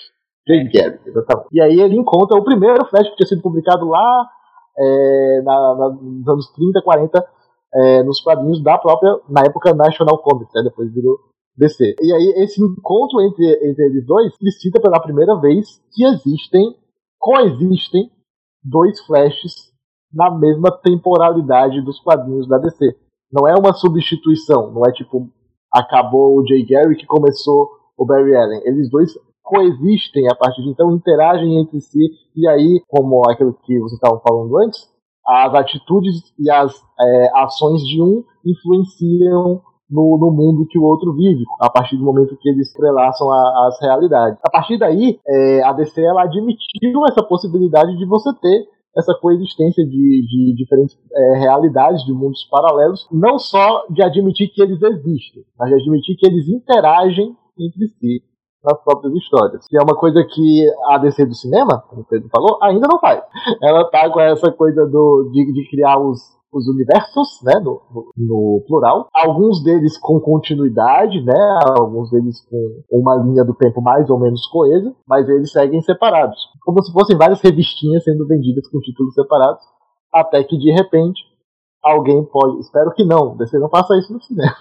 Jay 0.48 0.64
Garrick, 0.70 1.08
exatamente. 1.08 1.48
E 1.52 1.62
aí 1.62 1.80
ele 1.80 1.98
encontra 1.98 2.38
o 2.38 2.44
primeiro 2.44 2.86
Flash 2.86 3.10
que 3.10 3.16
tinha 3.16 3.28
sido 3.28 3.42
publicado 3.42 3.88
lá 3.88 4.30
é, 4.78 5.42
na, 5.44 5.76
na, 5.76 5.90
nos 5.90 6.28
anos 6.28 6.52
30, 6.54 6.82
40, 6.82 7.28
é, 7.76 8.04
nos 8.04 8.22
quadrinhos 8.22 8.62
da 8.62 8.78
própria, 8.78 9.20
na 9.30 9.42
época, 9.42 9.74
National 9.74 10.18
Comics, 10.20 10.54
né, 10.54 10.64
depois 10.64 10.94
virou 10.94 11.18
DC. 11.58 11.96
E 12.02 12.14
aí 12.14 12.44
esse 12.44 12.62
encontro 12.62 13.22
entre, 13.22 13.46
entre 13.68 13.86
eles 13.86 14.06
dois 14.06 14.28
explicita 14.28 14.82
pela 14.82 15.02
primeira 15.02 15.40
vez 15.40 15.82
que 15.92 16.04
existem, 16.06 16.76
coexistem, 17.20 18.12
dois 18.64 19.00
Flashes 19.06 19.72
na 20.14 20.30
mesma 20.32 20.72
temporalidade 20.72 21.82
dos 21.82 22.00
quadrinhos 22.00 22.48
da 22.48 22.58
DC. 22.58 22.96
Não 23.32 23.48
é 23.48 23.56
uma 23.56 23.74
substituição, 23.74 24.72
não 24.72 24.84
é 24.86 24.92
tipo, 24.92 25.28
acabou 25.72 26.38
o 26.38 26.46
Jay 26.46 26.64
Garrick 26.66 27.02
que 27.02 27.08
começou 27.08 27.70
o 27.98 28.06
Barry 28.06 28.36
Allen. 28.36 28.62
Eles 28.64 28.90
dois 28.90 29.12
coexistem 29.44 30.28
a 30.32 30.36
partir 30.36 30.64
de 30.64 30.70
então, 30.70 30.92
interagem 30.96 31.60
entre 31.60 31.80
si, 31.82 32.00
e 32.36 32.48
aí, 32.48 32.82
como 32.88 33.22
aquilo 33.30 33.54
que 33.54 33.78
vocês 33.80 33.94
estavam 33.94 34.22
falando 34.28 34.58
antes, 34.60 34.88
as 35.26 35.54
atitudes 35.54 36.34
e 36.40 36.50
as 36.50 36.74
é, 37.00 37.32
ações 37.36 37.82
de 37.82 38.02
um 38.02 38.24
influenciam 38.46 39.62
no, 39.90 40.18
no, 40.18 40.32
mundo 40.32 40.66
que 40.68 40.80
o 40.80 40.84
outro 40.84 41.14
vive, 41.14 41.44
a 41.62 41.70
partir 41.70 41.98
do 41.98 42.04
momento 42.04 42.38
que 42.40 42.50
eles 42.50 42.74
entrelaçam 42.74 43.30
a, 43.32 43.68
as 43.68 43.82
realidades. 43.82 44.40
A 44.44 44.50
partir 44.50 44.78
daí, 44.78 45.20
é, 45.28 45.64
a 45.64 45.72
DC 45.72 46.02
ela 46.02 46.24
admitiu 46.24 47.06
essa 47.08 47.24
possibilidade 47.24 47.96
de 47.98 48.06
você 48.06 48.34
ter 48.42 48.68
essa 48.98 49.14
coexistência 49.20 49.84
de, 49.86 50.26
de 50.28 50.56
diferentes 50.56 50.98
é, 51.12 51.40
realidades, 51.40 52.04
de 52.06 52.14
mundos 52.14 52.48
paralelos, 52.50 53.08
não 53.12 53.40
só 53.40 53.86
de 53.90 54.04
admitir 54.04 54.50
que 54.50 54.62
eles 54.62 54.82
existem, 54.82 55.44
mas 55.58 55.70
de 55.70 55.76
admitir 55.76 56.16
que 56.18 56.28
eles 56.28 56.48
interagem 56.48 57.36
entre 57.58 57.88
si 57.88 58.33
nas 58.64 58.82
próprias 58.84 59.14
histórias. 59.16 59.68
Que 59.68 59.78
é 59.78 59.82
uma 59.82 59.96
coisa 59.96 60.24
que 60.24 60.66
a 60.90 60.98
DC 60.98 61.26
do 61.26 61.36
cinema, 61.36 61.84
como 61.90 62.02
o 62.02 62.06
Pedro 62.06 62.30
falou, 62.30 62.58
ainda 62.62 62.88
não 62.90 63.00
faz. 63.00 63.22
Ela 63.62 63.90
tá 63.90 64.10
com 64.10 64.20
essa 64.20 64.52
coisa 64.52 64.86
do, 64.86 65.30
de, 65.32 65.54
de 65.54 65.70
criar 65.70 66.00
os, 66.00 66.20
os 66.52 66.68
universos, 66.68 67.42
né, 67.44 67.60
no, 67.60 67.82
no, 67.92 68.12
no, 68.16 68.64
plural. 68.68 69.08
Alguns 69.14 69.62
deles 69.64 69.98
com 69.98 70.20
continuidade, 70.20 71.22
né, 71.24 71.60
alguns 71.78 72.12
deles 72.12 72.40
com 72.50 72.84
uma 72.92 73.16
linha 73.16 73.44
do 73.44 73.54
tempo 73.54 73.82
mais 73.82 74.10
ou 74.10 74.20
menos 74.20 74.46
coesa, 74.48 74.94
mas 75.08 75.28
eles 75.28 75.52
seguem 75.52 75.82
separados. 75.82 76.38
Como 76.64 76.82
se 76.84 76.94
fossem 76.94 77.18
várias 77.18 77.42
revistinhas 77.42 78.04
sendo 78.04 78.28
vendidas 78.28 78.68
com 78.70 78.80
títulos 78.80 79.14
separados, 79.14 79.64
até 80.14 80.44
que 80.44 80.58
de 80.58 80.72
repente 80.72 81.33
alguém 81.84 82.24
pode, 82.26 82.60
espero 82.60 82.92
que 82.94 83.04
não, 83.04 83.36
você 83.36 83.60
não 83.60 83.70
faça 83.70 83.98
isso 83.98 84.14
no 84.14 84.22
cinema, 84.22 84.56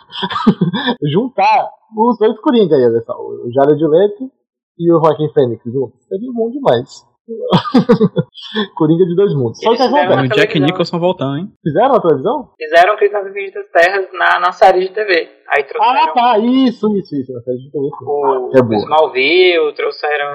juntar 1.12 1.70
os 1.96 2.18
dois 2.18 2.38
Coringa 2.40 2.76
aí, 2.76 2.84
o 2.84 3.50
Jared 3.52 3.86
Leto 3.86 4.30
e 4.78 4.92
o 4.92 5.00
Joaquim 5.00 5.28
Fênix 5.32 5.62
juntos. 5.64 6.04
Seria 6.06 6.32
bom 6.32 6.50
demais. 6.50 7.06
Coringa 8.76 9.04
de 9.06 9.14
dois 9.14 9.34
mundos. 9.34 9.60
Só 9.60 9.74
que 9.76 9.82
o 9.82 10.28
Jack 10.34 10.58
Nicholson 10.58 10.98
voltando, 10.98 11.36
hein? 11.38 11.52
Fizeram 11.62 11.94
a 11.94 12.00
televisão? 12.00 12.50
Fizeram 12.60 12.96
Crise 12.96 13.12
nas 13.12 13.26
Infinitas 13.26 13.66
Terras 13.70 14.08
na, 14.12 14.40
na 14.40 14.52
série 14.52 14.80
de 14.80 14.88
TV. 14.92 15.28
Aí 15.48 15.62
trouxeram. 15.64 16.00
Ah, 16.00 16.12
tá, 16.12 16.38
isso, 16.38 16.88
isso, 16.96 17.14
isso, 17.14 17.32
na 17.32 17.40
série 17.42 17.58
de 17.58 17.70
TV. 17.70 17.88
O, 18.02 18.50
é 18.54 18.60
o 18.60 18.72
Smallville, 18.74 19.74
trouxeram 19.74 20.34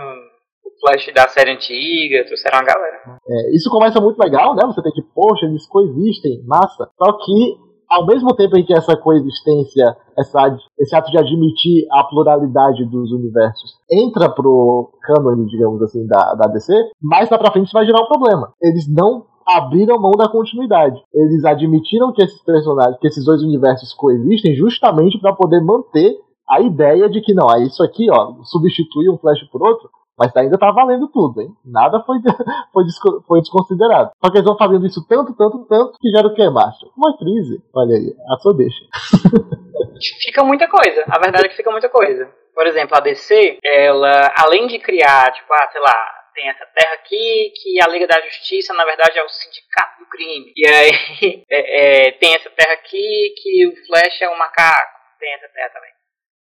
Flash 0.79 1.11
da 1.13 1.27
série 1.27 1.51
antiga, 1.51 2.25
trouxeram 2.25 2.59
a 2.59 2.63
galera. 2.63 3.19
É, 3.27 3.55
isso 3.55 3.69
começa 3.69 3.99
muito 4.01 4.17
legal, 4.19 4.55
né? 4.55 4.63
Você 4.65 4.81
tem 4.81 4.91
que, 4.91 5.01
poxa, 5.01 5.45
eles 5.45 5.67
coexistem, 5.67 6.43
massa. 6.45 6.89
Só 6.97 7.11
que, 7.13 7.57
ao 7.89 8.05
mesmo 8.05 8.35
tempo 8.35 8.57
em 8.57 8.65
que 8.65 8.73
essa 8.73 8.95
coexistência, 8.97 9.95
essa, 10.17 10.57
esse 10.79 10.95
ato 10.95 11.11
de 11.11 11.17
admitir 11.17 11.85
a 11.91 12.03
pluralidade 12.03 12.85
dos 12.85 13.11
universos 13.11 13.71
entra 13.91 14.29
pro 14.29 14.91
cânone, 15.03 15.47
digamos 15.47 15.81
assim, 15.81 16.05
da, 16.05 16.33
da 16.35 16.47
DC, 16.47 16.73
mais 17.01 17.29
lá 17.29 17.37
pra 17.37 17.51
frente 17.51 17.65
isso 17.65 17.73
vai 17.73 17.85
gerar 17.85 18.03
um 18.03 18.07
problema. 18.07 18.53
Eles 18.61 18.85
não 18.91 19.25
abriram 19.47 19.99
mão 19.99 20.11
da 20.11 20.27
continuidade. 20.27 21.01
Eles 21.13 21.45
admitiram 21.45 22.11
que 22.11 22.21
esses 22.21 22.43
personagens, 22.43 22.97
que 22.99 23.07
esses 23.07 23.23
dois 23.23 23.41
universos 23.41 23.93
coexistem 23.93 24.55
justamente 24.55 25.17
para 25.19 25.33
poder 25.33 25.61
manter 25.61 26.17
a 26.49 26.61
ideia 26.61 27.09
de 27.09 27.21
que 27.21 27.33
não, 27.33 27.47
é 27.51 27.63
isso 27.63 27.83
aqui, 27.83 28.07
ó, 28.09 28.33
substitui 28.43 29.09
um 29.09 29.17
Flash 29.17 29.43
por 29.51 29.61
outro, 29.61 29.89
mas 30.17 30.35
ainda 30.35 30.57
tá 30.57 30.71
valendo 30.71 31.07
tudo, 31.09 31.41
hein? 31.41 31.49
Nada 31.63 32.01
foi, 32.05 32.17
foi, 32.73 32.83
foi 33.27 33.39
desconsiderado. 33.41 34.11
Só 34.23 34.31
que 34.31 34.37
eles 34.37 34.47
vão 34.47 34.57
fazendo 34.57 34.85
isso 34.85 35.05
tanto, 35.07 35.35
tanto, 35.35 35.65
tanto, 35.65 35.97
que 35.99 36.09
gera 36.09 36.27
o 36.27 36.33
que, 36.33 36.49
Márcio? 36.49 36.91
Uma 36.97 37.17
crise. 37.17 37.61
Olha 37.73 37.95
aí, 37.95 38.15
a 38.33 38.37
sua 38.37 38.53
deixa. 38.55 38.83
fica 40.23 40.43
muita 40.43 40.67
coisa. 40.67 41.03
A 41.07 41.19
verdade 41.19 41.45
é 41.45 41.49
que 41.49 41.55
fica 41.55 41.71
muita 41.71 41.89
coisa. 41.89 42.29
Por 42.53 42.65
exemplo, 42.65 42.97
a 42.97 42.99
DC, 42.99 43.59
ela, 43.63 44.33
além 44.35 44.65
de 44.67 44.79
criar, 44.79 45.31
tipo, 45.31 45.53
ah, 45.53 45.69
sei 45.71 45.81
lá, 45.81 46.17
tem 46.33 46.49
essa 46.49 46.65
terra 46.67 46.93
aqui 46.93 47.51
que 47.61 47.81
a 47.81 47.89
Liga 47.89 48.07
da 48.07 48.21
Justiça, 48.21 48.73
na 48.73 48.85
verdade, 48.85 49.17
é 49.17 49.23
o 49.23 49.29
sindicato 49.29 49.99
do 49.99 50.09
crime. 50.09 50.53
E 50.55 50.67
aí 50.67 51.43
é, 51.49 52.07
é, 52.07 52.11
tem 52.11 52.35
essa 52.35 52.49
terra 52.49 52.73
aqui 52.73 53.33
que 53.37 53.67
o 53.67 53.85
Flash 53.87 54.21
é 54.21 54.29
um 54.29 54.37
macaco. 54.37 54.97
Tem 55.19 55.33
essa 55.33 55.47
terra 55.49 55.69
também. 55.69 55.96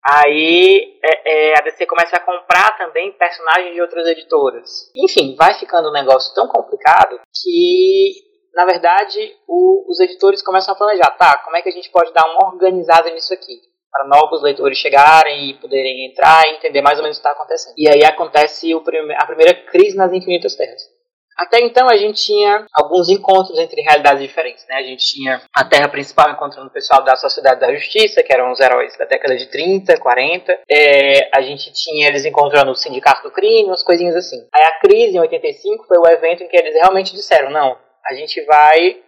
Aí 0.02 0.98
é, 1.04 1.50
é, 1.50 1.58
a 1.58 1.62
DC 1.62 1.86
começa 1.86 2.16
a 2.16 2.20
comprar 2.20 2.76
também 2.78 3.12
personagens 3.12 3.74
de 3.74 3.82
outras 3.82 4.06
editoras. 4.06 4.90
Enfim, 4.96 5.36
vai 5.36 5.54
ficando 5.54 5.90
um 5.90 5.92
negócio 5.92 6.34
tão 6.34 6.48
complicado 6.48 7.20
que, 7.42 8.14
na 8.54 8.64
verdade, 8.64 9.36
o, 9.46 9.90
os 9.90 10.00
editores 10.00 10.42
começam 10.42 10.72
a 10.72 10.76
planejar, 10.76 11.10
tá, 11.18 11.38
como 11.44 11.56
é 11.56 11.62
que 11.62 11.68
a 11.68 11.72
gente 11.72 11.90
pode 11.90 12.12
dar 12.12 12.24
uma 12.30 12.52
organizada 12.52 13.10
nisso 13.10 13.34
aqui? 13.34 13.60
Para 13.92 14.06
novos 14.06 14.40
leitores 14.42 14.78
chegarem 14.78 15.50
e 15.50 15.54
poderem 15.54 16.06
entrar 16.06 16.46
e 16.46 16.56
entender 16.56 16.80
mais 16.80 16.98
ou 16.98 17.02
menos 17.02 17.18
o 17.18 17.20
que 17.20 17.28
está 17.28 17.36
acontecendo. 17.36 17.74
E 17.76 17.88
aí 17.88 18.04
acontece 18.04 18.74
o, 18.74 18.78
a 18.78 19.26
primeira 19.26 19.54
crise 19.66 19.96
nas 19.96 20.12
Infinitas 20.12 20.54
Terras. 20.54 20.99
Até 21.40 21.58
então 21.60 21.88
a 21.88 21.96
gente 21.96 22.22
tinha 22.22 22.66
alguns 22.74 23.08
encontros 23.08 23.58
entre 23.58 23.80
realidades 23.80 24.22
diferentes, 24.22 24.66
né? 24.68 24.76
A 24.76 24.82
gente 24.82 25.02
tinha 25.06 25.40
a 25.54 25.64
Terra 25.64 25.88
principal 25.88 26.30
encontrando 26.30 26.68
o 26.68 26.72
pessoal 26.72 27.02
da 27.02 27.16
Sociedade 27.16 27.60
da 27.60 27.74
Justiça, 27.74 28.22
que 28.22 28.30
eram 28.30 28.52
os 28.52 28.60
heróis 28.60 28.94
da 28.98 29.06
década 29.06 29.34
de 29.34 29.46
30, 29.46 29.98
40. 29.98 30.60
É, 30.70 31.30
a 31.34 31.40
gente 31.40 31.72
tinha 31.72 32.08
eles 32.08 32.26
encontrando 32.26 32.70
o 32.70 32.74
Sindicato 32.74 33.22
do 33.22 33.32
Crime, 33.32 33.70
umas 33.70 33.82
coisinhas 33.82 34.14
assim. 34.16 34.36
Aí 34.52 34.64
a 34.64 34.80
crise 34.80 35.16
em 35.16 35.20
85 35.20 35.86
foi 35.86 35.96
o 35.96 36.06
evento 36.12 36.42
em 36.42 36.48
que 36.48 36.58
eles 36.58 36.74
realmente 36.74 37.14
disseram, 37.14 37.50
não, 37.50 37.78
a 38.04 38.12
gente 38.12 38.38
vai 38.44 39.00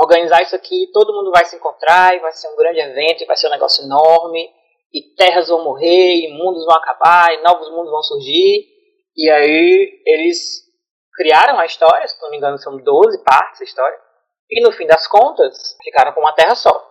organizar 0.00 0.40
isso 0.40 0.54
aqui, 0.54 0.88
todo 0.92 1.12
mundo 1.12 1.32
vai 1.32 1.44
se 1.46 1.56
encontrar 1.56 2.14
e 2.14 2.20
vai 2.20 2.30
ser 2.30 2.46
um 2.46 2.56
grande 2.56 2.78
evento, 2.78 3.24
e 3.24 3.26
vai 3.26 3.36
ser 3.36 3.48
um 3.48 3.52
negócio 3.52 3.84
enorme, 3.84 4.48
e 4.94 5.02
terras 5.16 5.48
vão 5.48 5.64
morrer, 5.64 6.14
e 6.14 6.32
mundos 6.32 6.64
vão 6.64 6.76
acabar, 6.76 7.34
e 7.34 7.42
novos 7.42 7.68
mundos 7.70 7.90
vão 7.90 8.02
surgir. 8.04 8.68
E 9.16 9.28
aí 9.28 10.00
eles 10.06 10.61
criaram 11.14 11.58
a 11.58 11.66
história, 11.66 12.06
se 12.06 12.20
não 12.20 12.30
me 12.30 12.36
engano 12.36 12.58
são 12.58 12.76
12 12.76 13.22
partes 13.24 13.60
a 13.60 13.64
história, 13.64 13.98
e 14.50 14.60
no 14.62 14.72
fim 14.72 14.86
das 14.86 15.06
contas 15.06 15.76
ficaram 15.82 16.12
com 16.12 16.20
uma 16.20 16.34
terra 16.34 16.54
só. 16.54 16.90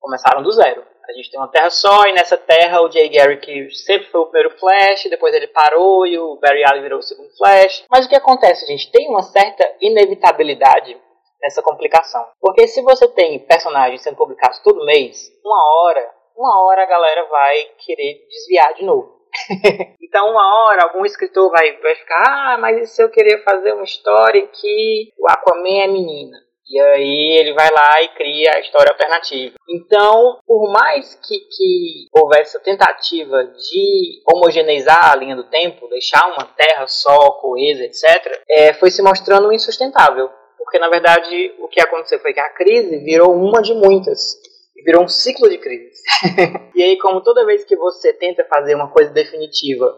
Começaram 0.00 0.42
do 0.42 0.50
zero. 0.50 0.84
A 1.08 1.12
gente 1.12 1.30
tem 1.30 1.38
uma 1.38 1.50
terra 1.50 1.70
só, 1.70 2.04
e 2.06 2.12
nessa 2.12 2.36
terra 2.36 2.82
o 2.82 2.90
Jay 2.90 3.08
Garrick 3.08 3.70
sempre 3.70 4.08
foi 4.10 4.20
o 4.20 4.26
primeiro 4.26 4.58
Flash, 4.58 5.04
depois 5.08 5.32
ele 5.34 5.46
parou 5.46 6.04
e 6.04 6.18
o 6.18 6.36
Barry 6.36 6.64
Allen 6.64 6.82
virou 6.82 6.98
o 6.98 7.02
segundo 7.02 7.30
Flash. 7.36 7.84
Mas 7.88 8.06
o 8.06 8.08
que 8.08 8.16
acontece, 8.16 8.66
gente? 8.66 8.90
Tem 8.90 9.08
uma 9.08 9.22
certa 9.22 9.72
inevitabilidade 9.80 11.00
nessa 11.40 11.62
complicação. 11.62 12.26
Porque 12.40 12.66
se 12.66 12.82
você 12.82 13.06
tem 13.08 13.38
personagens 13.46 14.02
sendo 14.02 14.16
publicados 14.16 14.58
todo 14.60 14.84
mês, 14.84 15.16
uma 15.44 15.80
hora, 15.80 16.10
uma 16.36 16.66
hora 16.66 16.82
a 16.82 16.86
galera 16.86 17.24
vai 17.28 17.56
querer 17.78 18.26
desviar 18.28 18.74
de 18.74 18.84
novo. 18.84 19.15
então, 20.02 20.30
uma 20.30 20.66
hora, 20.66 20.84
algum 20.84 21.04
escritor 21.04 21.50
vai, 21.50 21.76
vai 21.78 21.94
ficar: 21.94 22.22
ah, 22.26 22.58
mas 22.58 22.78
e 22.78 22.86
se 22.86 23.02
eu 23.02 23.10
querer 23.10 23.42
fazer 23.44 23.72
uma 23.72 23.84
história 23.84 24.46
que 24.46 25.12
o 25.18 25.30
Aquaman 25.30 25.82
é 25.82 25.86
menina? 25.86 26.46
E 26.68 26.80
aí 26.80 27.38
ele 27.38 27.52
vai 27.54 27.70
lá 27.70 28.02
e 28.02 28.08
cria 28.08 28.50
a 28.56 28.60
história 28.60 28.90
alternativa. 28.90 29.54
Então, 29.70 30.40
por 30.44 30.72
mais 30.72 31.14
que, 31.14 31.38
que 31.38 32.08
houvesse 32.12 32.56
a 32.56 32.60
tentativa 32.60 33.44
de 33.44 34.20
homogeneizar 34.26 35.12
a 35.12 35.16
linha 35.16 35.36
do 35.36 35.44
tempo, 35.44 35.88
deixar 35.88 36.26
uma 36.26 36.44
terra 36.56 36.86
só, 36.88 37.30
coesa, 37.40 37.84
etc., 37.84 38.42
é, 38.48 38.72
foi 38.72 38.90
se 38.90 39.00
mostrando 39.00 39.52
insustentável. 39.52 40.28
Porque, 40.58 40.80
na 40.80 40.88
verdade, 40.88 41.54
o 41.60 41.68
que 41.68 41.80
aconteceu 41.80 42.18
foi 42.18 42.32
que 42.32 42.40
a 42.40 42.50
crise 42.50 42.98
virou 42.98 43.32
uma 43.32 43.62
de 43.62 43.72
muitas 43.72 44.34
virou 44.84 45.04
um 45.04 45.08
ciclo 45.08 45.48
de 45.48 45.58
crises. 45.58 46.00
e 46.74 46.82
aí, 46.82 46.98
como 46.98 47.20
toda 47.22 47.46
vez 47.46 47.64
que 47.64 47.76
você 47.76 48.12
tenta 48.12 48.44
fazer 48.44 48.74
uma 48.74 48.90
coisa 48.90 49.10
definitiva, 49.10 49.94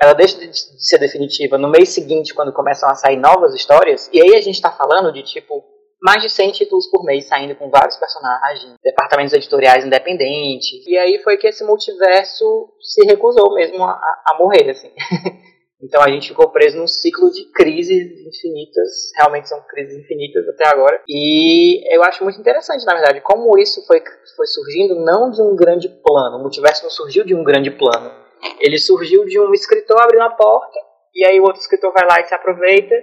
ela 0.00 0.12
deixa 0.12 0.38
de 0.38 0.50
ser 0.54 0.98
definitiva 0.98 1.56
no 1.56 1.68
mês 1.68 1.90
seguinte, 1.90 2.34
quando 2.34 2.52
começam 2.52 2.88
a 2.88 2.94
sair 2.94 3.16
novas 3.16 3.54
histórias, 3.54 4.10
e 4.12 4.20
aí 4.20 4.36
a 4.36 4.40
gente 4.40 4.56
está 4.56 4.70
falando 4.70 5.12
de 5.12 5.22
tipo 5.22 5.64
mais 6.02 6.22
de 6.22 6.28
100 6.28 6.52
títulos 6.52 6.86
por 6.88 7.04
mês 7.04 7.26
saindo 7.26 7.56
com 7.56 7.70
vários 7.70 7.96
personagens, 7.96 8.74
departamentos 8.84 9.32
editoriais 9.32 9.84
independentes. 9.84 10.86
E 10.86 10.96
aí 10.96 11.18
foi 11.24 11.36
que 11.36 11.46
esse 11.46 11.64
multiverso 11.64 12.68
se 12.80 13.04
recusou 13.06 13.54
mesmo 13.54 13.82
a, 13.82 13.92
a 13.92 14.36
morrer, 14.38 14.70
assim. 14.70 14.92
Então 15.82 16.02
a 16.02 16.08
gente 16.08 16.28
ficou 16.28 16.48
preso 16.50 16.78
num 16.78 16.86
ciclo 16.86 17.30
de 17.30 17.44
crises 17.52 18.26
infinitas, 18.26 19.12
realmente 19.16 19.48
são 19.48 19.60
crises 19.68 19.98
infinitas 19.98 20.48
até 20.48 20.66
agora. 20.68 21.02
E 21.06 21.94
eu 21.94 22.02
acho 22.02 22.24
muito 22.24 22.40
interessante, 22.40 22.84
na 22.86 22.94
verdade, 22.94 23.20
como 23.20 23.58
isso 23.58 23.86
foi, 23.86 24.02
foi 24.36 24.46
surgindo 24.46 24.94
não 24.96 25.30
de 25.30 25.42
um 25.42 25.54
grande 25.54 25.88
plano. 25.88 26.38
O 26.38 26.40
multiverso 26.40 26.82
não 26.82 26.90
surgiu 26.90 27.24
de 27.24 27.34
um 27.34 27.44
grande 27.44 27.70
plano. 27.70 28.10
Ele 28.60 28.78
surgiu 28.78 29.24
de 29.26 29.38
um 29.38 29.52
escritor 29.52 30.00
abrindo 30.00 30.22
a 30.22 30.30
porta, 30.30 30.78
e 31.14 31.24
aí 31.24 31.38
o 31.40 31.44
outro 31.44 31.60
escritor 31.60 31.92
vai 31.92 32.06
lá 32.06 32.20
e 32.20 32.24
se 32.24 32.34
aproveita, 32.34 32.94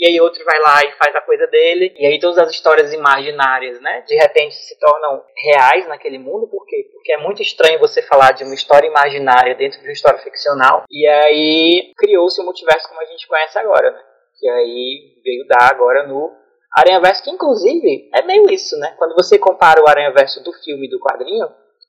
e 0.00 0.08
aí 0.08 0.18
outro 0.18 0.42
vai 0.46 0.58
lá 0.58 0.80
e 0.82 0.92
faz 0.92 1.14
a 1.14 1.20
coisa 1.20 1.46
dele, 1.46 1.94
e 1.98 2.06
aí 2.06 2.18
todas 2.18 2.38
as 2.38 2.50
histórias 2.50 2.90
imaginárias, 2.90 3.78
né, 3.82 4.02
de 4.08 4.16
repente 4.16 4.54
se 4.54 4.78
tornam 4.78 5.22
reais 5.36 5.86
naquele 5.86 6.18
mundo, 6.18 6.48
por 6.48 6.64
quê? 6.64 6.88
Porque 6.90 7.12
é 7.12 7.18
muito 7.18 7.42
estranho 7.42 7.78
você 7.78 8.00
falar 8.00 8.32
de 8.32 8.42
uma 8.42 8.54
história 8.54 8.88
imaginária 8.88 9.54
dentro 9.54 9.78
de 9.78 9.86
uma 9.86 9.92
história 9.92 10.18
ficcional, 10.20 10.84
e 10.90 11.06
aí 11.06 11.92
criou-se 11.98 12.40
o 12.40 12.44
multiverso 12.44 12.88
como 12.88 13.02
a 13.02 13.04
gente 13.04 13.28
conhece 13.28 13.58
agora, 13.58 13.90
né, 13.90 14.02
que 14.38 14.48
aí 14.48 15.20
veio 15.22 15.46
dar 15.46 15.70
agora 15.70 16.06
no 16.06 16.34
Aranha 16.74 17.00
Verso, 17.00 17.22
que 17.22 17.30
inclusive 17.30 18.08
é 18.14 18.22
meio 18.22 18.50
isso, 18.50 18.78
né, 18.78 18.94
quando 18.96 19.14
você 19.14 19.38
compara 19.38 19.82
o 19.82 19.88
Aranha 19.88 20.12
Verso 20.12 20.42
do 20.42 20.52
filme 20.64 20.86
e 20.86 20.90
do 20.90 20.98
quadrinho, 20.98 21.46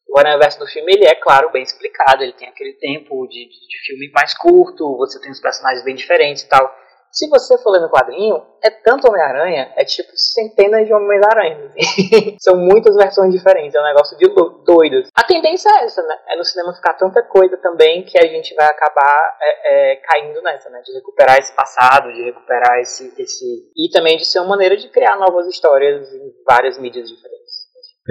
o 0.09 0.20
Aranha 0.20 0.38
do 0.59 0.68
filme, 0.68 0.91
ele 0.91 1.05
é, 1.05 1.16
claro, 1.16 1.49
bem 1.51 1.64
explicado, 1.64 2.22
ele 2.22 2.34
tem 2.34 2.49
aquele 2.49 2.74
tempo 2.74 3.26
de, 3.28 3.47
de 3.47 3.86
filme 3.86 4.12
mais 4.14 4.34
curto, 4.34 4.97
você 4.97 5.22
tem 5.22 5.32
os 5.32 5.39
personagens 5.39 5.86
bem 5.86 5.95
diferentes 5.95 6.43
e 6.43 6.49
tal, 6.49 6.80
se 7.12 7.28
você 7.28 7.57
for 7.57 7.72
ler 7.72 7.82
no 7.82 7.89
quadrinho, 7.89 8.41
é 8.64 8.70
tanto 8.70 9.07
Homem-Aranha, 9.07 9.74
é 9.76 9.84
tipo 9.84 10.12
centenas 10.16 10.88
de 10.88 10.93
Homens-Aranha. 10.93 11.72
São 12.39 12.55
muitas 12.55 12.95
versões 12.95 13.34
diferentes, 13.34 13.76
é 13.76 13.82
um 13.82 13.86
negócio 13.86 14.18
de 14.18 14.28
doido. 14.64 15.03
A 15.16 15.24
tendência 15.24 15.70
é 15.70 15.84
essa, 15.84 16.01
né? 16.03 16.18
É 16.30 16.38
no 16.38 16.45
cinema 16.45 16.74
ficar 16.74 16.93
tanta 16.93 17.22
coisa 17.24 17.57
também 17.57 18.03
que 18.03 18.18
a 18.18 18.28
gente 18.28 18.53
vai 18.55 18.68
acabar 18.68 19.38
é, 19.41 19.93
é, 19.93 19.95
caindo 19.97 20.41
nessa, 20.41 20.70
né? 20.70 20.82
De 20.86 20.93
recuperar 20.93 21.38
esse 21.38 21.53
passado, 21.53 22.14
de 22.14 22.24
recuperar 22.24 22.80
esse, 22.80 23.14
esse. 23.18 23.72
E 23.76 23.89
também 23.91 24.18
de 24.18 24.26
ser 24.26 24.39
uma 24.39 24.49
maneira 24.49 24.78
de 24.78 24.88
criar 24.89 25.18
novas 25.18 25.47
histórias 25.47 26.14
em 26.14 26.34
várias 26.47 26.78
mídias 26.78 27.09
diferentes. 27.09 27.41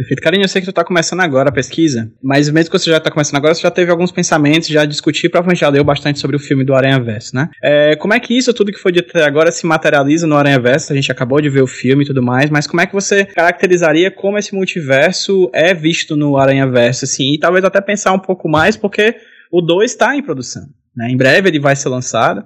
Perfeito. 0.01 0.23
Karine, 0.23 0.45
eu 0.45 0.49
sei 0.49 0.63
que 0.63 0.67
tu 0.67 0.73
tá 0.73 0.83
começando 0.83 1.21
agora 1.21 1.51
a 1.51 1.53
pesquisa, 1.53 2.11
mas 2.23 2.49
mesmo 2.49 2.71
que 2.71 2.79
você 2.79 2.89
já 2.89 2.99
tá 2.99 3.11
começando 3.11 3.37
agora, 3.37 3.55
você 3.55 3.61
já 3.61 3.71
teve 3.71 3.91
alguns 3.91 4.11
pensamentos, 4.11 4.67
já 4.69 4.87
discutiu, 4.87 5.31
provavelmente 5.31 5.61
já 5.61 5.69
leu 5.69 5.85
bastante 5.85 6.19
sobre 6.19 6.37
o 6.37 6.39
filme 6.39 6.65
do 6.65 6.75
Aranha 6.75 6.99
Verso, 6.99 7.37
né? 7.37 7.51
É, 7.63 7.95
como 7.97 8.15
é 8.15 8.19
que 8.19 8.35
isso, 8.35 8.55
tudo 8.55 8.73
que 8.73 8.79
foi 8.79 8.93
dito 8.93 9.11
até 9.11 9.27
agora, 9.27 9.53
se 9.53 9.67
materializa 9.67 10.27
no 10.27 10.37
Aranha 10.37 10.59
Verso? 10.59 10.91
A 10.91 10.97
gente 10.97 11.13
acabou 11.13 11.39
de 11.39 11.51
ver 11.51 11.61
o 11.61 11.67
filme 11.67 12.03
e 12.03 12.07
tudo 12.07 12.23
mais, 12.23 12.49
mas 12.49 12.67
como 12.67 12.81
é 12.81 12.87
que 12.87 12.95
você 12.95 13.27
caracterizaria 13.27 14.11
como 14.11 14.39
esse 14.39 14.55
multiverso 14.55 15.51
é 15.53 15.75
visto 15.75 16.17
no 16.17 16.39
Aranha 16.39 16.67
Verso, 16.67 17.05
assim? 17.05 17.35
E 17.35 17.39
talvez 17.39 17.63
até 17.63 17.83
pensar 17.83 18.13
um 18.13 18.19
pouco 18.19 18.49
mais, 18.49 18.79
porque 18.79 19.17
o 19.53 19.61
2 19.61 19.91
está 19.91 20.17
em 20.17 20.23
produção, 20.23 20.67
né? 20.97 21.11
Em 21.11 21.17
breve 21.17 21.51
ele 21.51 21.61
vai 21.61 21.77
ser 21.77 21.91
lançado. 21.91 22.43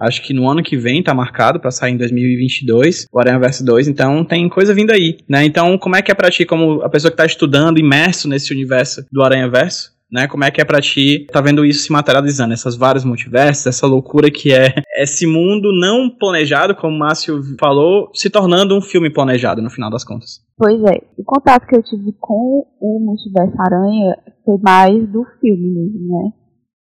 Acho 0.00 0.22
que 0.22 0.34
no 0.34 0.48
ano 0.48 0.62
que 0.62 0.76
vem 0.76 1.02
tá 1.02 1.14
marcado 1.14 1.58
para 1.58 1.70
sair 1.70 1.92
em 1.92 1.96
2022, 1.96 3.06
o 3.10 3.18
Aranha 3.18 3.38
Verso 3.38 3.64
2, 3.64 3.88
então 3.88 4.24
tem 4.24 4.48
coisa 4.48 4.74
vindo 4.74 4.90
aí, 4.90 5.16
né? 5.28 5.44
Então, 5.44 5.78
como 5.78 5.96
é 5.96 6.02
que 6.02 6.10
é 6.10 6.14
pra 6.14 6.30
ti, 6.30 6.44
como 6.44 6.82
a 6.82 6.88
pessoa 6.88 7.10
que 7.10 7.16
tá 7.16 7.24
estudando, 7.24 7.78
imerso 7.78 8.28
nesse 8.28 8.52
universo 8.52 9.04
do 9.10 9.22
Aranha 9.22 9.48
Verso, 9.48 9.96
né? 10.10 10.28
Como 10.28 10.44
é 10.44 10.50
que 10.50 10.60
é 10.60 10.64
pra 10.64 10.80
ti 10.80 11.26
tá 11.32 11.40
vendo 11.40 11.64
isso 11.64 11.84
se 11.84 11.92
materializando, 11.92 12.52
essas 12.52 12.76
várias 12.76 13.04
multiversos, 13.04 13.66
essa 13.66 13.86
loucura 13.86 14.30
que 14.30 14.52
é 14.52 14.74
esse 14.98 15.26
mundo 15.26 15.70
não 15.72 16.10
planejado, 16.10 16.74
como 16.74 16.94
o 16.94 16.98
Márcio 16.98 17.40
falou, 17.58 18.10
se 18.14 18.30
tornando 18.30 18.76
um 18.76 18.80
filme 18.80 19.10
planejado 19.10 19.62
no 19.62 19.70
final 19.70 19.90
das 19.90 20.04
contas. 20.04 20.40
Pois 20.56 20.80
é, 20.84 21.02
o 21.18 21.24
contato 21.24 21.66
que 21.66 21.76
eu 21.76 21.82
tive 21.82 22.12
com 22.20 22.66
o 22.80 23.00
multiverso 23.00 23.56
Aranha 23.60 24.16
foi 24.44 24.58
mais 24.62 25.08
do 25.08 25.24
filme 25.40 25.68
mesmo, 25.68 26.08
né? 26.08 26.45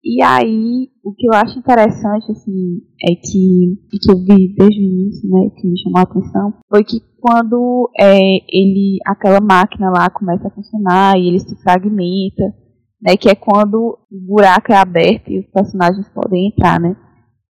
E 0.04 0.20
aí, 0.20 0.88
o 1.04 1.14
que 1.14 1.26
eu 1.28 1.32
acho 1.32 1.58
interessante, 1.58 2.32
assim, 2.32 2.80
é 3.08 3.14
que, 3.14 3.78
que 4.00 4.10
eu 4.10 4.18
vi 4.18 4.52
desde 4.52 4.80
o 4.80 4.84
início, 4.84 5.30
né, 5.30 5.50
que 5.56 5.68
me 5.68 5.78
chamou 5.80 6.00
a 6.00 6.02
atenção, 6.02 6.54
foi 6.68 6.82
que 6.82 7.00
quando 7.20 7.88
é, 7.96 8.18
ele, 8.48 8.98
aquela 9.06 9.40
máquina 9.40 9.90
lá 9.90 10.10
começa 10.10 10.48
a 10.48 10.50
funcionar 10.50 11.16
e 11.16 11.28
ele 11.28 11.38
se 11.38 11.54
fragmenta, 11.62 12.52
né, 13.00 13.16
que 13.16 13.28
é 13.28 13.34
quando 13.36 13.96
o 14.10 14.26
buraco 14.26 14.72
é 14.72 14.76
aberto 14.76 15.30
e 15.30 15.38
os 15.38 15.46
personagens 15.46 16.08
podem 16.08 16.48
entrar, 16.48 16.80
né. 16.80 16.96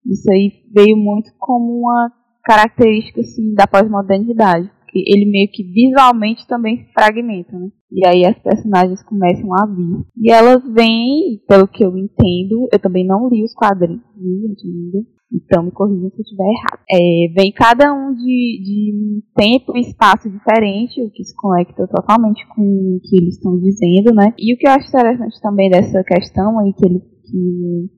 Isso 0.06 0.32
aí 0.32 0.52
veio 0.72 0.96
muito 0.96 1.32
como 1.39 1.80
uma 1.80 2.12
característica, 2.43 3.22
assim, 3.22 3.56
da 3.56 3.66
pós-modernidade 3.66 4.70
ele 4.96 5.30
meio 5.30 5.50
que 5.52 5.64
visualmente 5.64 6.48
também 6.48 6.78
se 6.78 6.93
fragmenta, 6.93 7.58
né? 7.58 7.70
E 7.91 8.08
aí 8.08 8.26
as 8.26 8.38
personagens 8.39 9.02
começam 9.04 9.54
a 9.54 9.66
vir. 9.66 10.06
E 10.18 10.32
elas 10.32 10.62
vêm, 10.74 11.41
pelo 11.48 11.68
que 11.68 11.84
eu 11.84 11.98
entendo, 11.98 12.68
eu 12.72 12.80
também 12.80 13.06
não 13.06 13.30
li 13.30 13.43
os 13.43 13.54
quadrinhos, 13.54 14.02
ainda. 14.20 15.06
Então 15.34 15.64
me 15.64 15.72
corrijam 15.72 16.10
se 16.12 16.18
eu 16.18 16.22
estiver 16.22 16.43
errado. 16.43 16.84
É, 16.89 17.34
vem 17.34 17.52
cada 17.52 17.93
um 17.93 18.14
de, 18.14 18.62
de 18.64 19.24
tempo 19.36 19.76
e 19.76 19.82
espaço 19.82 20.30
diferente, 20.30 21.02
o 21.02 21.10
que 21.10 21.24
se 21.24 21.36
conecta 21.36 21.88
totalmente 21.88 22.46
com 22.56 22.62
o 22.62 23.00
que 23.02 23.18
eles 23.18 23.36
estão 23.36 23.60
dizendo, 23.60 24.14
né? 24.14 24.34
E 24.38 24.54
o 24.54 24.58
que 24.58 24.68
eu 24.68 24.72
acho 24.72 24.88
interessante 24.88 25.41
também 25.41 25.70
dessa 25.70 26.04
questão 26.04 26.60
aí 26.60 26.74
que 26.74 26.86
ele 26.86 27.00
que 27.00 27.89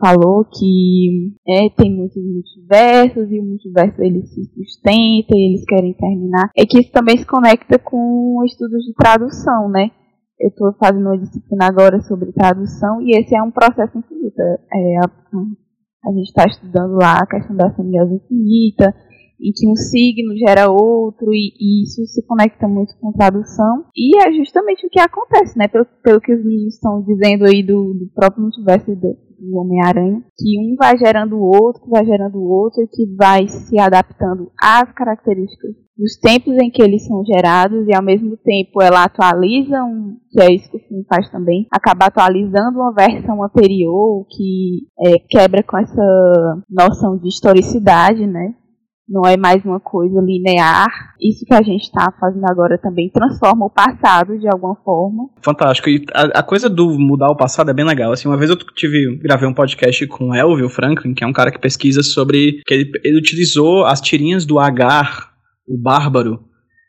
falou 0.00 0.44
que 0.44 1.34
é, 1.46 1.68
tem 1.70 1.94
muitos 1.94 2.22
multiversos 2.22 3.30
e 3.30 3.38
o 3.38 3.44
multiverso 3.44 4.00
ele 4.02 4.26
se 4.26 4.44
sustenta 4.54 5.34
e 5.34 5.50
eles 5.50 5.64
querem 5.64 5.94
terminar. 5.94 6.50
É 6.56 6.64
que 6.64 6.80
isso 6.80 6.90
também 6.92 7.18
se 7.18 7.26
conecta 7.26 7.78
com 7.78 8.42
estudos 8.46 8.84
de 8.84 8.94
tradução, 8.94 9.68
né? 9.68 9.90
Eu 10.40 10.48
estou 10.48 10.72
fazendo 10.78 11.06
uma 11.06 11.18
disciplina 11.18 11.66
agora 11.66 12.00
sobre 12.02 12.32
tradução 12.32 13.02
e 13.02 13.16
esse 13.18 13.36
é 13.36 13.42
um 13.42 13.50
processo 13.50 13.98
infinito. 13.98 14.40
É, 14.40 14.96
a, 14.98 16.08
a 16.08 16.12
gente 16.12 16.28
está 16.28 16.46
estudando 16.46 16.94
lá 16.94 17.18
a 17.18 17.26
questão 17.26 17.56
da 17.56 17.74
semiose 17.74 18.14
infinita, 18.14 18.94
em 19.40 19.52
que 19.52 19.68
um 19.68 19.74
signo 19.74 20.36
gera 20.36 20.70
outro, 20.70 21.32
e, 21.32 21.52
e, 21.58 21.82
isso 21.84 22.04
se 22.06 22.24
conecta 22.26 22.66
muito 22.66 22.96
com 23.00 23.12
tradução. 23.12 23.84
E 23.96 24.16
é 24.18 24.32
justamente 24.32 24.86
o 24.86 24.90
que 24.90 25.00
acontece, 25.00 25.58
né? 25.58 25.68
Pelo, 25.68 25.86
pelo 26.02 26.20
que 26.20 26.32
os 26.32 26.44
meninos 26.44 26.74
estão 26.74 27.02
dizendo 27.02 27.44
aí 27.44 27.62
do, 27.62 27.94
do 27.94 28.08
próprio 28.14 28.42
multiverso 28.42 28.94
do, 28.94 29.16
do 29.38 29.58
Homem-Aranha, 29.58 30.22
que 30.36 30.58
um 30.60 30.76
vai 30.76 30.96
gerando 30.98 31.36
o 31.36 31.44
outro, 31.44 31.82
que 31.82 31.90
vai 31.90 32.04
gerando 32.04 32.38
o 32.38 32.48
outro, 32.48 32.82
e 32.82 32.88
que 32.88 33.06
vai 33.16 33.46
se 33.48 33.78
adaptando 33.78 34.50
às 34.60 34.90
características 34.92 35.74
dos 35.96 36.16
tempos 36.16 36.54
em 36.62 36.70
que 36.70 36.80
eles 36.80 37.04
são 37.06 37.24
gerados, 37.24 37.86
e 37.88 37.94
ao 37.94 38.02
mesmo 38.02 38.36
tempo 38.36 38.80
ela 38.80 39.02
atualiza 39.02 39.82
um, 39.82 40.16
que 40.30 40.40
é 40.40 40.52
isso 40.52 40.70
que 40.70 40.76
o 40.76 40.88
filme 40.88 41.04
faz 41.08 41.28
também, 41.30 41.66
acaba 41.72 42.06
atualizando 42.06 42.78
uma 42.78 42.92
versão 42.92 43.42
anterior 43.42 44.24
que 44.30 44.86
é, 45.04 45.18
quebra 45.28 45.62
com 45.64 45.76
essa 45.76 46.62
noção 46.70 47.18
de 47.18 47.28
historicidade, 47.28 48.26
né? 48.26 48.54
Não 49.08 49.22
é 49.24 49.36
mais 49.36 49.64
uma 49.64 49.80
coisa 49.80 50.20
linear. 50.20 50.88
Isso 51.20 51.44
que 51.46 51.54
a 51.54 51.62
gente 51.62 51.84
está 51.84 52.12
fazendo 52.20 52.44
agora 52.44 52.76
também 52.76 53.10
transforma 53.10 53.66
o 53.66 53.70
passado 53.70 54.38
de 54.38 54.46
alguma 54.46 54.76
forma. 54.76 55.30
Fantástico. 55.42 55.88
E 55.88 56.04
a, 56.12 56.40
a, 56.40 56.42
coisa 56.42 56.68
do 56.68 56.98
mudar 56.98 57.30
o 57.30 57.36
passado 57.36 57.70
é 57.70 57.74
bem 57.74 57.86
legal. 57.86 58.12
Assim, 58.12 58.28
uma 58.28 58.36
vez 58.36 58.50
eu 58.50 58.56
tive 58.56 59.18
gravei 59.22 59.48
um 59.48 59.54
podcast 59.54 60.06
com 60.08 60.28
o 60.28 60.34
Elvio 60.34 60.68
Franklin, 60.68 61.14
que 61.14 61.24
é 61.24 61.26
um 61.26 61.32
cara 61.32 61.50
que 61.50 61.58
pesquisa 61.58 62.02
sobre 62.02 62.60
que 62.66 62.74
ele, 62.74 62.90
ele 63.02 63.18
utilizou 63.18 63.84
as 63.86 64.00
tirinhas 64.00 64.44
do 64.44 64.58
Agar, 64.58 65.32
o 65.66 65.78
bárbaro, 65.80 66.40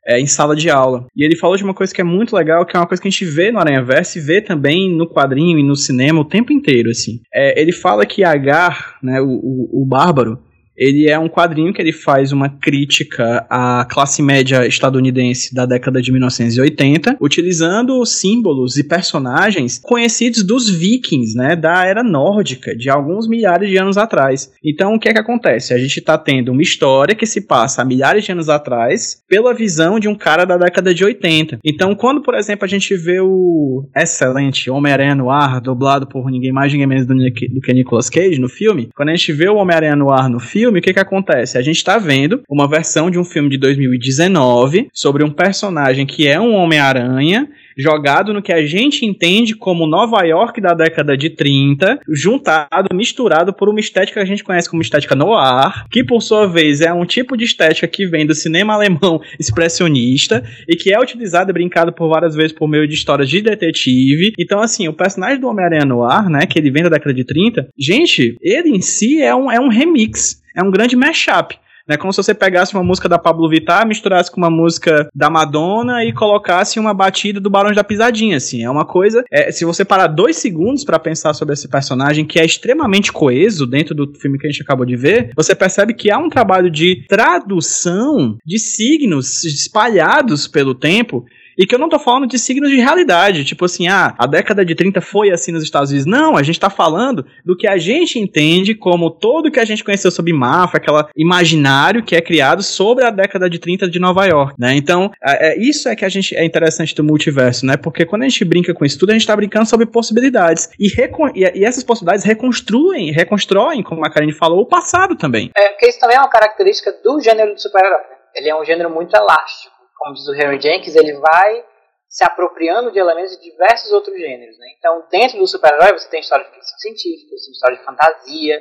é, 0.06 0.20
em 0.20 0.28
sala 0.28 0.56
de 0.56 0.70
aula. 0.70 1.06
E 1.16 1.24
ele 1.24 1.38
falou 1.38 1.56
de 1.56 1.64
uma 1.64 1.74
coisa 1.74 1.94
que 1.94 2.02
é 2.02 2.04
muito 2.04 2.36
legal, 2.36 2.66
que 2.66 2.76
é 2.76 2.80
uma 2.80 2.88
coisa 2.88 3.02
que 3.02 3.08
a 3.08 3.12
gente 3.12 3.26
vê 3.26 3.52
no 3.52 3.60
Aranha 3.60 3.84
Verso 3.84 4.18
e 4.18 4.22
vê 4.22 4.42
também 4.42 4.94
no 4.94 5.08
quadrinho 5.08 5.58
e 5.58 5.64
no 5.64 5.76
cinema 5.76 6.20
o 6.20 6.26
tempo 6.26 6.52
inteiro, 6.52 6.90
assim. 6.90 7.22
É, 7.34 7.62
ele 7.62 7.72
fala 7.72 8.06
que 8.06 8.24
Agar, 8.24 8.98
né, 9.02 9.22
o, 9.22 9.28
o, 9.28 9.84
o 9.84 9.86
bárbaro, 9.86 10.40
ele 10.80 11.10
é 11.10 11.20
um 11.20 11.28
quadrinho 11.28 11.74
que 11.74 11.82
ele 11.82 11.92
faz 11.92 12.32
uma 12.32 12.48
crítica 12.48 13.46
à 13.50 13.86
classe 13.90 14.24
média 14.24 14.66
estadunidense 14.66 15.54
da 15.54 15.66
década 15.66 16.02
de 16.02 16.12
1980, 16.12 17.18
utilizando 17.20 18.04
símbolos 18.06 18.78
e 18.78 18.84
personagens 18.84 19.80
conhecidos 19.84 20.42
dos 20.42 20.70
vikings, 20.70 21.36
né, 21.36 21.56
da 21.56 21.86
era 21.86 22.02
nórdica, 22.02 22.76
de 22.76 22.90
alguns 22.90 23.28
milhares 23.28 23.70
de 23.70 23.78
anos 23.78 23.98
atrás. 23.98 24.52
Então, 24.64 24.94
o 24.94 25.00
que 25.00 25.10
é 25.10 25.14
que 25.14 25.20
acontece? 25.20 25.74
A 25.74 25.78
gente 25.78 25.98
está 25.98 26.18
tendo 26.18 26.52
uma 26.52 26.62
história 26.62 27.16
que 27.16 27.26
se 27.26 27.42
passa 27.42 27.82
há 27.82 27.86
milhares 27.86 28.24
de 28.24 28.32
anos 28.32 28.48
atrás 28.48 29.22
pela 29.28 29.54
visão 29.54 30.00
de 30.00 30.08
um 30.08 30.16
cara 30.16 30.46
da 30.46 30.58
década 30.58 30.94
de 30.94 31.04
80. 31.04 31.60
Então, 31.64 31.94
quando, 31.94 32.22
por 32.22 32.36
exemplo, 32.36 32.64
a 32.66 32.68
gente 32.68 32.96
vê 32.96 33.20
o 33.20 33.86
excelente 33.96 34.70
Homem-Aranha 34.70 35.16
no 35.16 35.30
ar, 35.30 35.60
dublado 35.60 36.08
por 36.08 36.32
ninguém 36.32 36.52
mais, 36.52 36.72
ninguém 36.72 36.88
menos 36.88 37.06
do, 37.06 37.16
que 37.34 37.74
Nicolas 37.74 38.10
Cage 38.10 38.40
no 38.40 38.48
filme, 38.48 38.90
quando 38.96 39.10
a 39.10 39.16
gente 39.16 39.34
vê 39.34 39.50
o 39.50 39.56
Homem-Aranha 39.56 39.96
no 39.96 40.12
ar 40.12 40.30
no 40.30 40.40
filme, 40.40 40.69
filme, 40.70 40.80
o 40.80 40.82
que 40.82 40.94
que 40.94 41.00
acontece? 41.00 41.58
A 41.58 41.62
gente 41.62 41.78
está 41.78 41.98
vendo 41.98 42.44
uma 42.48 42.68
versão 42.68 43.10
de 43.10 43.18
um 43.18 43.24
filme 43.24 43.50
de 43.50 43.58
2019 43.58 44.90
sobre 44.94 45.24
um 45.24 45.32
personagem 45.32 46.06
que 46.06 46.28
é 46.28 46.40
um 46.40 46.54
Homem-Aranha 46.54 47.50
jogado 47.80 48.34
no 48.34 48.42
que 48.42 48.52
a 48.52 48.66
gente 48.66 49.06
entende 49.06 49.56
como 49.56 49.88
Nova 49.88 50.22
York 50.24 50.60
da 50.60 50.74
década 50.74 51.16
de 51.16 51.30
30, 51.30 52.00
juntado, 52.10 52.94
misturado 52.94 53.54
por 53.54 53.70
uma 53.70 53.80
estética 53.80 54.20
que 54.20 54.26
a 54.26 54.28
gente 54.28 54.44
conhece 54.44 54.70
como 54.70 54.82
estética 54.82 55.16
noir, 55.16 55.86
que 55.90 56.04
por 56.04 56.22
sua 56.22 56.46
vez 56.46 56.82
é 56.82 56.92
um 56.94 57.06
tipo 57.06 57.38
de 57.38 57.46
estética 57.46 57.88
que 57.88 58.06
vem 58.06 58.26
do 58.26 58.36
cinema 58.36 58.74
alemão 58.74 59.22
expressionista 59.40 60.44
e 60.68 60.76
que 60.76 60.94
é 60.94 61.00
utilizado 61.00 61.52
e 61.52 61.54
brincado 61.54 61.94
por 61.94 62.10
várias 62.10 62.36
vezes 62.36 62.52
por 62.52 62.68
meio 62.68 62.86
de 62.86 62.96
histórias 62.96 63.30
de 63.30 63.42
detetive. 63.42 64.34
Então, 64.38 64.60
assim, 64.60 64.90
o 64.90 64.94
personagem 64.94 65.40
do 65.40 65.48
Homem-Aranha 65.48 65.86
Noir, 65.86 66.30
né, 66.30 66.46
que 66.46 66.60
ele 66.60 66.72
vem 66.72 66.84
da 66.84 66.90
década 66.90 67.14
de 67.14 67.24
30, 67.24 67.70
gente, 67.80 68.36
ele 68.42 68.70
em 68.70 68.82
si 68.82 69.22
é 69.22 69.34
um, 69.34 69.50
é 69.50 69.60
um 69.60 69.70
remix, 69.70 70.39
é 70.56 70.64
um 70.64 70.72
grande 70.72 70.96
mashup. 70.96 71.58
É 71.90 71.98
como 71.98 72.14
se 72.14 72.18
você 72.18 72.36
pegasse 72.36 72.76
uma 72.76 72.84
música 72.84 73.10
da 73.10 73.18
Pablo 73.18 73.50
Vittar, 73.50 73.88
misturasse 73.88 74.30
com 74.30 74.38
uma 74.38 74.50
música 74.50 75.10
da 75.14 75.28
Madonna 75.28 76.06
e 76.06 76.14
colocasse 76.14 76.80
uma 76.80 76.94
batida 76.94 77.40
do 77.40 77.50
Barões 77.50 77.76
da 77.76 77.84
Pisadinha, 77.84 78.38
assim. 78.38 78.64
É 78.64 78.70
uma 78.70 78.86
coisa. 78.86 79.24
É, 79.32 79.52
se 79.52 79.66
você 79.66 79.84
parar 79.84 80.06
dois 80.06 80.38
segundos 80.38 80.84
para 80.84 81.00
pensar 81.00 81.34
sobre 81.34 81.56
esse 81.56 81.68
personagem, 81.68 82.26
que 82.26 82.40
é 82.40 82.46
extremamente 82.46 83.12
coeso 83.12 83.66
dentro 83.66 83.96
do 83.96 84.14
filme 84.20 84.38
que 84.38 84.46
a 84.46 84.52
gente 84.52 84.62
acabou 84.62 84.86
de 84.86 84.96
ver, 84.96 85.32
você 85.36 85.56
percebe 85.56 85.96
que 85.96 86.12
há 86.12 86.20
um 86.20 86.30
trabalho 86.30 86.70
de 86.70 87.08
tradução 87.08 88.38
de 88.46 88.60
signos 88.60 89.44
espalhados 89.44 90.48
pelo 90.48 90.76
tempo 90.76 91.26
e 91.60 91.68
que 91.68 91.76
eu 91.76 91.80
não 91.80 91.90
tô 91.90 92.00
falando 92.00 92.26
de 92.26 92.40
signos 92.40 92.70
de 92.70 92.78
realidade, 92.78 93.44
tipo 93.44 93.66
assim, 93.66 93.90
ah, 93.90 94.16
a 94.18 94.26
década 94.26 94.64
de 94.64 94.74
30 94.74 95.02
foi 95.02 95.30
assim 95.30 95.52
nos 95.52 95.62
Estados 95.62 95.90
Unidos. 95.90 96.06
Não, 96.06 96.38
a 96.38 96.42
gente 96.42 96.58
tá 96.58 96.70
falando 96.70 97.26
do 97.44 97.58
que 97.58 97.68
a 97.68 97.78
gente 97.78 98.18
entende 98.18 98.74
como 98.74 99.12
todo 99.12 99.52
que 99.52 99.60
a 99.60 99.66
gente 99.66 99.84
conheceu 99.84 100.10
sobre 100.10 100.32
máfia, 100.32 100.78
aquela 100.78 101.10
imaginário 101.18 102.02
que 102.02 102.16
é 102.16 102.22
criado 102.22 102.64
sobre 102.64 103.04
a 103.04 103.10
década 103.10 103.50
de 103.50 103.60
30 103.60 103.90
de 103.90 104.00
Nova 104.00 104.26
York, 104.26 104.56
né? 104.58 104.74
Então, 104.78 105.12
é, 105.22 105.50
é, 105.50 105.60
isso 105.60 105.90
é 105.90 105.96
que 105.98 106.06
a 106.06 106.10
gente 106.10 106.34
é 106.34 106.46
interessante 106.46 106.96
do 106.96 107.04
multiverso, 107.04 107.66
né? 107.66 107.76
Porque 107.76 108.06
quando 108.06 108.22
a 108.22 108.30
gente 108.30 108.46
brinca 108.46 108.74
com 108.74 108.86
isso 108.86 108.98
tudo, 108.98 109.10
a 109.10 109.14
gente 109.14 109.28
tá 109.28 109.36
brincando 109.36 109.66
sobre 109.66 109.86
possibilidades. 109.86 110.70
E, 110.80 110.88
e, 110.88 111.60
e 111.60 111.66
essas 111.66 111.84
possibilidades 111.84 112.24
reconstruem, 112.24 113.12
reconstroem, 113.12 113.84
como 113.84 114.06
a 114.06 114.10
Karine 114.10 114.32
falou, 114.32 114.62
o 114.62 114.66
passado 114.66 115.18
também. 115.18 115.52
É, 115.58 115.70
porque 115.72 115.90
isso 115.90 116.00
também 116.00 116.16
é 116.16 116.22
uma 116.22 116.30
característica 116.30 116.94
do 117.04 117.20
gênero 117.20 117.54
de 117.54 117.62
super-herói. 117.62 118.00
Né? 118.00 118.16
Ele 118.36 118.50
é 118.50 118.56
um 118.56 118.64
gênero 118.64 118.90
muito 118.90 119.14
elástico 119.14 119.79
como 120.00 120.14
diz 120.14 120.28
o 120.28 120.34
Henry 120.34 120.60
Jenkins, 120.60 120.96
ele 120.96 121.14
vai 121.14 121.66
se 122.08 122.24
apropriando 122.24 122.92
de 122.92 122.98
elementos 122.98 123.38
de 123.38 123.52
diversos 123.52 123.92
outros 123.92 124.18
gêneros. 124.18 124.58
Né? 124.58 124.68
Então, 124.80 125.06
dentro 125.12 125.38
do 125.38 125.46
super-herói, 125.46 125.92
você 125.92 126.10
tem 126.10 126.22
história 126.22 126.46
de 126.46 126.52
ficção 126.52 126.80
científica, 126.80 127.38
você 127.38 127.46
tem 127.46 127.52
história 127.52 127.78
de 127.78 127.84
fantasia, 127.84 128.60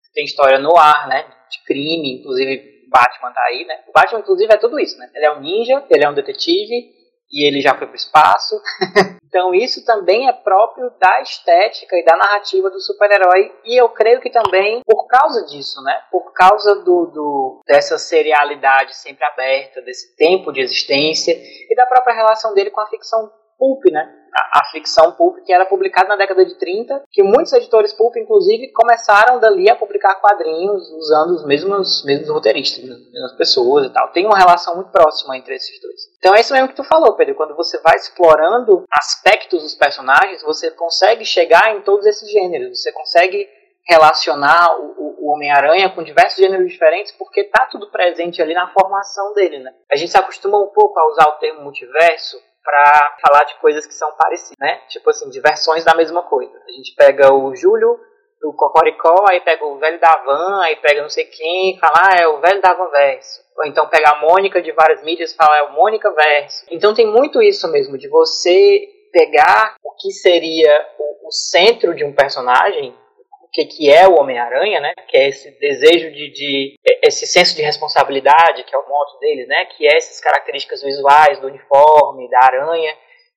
você 0.00 0.12
tem 0.12 0.24
história 0.24 0.58
no 0.58 0.76
ar, 0.76 1.06
né? 1.06 1.22
de 1.50 1.64
crime, 1.64 2.18
inclusive 2.18 2.88
Batman 2.90 3.32
tá 3.32 3.42
aí. 3.44 3.64
Né? 3.64 3.84
O 3.86 3.92
Batman, 3.92 4.20
inclusive, 4.20 4.52
é 4.52 4.56
tudo 4.56 4.80
isso. 4.80 4.98
Né? 4.98 5.10
Ele 5.14 5.26
é 5.26 5.32
um 5.32 5.40
ninja, 5.40 5.84
ele 5.88 6.04
é 6.04 6.08
um 6.08 6.14
detetive, 6.14 6.97
e 7.30 7.46
ele 7.46 7.60
já 7.60 7.76
foi 7.76 7.86
para 7.86 7.94
o 7.94 7.96
espaço. 7.96 8.60
então 9.26 9.54
isso 9.54 9.84
também 9.84 10.28
é 10.28 10.32
próprio 10.32 10.90
da 10.98 11.20
estética 11.20 11.96
e 11.96 12.04
da 12.04 12.16
narrativa 12.16 12.70
do 12.70 12.80
super-herói 12.80 13.52
e 13.64 13.80
eu 13.80 13.88
creio 13.90 14.20
que 14.20 14.30
também 14.30 14.82
por 14.84 15.06
causa 15.06 15.44
disso, 15.46 15.82
né? 15.82 16.02
Por 16.10 16.32
causa 16.32 16.76
do, 16.76 17.06
do 17.06 17.60
dessa 17.66 17.98
serialidade 17.98 18.96
sempre 18.96 19.24
aberta, 19.24 19.82
desse 19.82 20.16
tempo 20.16 20.52
de 20.52 20.60
existência 20.60 21.34
e 21.34 21.74
da 21.74 21.86
própria 21.86 22.14
relação 22.14 22.54
dele 22.54 22.70
com 22.70 22.80
a 22.80 22.88
ficção 22.88 23.30
pulp, 23.58 23.84
né? 23.90 24.18
a, 24.38 24.60
a, 24.60 24.64
ficção 24.70 25.12
pulp 25.12 25.38
que 25.44 25.52
era 25.52 25.66
publicada 25.66 26.08
na 26.08 26.16
década 26.16 26.44
de 26.44 26.54
30, 26.56 27.04
que 27.10 27.22
muitos 27.22 27.52
editores 27.52 27.92
pulp, 27.92 28.16
inclusive, 28.16 28.72
começaram 28.72 29.38
dali 29.38 29.68
a 29.68 29.76
publicar 29.76 30.16
quadrinhos 30.16 30.90
usando 30.92 31.30
os 31.32 31.44
mesmos, 31.44 32.04
mesmos 32.04 32.28
roteiristas, 32.28 32.84
as 32.84 33.12
mesmas 33.12 33.36
pessoas 33.36 33.86
e 33.86 33.90
tal. 33.90 34.08
Tem 34.12 34.26
uma 34.26 34.38
relação 34.38 34.76
muito 34.76 34.90
próxima 34.90 35.36
entre 35.36 35.54
esses 35.54 35.80
dois. 35.80 36.00
Então 36.18 36.34
é 36.34 36.40
isso 36.40 36.52
mesmo 36.52 36.68
que 36.68 36.76
tu 36.76 36.84
falou, 36.84 37.14
Pedro. 37.14 37.34
Quando 37.34 37.56
você 37.56 37.78
vai 37.80 37.96
explorando 37.96 38.84
aspectos 38.90 39.62
dos 39.62 39.74
personagens, 39.74 40.42
você 40.42 40.70
consegue 40.70 41.24
chegar 41.24 41.74
em 41.74 41.82
todos 41.82 42.06
esses 42.06 42.30
gêneros. 42.30 42.80
Você 42.80 42.92
consegue 42.92 43.48
relacionar 43.88 44.78
o, 44.78 45.16
o 45.18 45.32
Homem-Aranha 45.32 45.88
com 45.90 46.02
diversos 46.02 46.38
gêneros 46.38 46.70
diferentes, 46.70 47.12
porque 47.12 47.44
tá 47.44 47.66
tudo 47.70 47.90
presente 47.90 48.42
ali 48.42 48.52
na 48.52 48.68
formação 48.68 49.32
dele, 49.32 49.60
né? 49.60 49.72
A 49.90 49.96
gente 49.96 50.10
se 50.10 50.18
acostuma 50.18 50.58
um 50.58 50.68
pouco 50.68 50.98
a 50.98 51.06
usar 51.08 51.28
o 51.30 51.38
termo 51.38 51.62
multiverso 51.62 52.38
para 52.68 53.16
falar 53.26 53.44
de 53.44 53.54
coisas 53.54 53.86
que 53.86 53.94
são 53.94 54.12
parecidas, 54.12 54.58
né? 54.60 54.82
Tipo 54.88 55.08
assim, 55.08 55.30
de 55.30 55.40
versões 55.40 55.86
da 55.86 55.94
mesma 55.94 56.22
coisa. 56.22 56.52
A 56.68 56.70
gente 56.70 56.94
pega 56.94 57.32
o 57.32 57.56
Júlio 57.56 57.98
do 58.42 58.52
Cocoricó, 58.52 59.24
aí 59.26 59.40
pega 59.40 59.64
o 59.64 59.78
velho 59.78 59.98
da 59.98 60.14
Van, 60.18 60.62
aí 60.62 60.76
pega 60.76 61.00
não 61.00 61.08
sei 61.08 61.24
quem, 61.24 61.78
fala, 61.78 61.94
ah, 61.96 62.16
é 62.20 62.28
o 62.28 62.40
velho 62.40 62.60
da 62.60 62.74
Van 62.74 62.90
verso. 62.90 63.40
Ou 63.56 63.64
então 63.64 63.88
pega 63.88 64.10
a 64.10 64.20
Mônica 64.20 64.60
de 64.60 64.70
várias 64.72 65.02
mídias 65.02 65.32
e 65.32 65.36
fala, 65.36 65.56
é 65.56 65.62
o 65.62 65.72
Mônica 65.72 66.12
verso. 66.12 66.66
Então 66.70 66.92
tem 66.92 67.06
muito 67.06 67.40
isso 67.42 67.66
mesmo, 67.72 67.96
de 67.96 68.06
você 68.06 68.86
pegar 69.10 69.76
o 69.82 69.94
que 69.94 70.10
seria 70.10 70.86
o, 70.98 71.28
o 71.28 71.32
centro 71.32 71.94
de 71.94 72.04
um 72.04 72.12
personagem 72.12 72.94
o 73.48 73.50
que, 73.50 73.64
que 73.64 73.90
é 73.90 74.06
o 74.06 74.20
Homem-Aranha, 74.20 74.80
né? 74.80 74.92
Que 75.08 75.16
é 75.16 75.28
esse 75.28 75.50
desejo 75.58 76.10
de, 76.12 76.30
de, 76.30 76.74
esse 77.02 77.26
senso 77.26 77.56
de 77.56 77.62
responsabilidade, 77.62 78.62
que 78.64 78.74
é 78.74 78.78
o 78.78 78.88
modo 78.88 79.18
dele, 79.18 79.46
né? 79.46 79.64
Que 79.64 79.86
é 79.86 79.96
essas 79.96 80.20
características 80.20 80.82
visuais 80.82 81.40
do 81.40 81.46
uniforme, 81.46 82.28
da 82.30 82.40
aranha, 82.40 82.94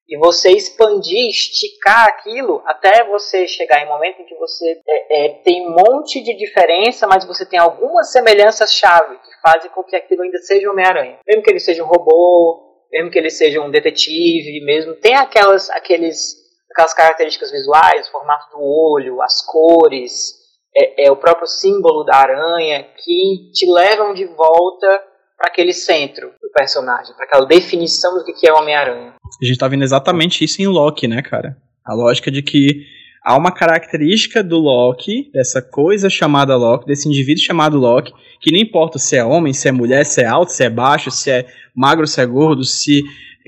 e 0.09 0.17
você 0.17 0.51
expandir, 0.51 1.29
esticar 1.29 2.05
aquilo 2.09 2.61
até 2.65 3.05
você 3.05 3.47
chegar 3.47 3.81
em 3.81 3.85
um 3.85 3.89
momento 3.89 4.21
em 4.21 4.25
que 4.25 4.35
você 4.35 4.81
é, 4.85 5.25
é, 5.25 5.29
tem 5.35 5.65
um 5.65 5.71
monte 5.71 6.21
de 6.21 6.35
diferença, 6.35 7.07
mas 7.07 7.23
você 7.23 7.45
tem 7.45 7.57
algumas 7.57 8.11
semelhanças-chave 8.11 9.15
que 9.15 9.41
fazem 9.41 9.71
com 9.71 9.83
que 9.83 9.95
aquilo 9.95 10.23
ainda 10.23 10.37
seja 10.39 10.69
Homem-Aranha. 10.69 11.19
Mesmo 11.25 11.41
que 11.41 11.49
ele 11.49 11.61
seja 11.61 11.81
um 11.81 11.87
robô, 11.87 12.85
mesmo 12.91 13.09
que 13.09 13.17
ele 13.17 13.29
seja 13.29 13.61
um 13.61 13.71
detetive, 13.71 14.59
mesmo 14.65 14.95
tem 14.95 15.15
aquelas, 15.15 15.69
aqueles 15.69 16.40
aquelas 16.71 16.93
características 16.93 17.51
visuais, 17.51 18.07
o 18.07 18.11
formato 18.11 18.49
do 18.51 18.63
olho, 18.63 19.21
as 19.21 19.41
cores, 19.45 20.41
é, 20.75 21.07
é 21.07 21.11
o 21.11 21.17
próprio 21.17 21.47
símbolo 21.47 22.03
da 22.03 22.15
aranha 22.15 22.85
que 23.03 23.51
te 23.53 23.69
levam 23.69 24.13
de 24.13 24.25
volta 24.25 25.03
para 25.37 25.49
aquele 25.49 25.73
centro 25.73 26.31
do 26.41 26.49
personagem, 26.55 27.15
para 27.15 27.25
aquela 27.25 27.45
definição 27.45 28.13
do 28.15 28.23
que 28.23 28.47
é 28.47 28.53
o 28.53 28.57
Homem-Aranha. 28.57 29.15
A 29.41 29.45
gente 29.45 29.57
tá 29.57 29.67
vendo 29.67 29.83
exatamente 29.83 30.43
isso 30.43 30.61
em 30.61 30.67
Loki, 30.67 31.07
né, 31.07 31.21
cara? 31.21 31.57
A 31.83 31.93
lógica 31.93 32.29
de 32.29 32.43
que 32.43 32.85
há 33.23 33.35
uma 33.35 33.51
característica 33.51 34.43
do 34.43 34.59
Loki, 34.59 35.31
dessa 35.33 35.61
coisa 35.61 36.09
chamada 36.09 36.55
Loki, 36.55 36.85
desse 36.85 37.07
indivíduo 37.07 37.43
chamado 37.43 37.77
Loki, 37.77 38.13
que 38.39 38.51
não 38.51 38.59
importa 38.59 38.99
se 38.99 39.15
é 39.15 39.25
homem, 39.25 39.51
se 39.51 39.67
é 39.67 39.71
mulher, 39.71 40.05
se 40.05 40.21
é 40.21 40.27
alto, 40.27 40.51
se 40.51 40.63
é 40.63 40.69
baixo, 40.69 41.09
se 41.09 41.31
é 41.31 41.47
magro, 41.75 42.05
se 42.05 42.21
é 42.21 42.25
gordo, 42.25 42.63
se 42.63 43.01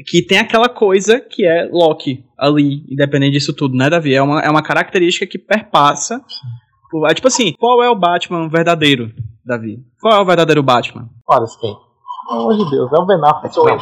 que 0.05 0.25
tem 0.25 0.39
aquela 0.39 0.69
coisa 0.69 1.19
que 1.19 1.45
é 1.45 1.69
Loki 1.71 2.25
ali, 2.37 2.83
independente 2.89 3.33
disso 3.33 3.53
tudo, 3.53 3.75
né, 3.75 3.89
Davi? 3.89 4.15
É 4.15 4.21
uma, 4.21 4.39
é 4.41 4.49
uma 4.49 4.63
característica 4.63 5.27
que 5.27 5.37
perpassa. 5.37 6.23
É 7.09 7.13
tipo 7.13 7.27
assim, 7.27 7.53
qual 7.59 7.83
é 7.83 7.89
o 7.89 7.95
Batman 7.95 8.47
verdadeiro, 8.49 9.11
Davi? 9.45 9.79
Qual 10.01 10.13
é 10.13 10.21
o 10.21 10.25
verdadeiro 10.25 10.63
Batman? 10.63 11.09
Olha, 11.27 11.45
quem? 11.59 11.75
Pelo 12.27 12.41
amor 12.41 12.57
de 12.57 12.69
Deus, 12.69 12.91
é 12.91 12.95
o 12.95 13.05
Ben 13.05 13.19
Affleck. 13.23 13.53
Sou 13.53 13.67
eu. 13.69 13.77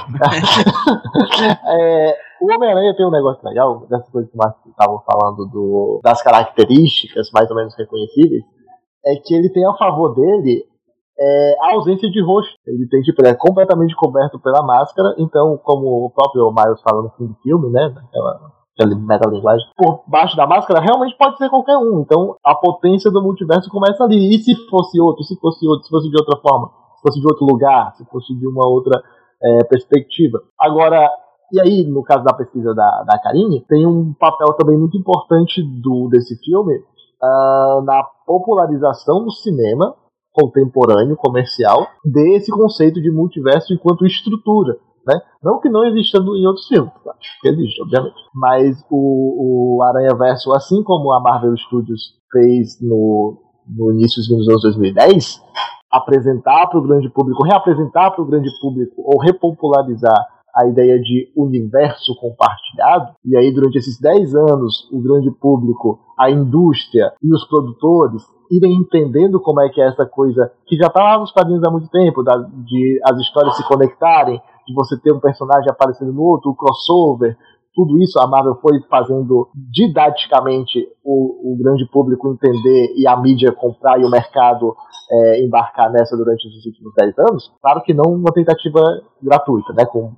é, 1.67 2.17
o 2.41 2.51
Homem-Aranha 2.51 2.95
tem 2.95 3.05
um 3.05 3.11
negócio 3.11 3.47
legal, 3.47 3.85
dessa 3.87 4.09
coisa 4.11 4.27
que 4.27 4.69
estavam 4.69 5.03
falando 5.05 5.45
do, 5.45 6.01
das 6.03 6.23
características 6.23 7.29
mais 7.31 7.49
ou 7.51 7.55
menos 7.55 7.75
reconhecíveis, 7.77 8.43
é 9.05 9.15
que 9.15 9.35
ele 9.35 9.49
tem 9.49 9.65
a 9.65 9.73
favor 9.73 10.15
dele 10.15 10.65
é 11.21 11.55
a 11.61 11.73
ausência 11.75 12.09
de 12.09 12.21
rosto. 12.23 12.51
Ele 12.65 12.87
tem, 12.87 13.01
tipo, 13.01 13.21
ele 13.21 13.29
é 13.29 13.35
completamente 13.35 13.95
coberto 13.95 14.39
pela 14.39 14.63
máscara, 14.63 15.13
então, 15.19 15.57
como 15.63 16.05
o 16.05 16.09
próprio 16.09 16.51
Miles 16.51 16.81
fala 16.81 17.03
no 17.03 17.11
fim 17.11 17.27
do 17.27 17.35
filme, 17.43 17.69
né, 17.69 17.93
aquela, 17.95 18.51
aquela 18.75 18.91
por 19.77 20.03
baixo 20.07 20.35
da 20.35 20.47
máscara 20.47 20.81
realmente 20.81 21.15
pode 21.17 21.37
ser 21.37 21.49
qualquer 21.49 21.77
um, 21.77 22.01
então 22.01 22.35
a 22.43 22.55
potência 22.55 23.11
do 23.11 23.21
multiverso 23.21 23.69
começa 23.69 24.03
ali, 24.03 24.35
e 24.35 24.39
se 24.39 24.55
fosse 24.67 24.99
outro, 24.99 25.23
se 25.23 25.39
fosse 25.39 25.67
outro, 25.67 25.85
se 25.85 25.89
fosse 25.89 26.09
de 26.09 26.17
outra 26.17 26.39
forma, 26.41 26.71
se 26.95 27.01
fosse 27.01 27.19
de 27.19 27.27
outro 27.27 27.45
lugar, 27.45 27.93
se 27.95 28.05
fosse 28.05 28.33
de 28.33 28.47
uma 28.47 28.67
outra 28.67 28.99
é, 29.43 29.63
perspectiva. 29.65 30.39
Agora, 30.59 31.07
e 31.51 31.59
aí, 31.59 31.85
no 31.85 32.01
caso 32.01 32.23
da 32.23 32.33
pesquisa 32.33 32.73
da, 32.73 33.03
da 33.03 33.19
Karine, 33.19 33.63
tem 33.67 33.85
um 33.85 34.13
papel 34.13 34.53
também 34.53 34.77
muito 34.77 34.97
importante 34.97 35.61
do, 35.61 36.07
desse 36.09 36.35
filme 36.43 36.73
uh, 37.21 37.81
na 37.83 38.03
popularização 38.25 39.23
do 39.25 39.31
cinema 39.31 39.93
contemporâneo, 40.31 41.15
comercial, 41.15 41.87
desse 42.05 42.51
conceito 42.51 43.01
de 43.01 43.11
multiverso 43.11 43.73
enquanto 43.73 44.05
estrutura. 44.05 44.77
Né? 45.05 45.19
Não 45.43 45.59
que 45.59 45.69
não 45.69 45.85
exista 45.85 46.19
em 46.19 46.45
outros 46.45 46.67
filmes, 46.67 46.93
tá? 47.03 47.15
existe, 47.45 47.81
obviamente. 47.81 48.15
Mas 48.35 48.83
o, 48.89 49.77
o 49.77 49.83
Aranha 49.83 50.15
Verso, 50.15 50.53
assim 50.53 50.83
como 50.83 51.11
a 51.11 51.19
Marvel 51.19 51.57
Studios 51.57 52.19
fez 52.31 52.79
no, 52.81 53.37
no 53.67 53.91
início 53.93 54.21
dos 54.21 54.47
anos 54.47 54.61
2010, 54.61 55.41
apresentar 55.91 56.67
para 56.67 56.79
o 56.79 56.83
grande 56.83 57.09
público, 57.09 57.43
reapresentar 57.43 58.11
para 58.11 58.21
o 58.23 58.27
grande 58.27 58.49
público 58.61 58.93
ou 58.97 59.19
repopularizar 59.19 60.15
a 60.55 60.67
ideia 60.67 60.99
de 60.99 61.31
universo 61.35 62.13
compartilhado, 62.19 63.13
e 63.25 63.37
aí 63.37 63.53
durante 63.53 63.77
esses 63.77 63.99
10 63.99 64.35
anos 64.35 64.89
o 64.91 65.01
grande 65.01 65.31
público, 65.31 65.99
a 66.17 66.29
indústria 66.29 67.13
e 67.23 67.33
os 67.33 67.45
produtores 67.47 68.21
irem 68.51 68.73
entendendo 68.73 69.39
como 69.39 69.61
é 69.61 69.69
que 69.69 69.81
é 69.81 69.87
essa 69.87 70.05
coisa 70.05 70.51
que 70.67 70.75
já 70.75 70.87
está 70.87 71.01
lá 71.01 71.19
nos 71.19 71.31
quadrinhos 71.31 71.63
há 71.63 71.71
muito 71.71 71.89
tempo, 71.89 72.21
da, 72.21 72.35
de 72.37 72.99
as 73.05 73.17
histórias 73.19 73.55
se 73.55 73.67
conectarem, 73.67 74.41
de 74.67 74.73
você 74.73 74.99
ter 74.99 75.13
um 75.13 75.19
personagem 75.19 75.69
aparecendo 75.69 76.11
no 76.11 76.21
outro, 76.21 76.51
o 76.51 76.55
crossover, 76.55 77.37
tudo 77.73 77.97
isso 78.01 78.19
a 78.19 78.27
Marvel 78.27 78.55
foi 78.55 78.81
fazendo 78.89 79.47
didaticamente 79.55 80.85
o, 81.03 81.53
o 81.53 81.57
grande 81.57 81.87
público 81.89 82.29
entender 82.29 82.93
e 82.97 83.07
a 83.07 83.15
mídia 83.15 83.53
comprar 83.53 83.99
e 83.99 84.03
o 84.03 84.09
mercado 84.09 84.75
é, 85.09 85.43
embarcar 85.43 85.91
nessa 85.91 86.17
durante 86.17 86.47
os 86.47 86.65
últimos 86.65 86.93
10 86.95 87.19
anos, 87.19 87.51
claro 87.61 87.81
que 87.81 87.93
não 87.93 88.13
uma 88.13 88.31
tentativa 88.33 88.81
gratuita, 89.21 89.73
né? 89.73 89.85
Com, 89.85 90.13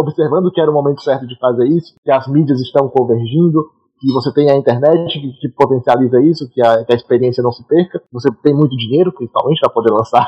observando 0.00 0.50
que 0.50 0.60
era 0.60 0.70
o 0.70 0.74
momento 0.74 1.02
certo 1.02 1.26
de 1.26 1.38
fazer 1.38 1.66
isso, 1.68 1.94
que 2.04 2.10
as 2.10 2.26
mídias 2.28 2.60
estão 2.60 2.88
convergindo, 2.88 3.64
que 3.98 4.12
você 4.12 4.32
tem 4.32 4.50
a 4.50 4.56
internet 4.56 5.20
que, 5.20 5.32
que 5.40 5.48
potencializa 5.48 6.20
isso, 6.20 6.48
que 6.50 6.64
a, 6.64 6.84
que 6.84 6.92
a, 6.92 6.96
experiência 6.96 7.42
não 7.42 7.52
se 7.52 7.66
perca. 7.66 8.02
Você 8.12 8.30
tem 8.42 8.54
muito 8.54 8.76
dinheiro, 8.76 9.12
principalmente, 9.12 9.60
para 9.60 9.70
poder 9.70 9.90
lançar 9.94 10.26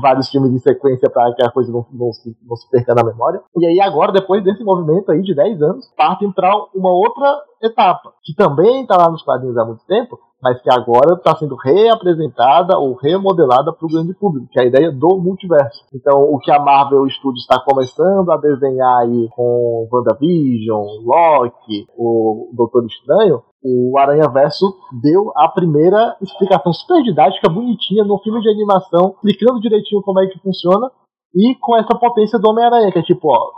vários 0.00 0.28
filmes 0.28 0.52
em 0.52 0.58
sequência 0.58 1.08
para 1.10 1.32
que 1.34 1.44
a 1.44 1.50
coisa 1.50 1.72
não, 1.72 1.86
não, 1.92 2.12
se, 2.12 2.36
não 2.46 2.56
se 2.56 2.68
perca 2.70 2.94
na 2.94 3.04
memória. 3.04 3.40
E 3.56 3.66
aí 3.66 3.80
agora, 3.80 4.12
depois 4.12 4.42
desse 4.42 4.64
movimento 4.64 5.10
aí 5.10 5.22
de 5.22 5.34
10 5.34 5.62
anos, 5.62 5.92
partem 5.96 6.32
para 6.32 6.50
uma 6.74 6.90
outra 6.90 7.40
etapa, 7.62 8.12
que 8.22 8.34
também 8.34 8.82
está 8.82 8.96
lá 8.96 9.10
nos 9.10 9.22
quadrinhos 9.22 9.56
há 9.58 9.64
muito 9.64 9.84
tempo, 9.86 10.18
mas 10.42 10.60
que 10.62 10.72
agora 10.72 11.14
está 11.14 11.36
sendo 11.36 11.54
reapresentada 11.56 12.78
ou 12.78 12.94
remodelada 12.94 13.72
para 13.72 13.86
o 13.86 13.90
grande 13.90 14.14
público, 14.14 14.48
que 14.50 14.58
é 14.58 14.62
a 14.62 14.66
ideia 14.66 14.90
do 14.90 15.18
multiverso. 15.18 15.84
Então, 15.94 16.22
o 16.22 16.38
que 16.38 16.50
a 16.50 16.58
Marvel 16.58 17.08
Studios 17.10 17.42
está 17.42 17.60
começando 17.62 18.30
a 18.30 18.36
desenhar 18.38 19.00
aí 19.00 19.28
com 19.34 19.88
WandaVision, 19.92 20.84
Loki, 21.04 21.86
o 21.96 22.50
Doutor 22.56 22.86
Estranho, 22.86 23.42
o 23.62 23.98
Aranha 23.98 24.28
Verso 24.32 24.74
deu 25.02 25.30
a 25.36 25.48
primeira 25.48 26.16
explicação 26.22 26.72
super 26.72 27.02
didática, 27.02 27.50
bonitinha, 27.50 28.04
no 28.04 28.18
filme 28.18 28.40
de 28.40 28.48
animação, 28.48 29.14
explicando 29.16 29.60
direitinho 29.60 30.02
como 30.02 30.20
é 30.20 30.26
que 30.26 30.38
funciona, 30.40 30.90
e 31.34 31.54
com 31.60 31.76
essa 31.76 31.94
potência 31.98 32.38
do 32.38 32.48
Homem-Aranha, 32.48 32.90
que 32.90 32.98
é 32.98 33.02
tipo, 33.02 33.28
ó, 33.28 33.50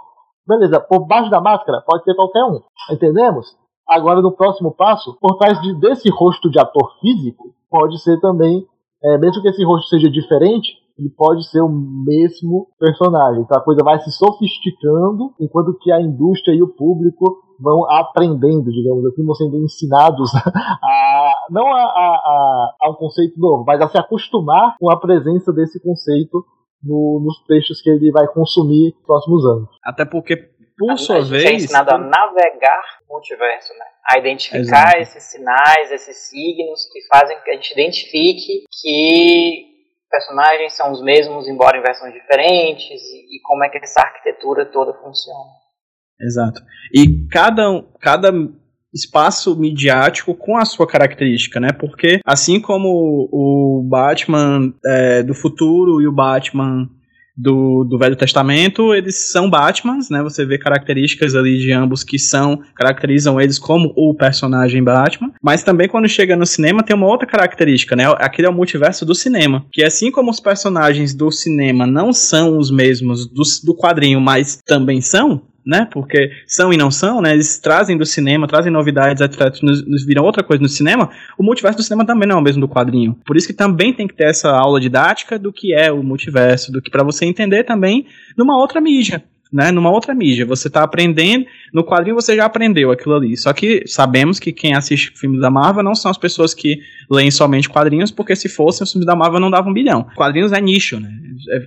beleza, 0.47 0.80
por 0.80 1.07
baixo 1.07 1.30
da 1.30 1.41
máscara 1.41 1.83
pode 1.87 2.03
ser 2.05 2.14
qualquer 2.14 2.45
um, 2.45 2.61
entendemos? 2.91 3.47
Agora, 3.93 4.22
no 4.22 4.32
próximo 4.32 4.72
passo, 4.72 5.16
por 5.20 5.36
trás 5.36 5.61
de, 5.61 5.74
desse 5.78 6.09
rosto 6.11 6.51
de 6.51 6.59
ator 6.59 6.99
físico, 7.01 7.55
pode 7.70 8.01
ser 8.03 8.18
também, 8.20 8.66
é, 9.05 9.18
mesmo 9.18 9.43
que 9.43 9.49
esse 9.49 9.62
rosto 9.64 9.88
seja 9.88 10.11
diferente, 10.11 10.72
ele 10.99 11.11
pode 11.11 11.47
ser 11.49 11.61
o 11.61 11.68
mesmo 11.68 12.68
personagem. 12.78 13.43
Então 13.43 13.59
a 13.59 13.64
coisa 13.64 13.82
vai 13.84 13.99
se 14.01 14.11
sofisticando, 14.12 15.32
enquanto 15.40 15.76
que 15.78 15.93
a 15.93 16.01
indústria 16.01 16.55
e 16.55 16.62
o 16.62 16.68
público 16.68 17.43
vão 17.61 17.88
aprendendo, 17.90 18.70
digamos 18.70 19.05
assim, 19.07 19.24
vão 19.24 19.34
sendo 19.34 19.57
ensinados 19.59 20.32
a, 20.34 21.32
não 21.51 21.66
a, 21.66 21.82
a, 21.82 22.74
a, 22.82 22.90
um 22.90 22.95
conceito 22.95 23.38
novo, 23.38 23.64
mas 23.66 23.80
a 23.80 23.88
se 23.88 23.99
acostumar 23.99 24.74
com 24.80 24.90
a 24.90 24.99
presença 24.99 25.53
desse 25.53 25.80
conceito 25.80 26.45
no, 26.82 27.22
nos 27.24 27.38
textos 27.45 27.80
que 27.80 27.90
ele 27.90 28.11
vai 28.11 28.26
consumir 28.26 28.93
nos 28.95 29.07
próximos 29.07 29.45
anos. 29.47 29.68
Até 29.84 30.05
porque 30.05 30.36
por 30.87 30.99
sua 30.99 31.18
a 31.18 31.24
vez. 31.24 31.45
é 31.45 31.53
ensinado 31.53 31.95
a 31.95 31.99
navegar 31.99 32.83
o 33.09 33.14
multiverso, 33.14 33.72
né? 33.74 33.85
A 34.09 34.18
identificar 34.18 34.61
Exato. 34.61 34.99
esses 34.99 35.22
sinais, 35.24 35.93
esses 35.93 36.16
signos 36.28 36.89
que 36.93 37.01
fazem 37.07 37.39
que 37.43 37.51
a 37.51 37.55
gente 37.55 37.72
identifique 37.72 38.64
que 38.80 39.66
personagens 40.11 40.74
são 40.74 40.93
os 40.93 41.03
mesmos, 41.03 41.49
embora 41.49 41.78
em 41.78 41.83
versões 41.83 42.12
diferentes, 42.12 43.01
e, 43.03 43.37
e 43.37 43.41
como 43.43 43.64
é 43.64 43.68
que 43.70 43.78
essa 43.78 44.03
arquitetura 44.03 44.66
toda 44.66 44.93
funciona. 44.95 45.51
Exato. 46.20 46.61
E 46.95 47.26
cada, 47.30 47.83
cada 47.99 48.30
espaço 48.95 49.59
midiático 49.59 50.35
com 50.35 50.57
a 50.57 50.64
sua 50.64 50.87
característica, 50.87 51.59
né? 51.59 51.68
Porque 51.72 52.20
assim 52.26 52.61
como 52.61 53.28
o 53.33 53.83
Batman 53.89 54.74
é, 54.85 55.22
do 55.22 55.35
futuro 55.35 56.03
e 56.03 56.07
o 56.07 56.12
Batman 56.12 56.89
do, 57.37 57.85
do 57.85 57.99
Velho 57.99 58.16
Testamento, 58.16 58.95
eles 58.95 59.30
são 59.30 59.49
Batmans, 59.49 60.11
né? 60.11 60.22
Você 60.22 60.45
vê 60.45 60.59
características 60.59 61.35
ali 61.35 61.59
de 61.59 61.72
ambos 61.72 62.05
que 62.05 62.18
são 62.18 62.61
caracterizam 62.74 63.41
eles 63.41 63.59
como 63.59 63.93
o 63.97 64.14
personagem 64.14 64.83
Batman. 64.83 65.33
Mas 65.43 65.62
também 65.62 65.89
quando 65.89 66.09
chega 66.09 66.37
no 66.37 66.47
cinema 66.47 66.83
tem 66.83 66.95
uma 66.95 67.07
outra 67.07 67.26
característica, 67.26 67.97
né? 67.97 68.05
Aquele 68.18 68.47
é 68.47 68.51
o 68.51 68.55
multiverso 68.55 69.07
do 69.07 69.14
cinema, 69.14 69.64
que 69.72 69.83
assim 69.83 70.11
como 70.11 70.30
os 70.30 70.41
personagens 70.41 71.14
do 71.14 71.30
cinema 71.30 71.87
não 71.87 72.12
são 72.12 72.59
os 72.59 72.70
mesmos 72.70 73.26
do, 73.26 73.43
do 73.64 73.74
quadrinho, 73.74 74.20
mas 74.20 74.59
também 74.66 75.01
são, 75.01 75.43
né? 75.65 75.87
Porque 75.91 76.31
são 76.47 76.73
e 76.73 76.77
não 76.77 76.91
são, 76.91 77.21
né? 77.21 77.33
Eles 77.33 77.59
trazem 77.59 77.97
do 77.97 78.05
cinema, 78.05 78.49
trazem 78.49 78.73
novidades, 78.73 79.21
etc. 79.21 79.63
Nos, 79.63 79.87
nos 79.87 80.05
viram 80.05 80.25
outra 80.25 80.43
coisa 80.43 80.63
no 80.63 80.69
cinema. 80.69 81.11
O 81.39 81.43
multiverso 81.43 81.79
do 81.79 81.83
cinema 81.83 82.05
também 82.05 82.29
não 82.29 82.37
é 82.37 82.39
o 82.41 82.43
mesmo 82.43 82.61
do 82.61 82.69
quadrinho. 82.69 83.17
Por 83.25 83.37
isso 83.37 83.47
que 83.47 83.53
também 83.53 83.93
tem 83.93 84.07
que 84.07 84.15
ter 84.15 84.29
essa 84.29 84.51
aula 84.51 84.81
didática 84.81 85.39
do 85.39 85.53
que 85.53 85.75
é 85.75 85.91
o 85.91 86.03
multiverso, 86.03 86.73
do 86.73 86.83
que 86.83 86.91
para 86.91 87.05
você 87.05 87.25
entender 87.25 87.65
também 87.65 88.07
numa 88.37 88.59
outra 88.59 88.81
mídia 88.81 89.23
né, 89.53 89.70
numa 89.70 89.90
outra 89.90 90.14
mídia. 90.14 90.46
Você 90.46 90.68
está 90.68 90.82
aprendendo, 90.82 91.44
no 91.72 91.84
quadrinho 91.84 92.14
você 92.14 92.34
já 92.34 92.46
aprendeu 92.46 92.90
aquilo 92.90 93.14
ali. 93.14 93.36
Só 93.36 93.53
que 93.53 93.82
sabemos 93.86 94.40
que 94.40 94.53
quem 94.53 94.74
assiste 94.74 95.12
filmes 95.14 95.40
da 95.40 95.50
Marvel 95.50 95.82
não 95.82 95.94
são 95.94 96.11
as 96.11 96.16
pessoas 96.16 96.55
que 96.55 96.80
leem 97.11 97.30
somente 97.30 97.68
quadrinhos, 97.68 98.11
porque 98.11 98.34
se 98.34 98.48
fossem, 98.48 98.84
os 98.84 98.92
filmes 98.92 99.07
da 99.07 99.14
Marvel 99.14 99.40
não 99.40 99.50
davam 99.50 99.70
um 99.70 99.74
bilhão. 99.74 100.07
Quadrinhos 100.16 100.53
é 100.53 100.61
nicho, 100.61 100.98
né? 100.98 101.11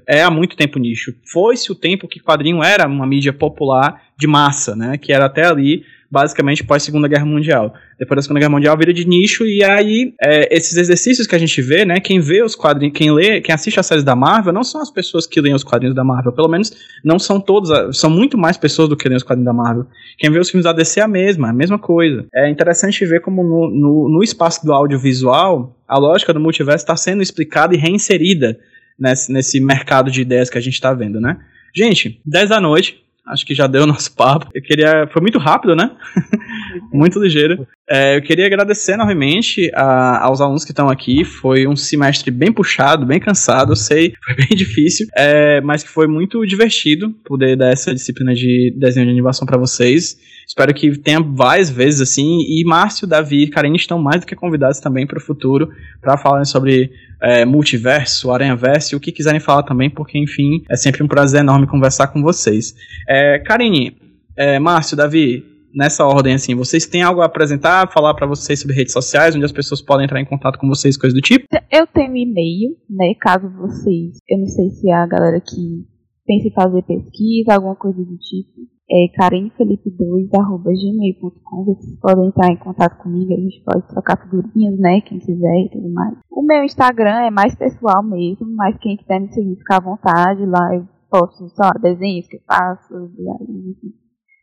É, 0.08 0.20
é 0.20 0.24
há 0.24 0.32
muito 0.32 0.56
tempo 0.56 0.80
nicho. 0.80 1.14
Foi-se 1.32 1.72
o 1.72 1.76
tempo 1.76 2.08
que 2.08 2.20
quadrinho 2.20 2.64
era 2.64 2.88
uma 2.88 3.06
mídia 3.06 3.34
popular 3.34 4.02
de 4.18 4.28
massa, 4.28 4.76
né? 4.76 4.98
Que 4.98 5.12
era 5.12 5.26
até 5.26 5.46
ali 5.46 5.84
basicamente 6.10 6.64
pós 6.64 6.84
Segunda 6.84 7.08
Guerra 7.08 7.26
Mundial. 7.26 7.74
Depois 8.00 8.18
da 8.18 8.22
Segunda 8.22 8.40
Guerra 8.40 8.52
Mundial 8.52 8.78
vira 8.78 8.94
de 8.94 9.06
nicho 9.06 9.46
e 9.46 9.64
aí 9.64 10.14
é, 10.22 10.56
esses 10.56 10.78
exercícios 10.78 11.28
que 11.28 11.36
a 11.36 11.38
gente 11.38 11.62
vê, 11.62 11.84
né, 11.84 12.00
quem 12.00 12.20
vê 12.20 12.44
os 12.44 12.56
quadrinhos, 12.56 12.98
quem 12.98 13.12
lê, 13.12 13.42
quem 13.42 13.54
assiste 13.54 13.80
as 13.80 13.86
séries 13.86 14.04
da 14.04 14.16
Marvel, 14.16 14.54
não 14.54 14.64
são 14.64 14.82
as 14.82 14.90
pessoas 14.90 15.26
que 15.26 15.42
leem 15.42 15.54
os 15.54 15.64
quadrinhos 15.64 15.96
da 15.96 16.04
Marvel, 16.04 16.32
pelo 16.32 16.48
menos 16.48 16.72
não 17.04 17.20
são 17.20 17.40
todos, 17.40 18.00
são 18.00 18.10
muito 18.10 18.38
mais 18.38 18.56
pessoas 18.56 18.88
do 18.88 18.96
que 18.96 19.10
leem 19.10 19.18
os 19.18 19.24
quadrinhos 19.24 19.46
da 19.46 19.54
Marvel. 19.54 19.88
Quem 20.18 20.32
vê 20.32 20.40
os 20.40 20.50
filmes 20.50 20.64
da 20.64 20.72
DC 20.72 21.00
é 21.00 21.04
a 21.04 21.08
mesma, 21.08 21.50
a 21.50 21.54
mesma 21.54 21.80
coisa. 21.80 22.26
É 22.34 22.50
interessante 22.50 23.06
ver 23.06 23.22
como 23.22 23.44
no, 23.44 23.70
no, 23.70 24.10
no 24.18 24.24
espaço 24.24 24.66
do 24.66 24.72
audiovisual 24.72 25.76
a 25.88 26.00
lógica 26.00 26.34
do 26.34 26.40
multiverso 26.40 26.84
está 26.84 26.96
sendo 26.96 27.22
explicada 27.22 27.76
e 27.76 27.78
reinserida 27.78 28.58
nesse, 28.98 29.32
nesse 29.32 29.60
mercado 29.60 30.10
de 30.10 30.22
ideias 30.22 30.50
que 30.50 30.58
a 30.58 30.62
gente 30.62 30.76
está 30.76 30.94
vendo, 30.94 31.20
né? 31.20 31.38
Gente, 31.76 32.22
10 32.26 32.50
da 32.50 32.62
noite, 32.62 33.04
acho 33.28 33.46
que 33.46 33.56
já 33.56 33.68
deu 33.68 33.84
o 33.84 33.88
nosso 33.88 34.14
papo. 34.14 34.50
Eu 34.54 34.62
queria. 34.62 35.08
Foi 35.12 35.22
muito 35.22 35.40
rápido, 35.40 35.76
né? 35.76 35.92
muito 36.94 37.20
ligeiro. 37.20 37.68
É, 37.90 38.18
eu 38.18 38.22
queria 38.22 38.46
agradecer 38.46 38.98
novamente 38.98 39.72
a, 39.74 40.24
aos 40.26 40.42
alunos 40.42 40.64
que 40.64 40.72
estão 40.72 40.90
aqui. 40.90 41.24
Foi 41.24 41.68
um 41.68 41.76
semestre 41.76 42.32
bem 42.32 42.52
puxado, 42.52 43.06
bem 43.06 43.20
cansado, 43.20 43.72
eu 43.72 43.76
sei, 43.76 44.14
foi 44.24 44.36
bem 44.36 44.58
difícil, 44.58 45.08
é, 45.16 45.62
mas 45.62 45.84
que 45.84 45.90
foi 45.90 46.08
muito 46.08 46.46
divertido 46.46 47.12
poder 47.26 47.56
dar 47.56 47.72
essa 47.72 47.94
disciplina 47.94 48.34
de 48.34 48.74
desenho 48.78 49.06
de 49.06 49.12
animação 49.12 49.46
para 49.46 49.58
vocês. 49.58 50.18
Espero 50.48 50.74
que 50.74 50.98
tenha 51.00 51.20
várias 51.20 51.70
vezes 51.70 52.02
assim. 52.02 52.40
E 52.48 52.64
Márcio, 52.66 53.08
Davi 53.08 53.44
e 53.44 53.50
Karine 53.50 53.78
estão 53.78 54.00
mais 54.00 54.22
do 54.22 54.28
que 54.28 54.36
convidados 54.36 54.80
também 54.80 55.08
para 55.08 55.18
o 55.18 55.22
futuro 55.22 55.70
para 56.02 56.18
falarem 56.18 56.46
sobre 56.46 56.92
é, 57.26 57.44
multiverso, 57.44 58.32
aranhaverso, 58.32 58.96
o 58.96 59.00
que 59.00 59.12
quiserem 59.12 59.40
falar 59.40 59.64
também, 59.64 59.90
porque 59.90 60.18
enfim 60.20 60.64
é 60.70 60.76
sempre 60.76 61.02
um 61.04 61.08
prazer 61.08 61.40
enorme 61.40 61.66
conversar 61.66 62.08
com 62.08 62.22
vocês. 62.22 62.76
É, 63.10 63.40
Karine, 63.40 63.98
é, 64.38 64.60
Márcio, 64.60 64.96
Davi, 64.96 65.44
nessa 65.74 66.06
ordem 66.06 66.36
assim, 66.36 66.54
vocês 66.54 66.86
têm 66.86 67.02
algo 67.02 67.22
a 67.22 67.26
apresentar, 67.26 67.92
falar 67.92 68.14
para 68.14 68.28
vocês 68.28 68.60
sobre 68.60 68.76
redes 68.76 68.94
sociais, 68.94 69.36
onde 69.36 69.44
as 69.44 69.52
pessoas 69.52 69.82
podem 69.82 70.06
entrar 70.06 70.22
em 70.22 70.26
contato 70.26 70.60
com 70.60 70.68
vocês, 70.68 70.96
coisas 70.96 71.16
do 71.16 71.22
tipo? 71.22 71.48
Eu 71.72 71.88
tenho 71.88 72.16
e-mail, 72.16 72.78
né? 72.88 73.14
Caso 73.20 73.50
vocês, 73.50 74.18
eu 74.30 74.38
não 74.38 74.48
sei 74.48 74.70
se 74.70 74.92
a 74.92 75.08
galera 75.08 75.42
que 75.42 75.84
pense 76.28 76.48
em 76.48 76.54
fazer 76.54 76.84
pesquisa, 76.84 77.56
alguma 77.56 77.76
coisa 77.76 77.98
do 77.98 78.18
tipo, 78.18 78.75
é 78.90 79.08
karenfelipe2.gmail.com. 79.20 81.66
Vocês 81.66 82.00
podem 82.00 82.28
entrar 82.28 82.52
em 82.52 82.58
contato 82.58 82.98
comigo, 83.02 83.34
a 83.34 83.38
gente 83.38 83.62
pode 83.64 83.88
trocar 83.88 84.22
figurinhas, 84.22 84.78
né? 84.80 85.02
Quem 85.02 85.18
quiser 85.20 85.66
e 85.66 85.70
tudo 85.72 85.90
mais. 85.92 86.16
O 86.30 86.44
meu 86.44 86.64
Instagram 86.64 87.26
é 87.26 87.32
mais 87.32 87.56
pessoal 87.56 88.04
mesmo, 88.04 88.46
mas 88.56 88.78
quem 88.80 88.96
quiser 88.98 89.20
me 89.20 89.34
seguir, 89.34 89.56
fica 89.58 89.78
à 89.78 89.80
vontade. 89.80 90.46
Lá 90.46 90.76
eu 90.76 90.88
posto 91.10 91.50
só 91.50 91.70
desenhos 91.82 92.28
que 92.28 92.36
eu 92.38 92.42
faço. 92.48 92.94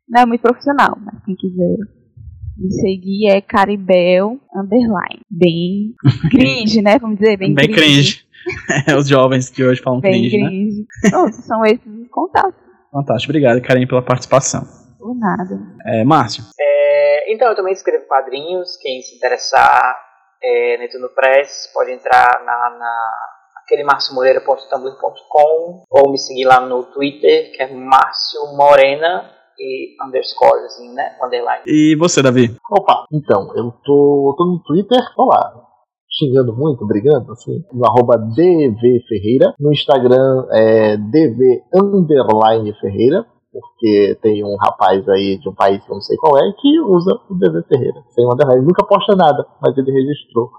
Não 0.09 0.22
é 0.22 0.26
muito 0.26 0.40
profissional, 0.43 0.99
mas 1.01 1.22
quem 1.24 1.36
quiser 1.36 1.76
me 2.59 2.70
seguir 2.80 3.28
é 3.28 3.40
Caribel 3.40 4.40
Underline. 4.55 5.20
Bem 5.30 5.95
cringe, 6.30 6.82
né? 6.82 6.99
Vamos 6.99 7.18
dizer, 7.18 7.36
bem, 7.36 7.55
bem 7.55 7.70
cringe. 7.70 7.80
cringe. 7.80 8.32
É, 8.88 8.97
os 8.97 9.07
jovens 9.07 9.49
que 9.49 9.62
hoje 9.62 9.80
falam 9.80 10.01
bem 10.01 10.28
cringe, 10.28 10.36
cringe. 10.36 10.80
né? 10.80 10.84
Pronto, 11.11 11.32
são 11.32 11.64
esses 11.64 11.86
os 11.86 12.09
contatos. 12.09 12.61
Fantástico. 12.93 13.30
Obrigado, 13.30 13.62
Karen, 13.62 13.86
pela 13.86 14.03
participação. 14.03 14.62
Por 14.99 15.14
nada. 15.16 15.59
É, 15.86 16.05
Márcio. 16.05 16.45
É, 16.61 17.32
então, 17.32 17.49
eu 17.49 17.57
também 17.57 17.72
escrevo 17.72 18.05
quadrinhos. 18.07 18.76
Quem 18.76 19.01
se 19.01 19.16
interessar 19.16 19.97
é, 20.43 20.76
Netuno 20.76 21.09
Press 21.09 21.70
pode 21.72 21.93
entrar 21.93 22.45
na, 22.45 22.76
na 22.78 23.11
aquelemarciomoreira.tumblr.com 23.64 25.84
ou 25.88 26.11
me 26.11 26.18
seguir 26.18 26.45
lá 26.45 26.61
no 26.61 26.82
Twitter, 26.84 27.53
que 27.53 27.62
é 27.62 27.72
Márcio 27.72 28.55
Morena 28.55 29.30
e 29.59 29.97
underscore, 30.05 30.66
assim, 30.66 30.93
né? 30.93 31.16
Underline. 31.22 31.62
E 31.66 31.97
você, 31.97 32.22
Davi? 32.22 32.55
Opa, 32.70 33.07
então, 33.12 33.51
eu 33.57 33.72
tô, 33.84 34.34
tô 34.36 34.45
no 34.45 34.62
Twitter, 34.62 35.01
olá, 35.16 35.72
xingando 36.15 36.55
muito, 36.55 36.87
brigando, 36.87 37.33
assim, 37.33 37.65
no 37.73 37.87
arroba 37.87 38.19
DV 38.19 39.05
Ferreira. 39.09 39.55
No 39.59 39.73
Instagram 39.73 40.47
é 40.53 40.97
DV 40.97 41.63
Ferreira. 42.81 43.27
porque 43.53 44.19
tem 44.23 44.43
um 44.43 44.57
rapaz 44.57 45.07
aí 45.09 45.39
de 45.39 45.49
um 45.49 45.55
país 45.55 45.85
que 45.85 45.91
eu 45.91 45.95
não 45.95 46.01
sei 46.01 46.17
qual 46.17 46.39
é 46.39 46.53
que 46.53 46.81
usa 46.81 47.13
o 47.29 47.35
DV 47.35 47.63
Ferreira, 47.69 48.03
sem 48.11 48.25
underline. 48.25 48.65
Nunca 48.65 48.87
posta 48.87 49.15
nada, 49.15 49.47
mas 49.61 49.77
ele 49.77 49.93
registrou. 49.93 50.51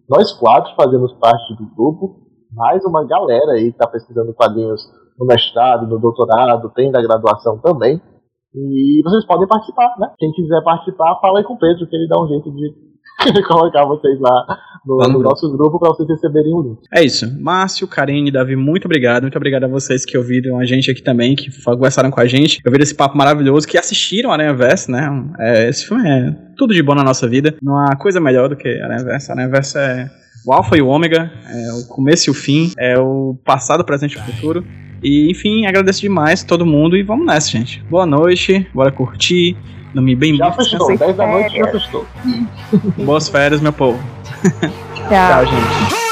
Nós 0.10 0.32
quatro 0.34 0.74
fazemos 0.76 1.12
parte 1.14 1.56
do 1.56 1.66
grupo, 1.76 2.18
mais 2.54 2.84
uma 2.86 3.04
galera 3.06 3.54
aí 3.54 3.64
que 3.64 3.70
está 3.70 3.88
pesquisando 3.88 4.34
quadrinhos 4.34 4.82
no 5.20 5.26
mestrado, 5.26 5.88
no 5.88 5.98
doutorado, 6.00 6.70
tem 6.76 6.92
da 6.92 7.02
graduação 7.02 7.58
também. 7.60 8.00
E 8.56 9.02
vocês 9.04 9.26
podem 9.26 9.46
participar, 9.48 9.94
né? 10.00 10.10
Quem 10.18 10.32
quiser 10.32 10.64
participar, 10.64 11.20
fala 11.20 11.40
aí 11.40 11.44
com 11.44 11.56
o 11.56 11.60
Pedro, 11.60 11.86
que 11.88 11.96
ele 11.96 12.08
dá 12.08 12.22
um 12.22 12.28
jeito 12.28 12.50
de 12.52 12.87
colocar 13.48 13.86
vocês 13.86 14.20
lá 14.20 14.46
no, 14.86 14.98
no 15.10 15.20
nosso 15.20 15.52
grupo 15.52 15.80
para 15.80 15.90
vocês 15.90 16.08
receberem 16.08 16.54
o 16.54 16.62
link. 16.62 16.80
É 16.94 17.04
isso. 17.04 17.28
Márcio, 17.40 17.88
Karine, 17.88 18.32
Davi, 18.32 18.56
muito 18.56 18.86
obrigado. 18.86 19.24
Muito 19.24 19.36
obrigado 19.36 19.66
a 19.66 19.68
vocês 19.68 20.06
que 20.06 20.18
ouviram 20.18 20.60
a 20.60 20.66
gente 20.66 20.90
aqui 20.90 21.02
também, 21.02 21.36
que 21.36 21.50
conversaram 21.64 22.10
com 22.10 22.22
a 22.22 22.26
gente, 22.26 22.62
que 22.62 22.68
ouviram 22.68 22.84
esse 22.84 22.96
papo 22.96 23.18
maravilhoso, 23.18 23.68
que 23.68 23.78
assistiram 23.78 24.32
Aranha 24.32 24.54
Verso, 24.54 24.92
né? 24.92 25.10
É, 25.40 25.70
esse 25.70 25.86
filme 25.86 26.08
é 26.08 26.36
tudo 26.58 26.74
de 26.74 26.82
bom 26.82 26.96
na 26.96 27.04
nossa 27.04 27.28
vida. 27.28 27.56
Não 27.62 27.78
há 27.78 27.96
coisa 27.96 28.20
melhor 28.20 28.50
do 28.50 28.56
que 28.56 28.68
Aranha 28.82 29.04
Verso. 29.04 29.32
Aranha 29.32 29.50
Verso 29.50 29.78
é 29.78 30.10
o 30.46 30.54
alfa 30.54 30.78
e 30.78 30.82
o 30.82 30.88
ômega, 30.88 31.30
é 31.46 31.74
o 31.74 31.88
começo 31.88 32.30
e 32.30 32.32
o 32.32 32.34
fim, 32.34 32.72
é 32.78 32.98
o 32.98 33.38
passado, 33.44 33.84
presente 33.84 34.16
e 34.16 34.20
o 34.20 34.24
futuro. 34.24 34.66
E, 35.04 35.30
enfim, 35.30 35.66
agradeço 35.66 36.02
demais 36.02 36.44
a 36.44 36.48
todo 36.48 36.66
mundo 36.66 36.96
e 36.96 37.04
vamos 37.04 37.26
nessa, 37.26 37.50
gente. 37.50 37.84
Boa 37.90 38.06
noite, 38.06 38.68
bora 38.74 38.92
curtir. 38.92 39.56
Me 40.02 40.16
bem 40.16 40.36
Já 40.36 40.46
muito. 40.46 40.64
fechou, 40.64 40.98
10 40.98 41.16
da 41.16 41.28
noite 41.28 41.58
já 41.58 41.68
fechou. 41.72 42.06
Boas 42.98 43.28
férias, 43.30 43.62
meu 43.62 43.74
povo. 43.74 44.00
Tchau. 44.42 45.10
Tchau, 45.10 45.46
gente. 45.46 46.07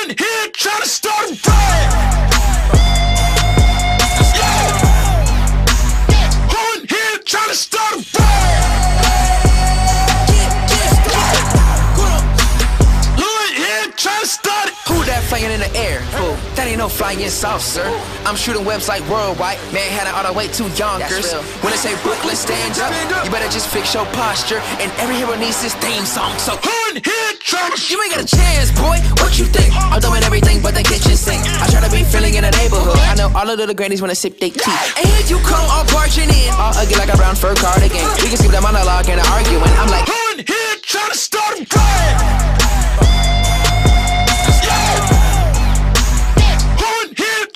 That 16.66 16.72
ain't 16.74 16.82
no 16.82 16.90
flying 16.90 17.22
sir 17.30 17.86
I'm 18.26 18.36
shooting 18.36 18.66
webs 18.66 18.90
like 18.90 19.06
worldwide. 19.06 19.62
Manhattan 19.70 20.18
all 20.18 20.26
the 20.26 20.34
way 20.34 20.50
to 20.58 20.64
Yonkers. 20.74 21.30
When 21.62 21.70
they 21.70 21.78
say 21.78 21.94
Brooklyn, 22.02 22.34
stand 22.34 22.82
up. 22.82 22.90
You 23.22 23.30
better 23.30 23.50
just 23.54 23.70
fix 23.70 23.94
your 23.94 24.06
posture. 24.18 24.58
And 24.82 24.90
every 24.98 25.14
hero 25.14 25.38
needs 25.38 25.62
his 25.62 25.78
theme 25.78 26.06
song. 26.10 26.34
So 26.42 26.58
Who 26.58 26.74
in 26.90 27.06
here 27.06 27.32
trying 27.38 27.70
you 27.78 28.02
ain't 28.02 28.18
got 28.18 28.26
a 28.26 28.30
chance, 28.30 28.74
boy. 28.74 28.98
What 29.22 29.38
you 29.38 29.46
think? 29.46 29.78
I'm 29.78 30.02
doing 30.02 30.26
everything 30.26 30.62
but 30.66 30.74
the 30.74 30.82
kitchen 30.82 31.14
sink. 31.14 31.46
I 31.62 31.70
try 31.70 31.86
to 31.86 31.92
be 31.94 32.02
feeling 32.02 32.34
in 32.34 32.42
the 32.42 32.54
neighborhood. 32.58 32.98
I 32.98 33.14
know 33.14 33.30
all 33.38 33.46
the 33.46 33.56
little 33.56 33.78
grannies 33.78 34.02
wanna 34.02 34.18
sip 34.18 34.40
their 34.42 34.50
tea. 34.50 34.78
And 34.98 35.06
here 35.06 35.26
you 35.30 35.38
come 35.46 35.66
all 35.70 35.86
barging 35.94 36.34
in. 36.34 36.50
All 36.58 36.74
ugly 36.74 36.98
like 36.98 37.14
a 37.14 37.18
brown 37.18 37.38
fur 37.38 37.54
cardigan. 37.54 38.10
We 38.26 38.34
can 38.34 38.42
skip 38.42 38.50
the 38.50 38.62
monologue 38.62 39.06
and 39.06 39.22
the 39.22 39.28
arguing. 39.30 39.70
I'm 39.78 39.90
like, 39.94 40.10
Who 40.10 40.18
in 40.34 40.38
here 40.42 40.76
trying 40.82 41.14
to 41.14 41.18
start 41.18 41.62
a 41.62 41.66
riot? 41.78 43.35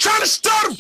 Trying 0.09 0.21
to 0.21 0.27
start 0.27 0.71
a 0.71 0.71
a 0.71 0.75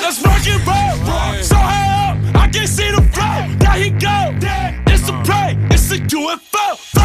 Let's 0.00 0.22
rock 0.24 0.46
and 0.46 0.66
roll. 0.66 1.42
So 1.42 1.56
high 1.56 2.10
up, 2.10 2.36
I 2.36 2.48
can 2.48 2.66
see 2.66 2.90
the 2.90 3.02
flow. 3.12 3.56
There 3.58 3.78
he 3.82 3.90
go. 3.90 4.32
It's 4.92 5.08
a 5.08 5.12
play, 5.22 5.56
it's 5.70 5.90
a 5.92 5.98
UFO. 5.98 7.01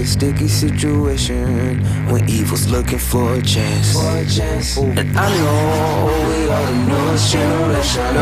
A 0.00 0.06
sticky 0.06 0.48
situation 0.48 1.82
when 2.10 2.28
evil's 2.28 2.68
looking 2.70 2.98
for 2.98 3.34
a 3.34 3.42
chance. 3.42 3.96
And 3.96 5.16
I 5.16 5.28
know 5.38 6.06
we 6.28 6.48
are 6.48 6.66
the 6.66 6.78
newest 6.86 7.32
generation. 7.32 8.14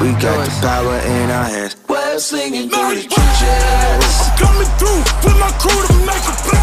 We 0.00 0.10
got 0.20 0.44
the 0.44 0.52
power 0.60 0.98
in 0.98 1.30
our 1.30 1.44
hands. 1.44 1.76
We're 1.88 2.18
slinging 2.18 2.68
through 2.68 2.96
the 2.96 3.06
trenches. 3.06 4.12
I'm 4.18 4.36
coming 4.38 4.70
through 4.78 5.02
with 5.22 5.38
my 5.38 5.52
crew 5.62 5.82
to 5.86 5.94
make 6.02 6.26
a 6.26 6.34
play. 6.42 6.58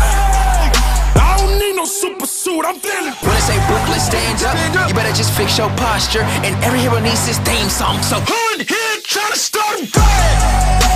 I 1.15 1.37
don't 1.39 1.57
need 1.59 1.75
no 1.75 1.85
super 1.85 2.25
suit. 2.25 2.65
I'm 2.65 2.79
feeling 2.79 3.13
When 3.23 3.31
I 3.31 3.39
say 3.39 3.57
Brooklyn, 3.67 3.99
stand 3.99 4.43
up. 4.43 4.89
You 4.89 4.93
better 4.95 5.15
just 5.15 5.31
fix 5.37 5.57
your 5.57 5.69
posture. 5.77 6.23
And 6.43 6.55
every 6.63 6.79
hero 6.79 6.99
needs 6.99 7.25
his 7.25 7.39
theme 7.39 7.69
song. 7.69 8.01
So 8.03 8.19
Who 8.19 8.59
in 8.59 8.67
here 8.67 8.95
trying 9.03 9.31
to 9.31 9.39
start 9.39 9.79
a 9.79 9.99
riot? 9.99 10.88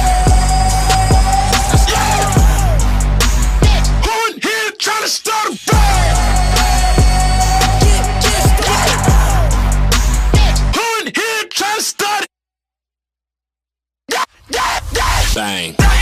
Bang. 15.33 15.92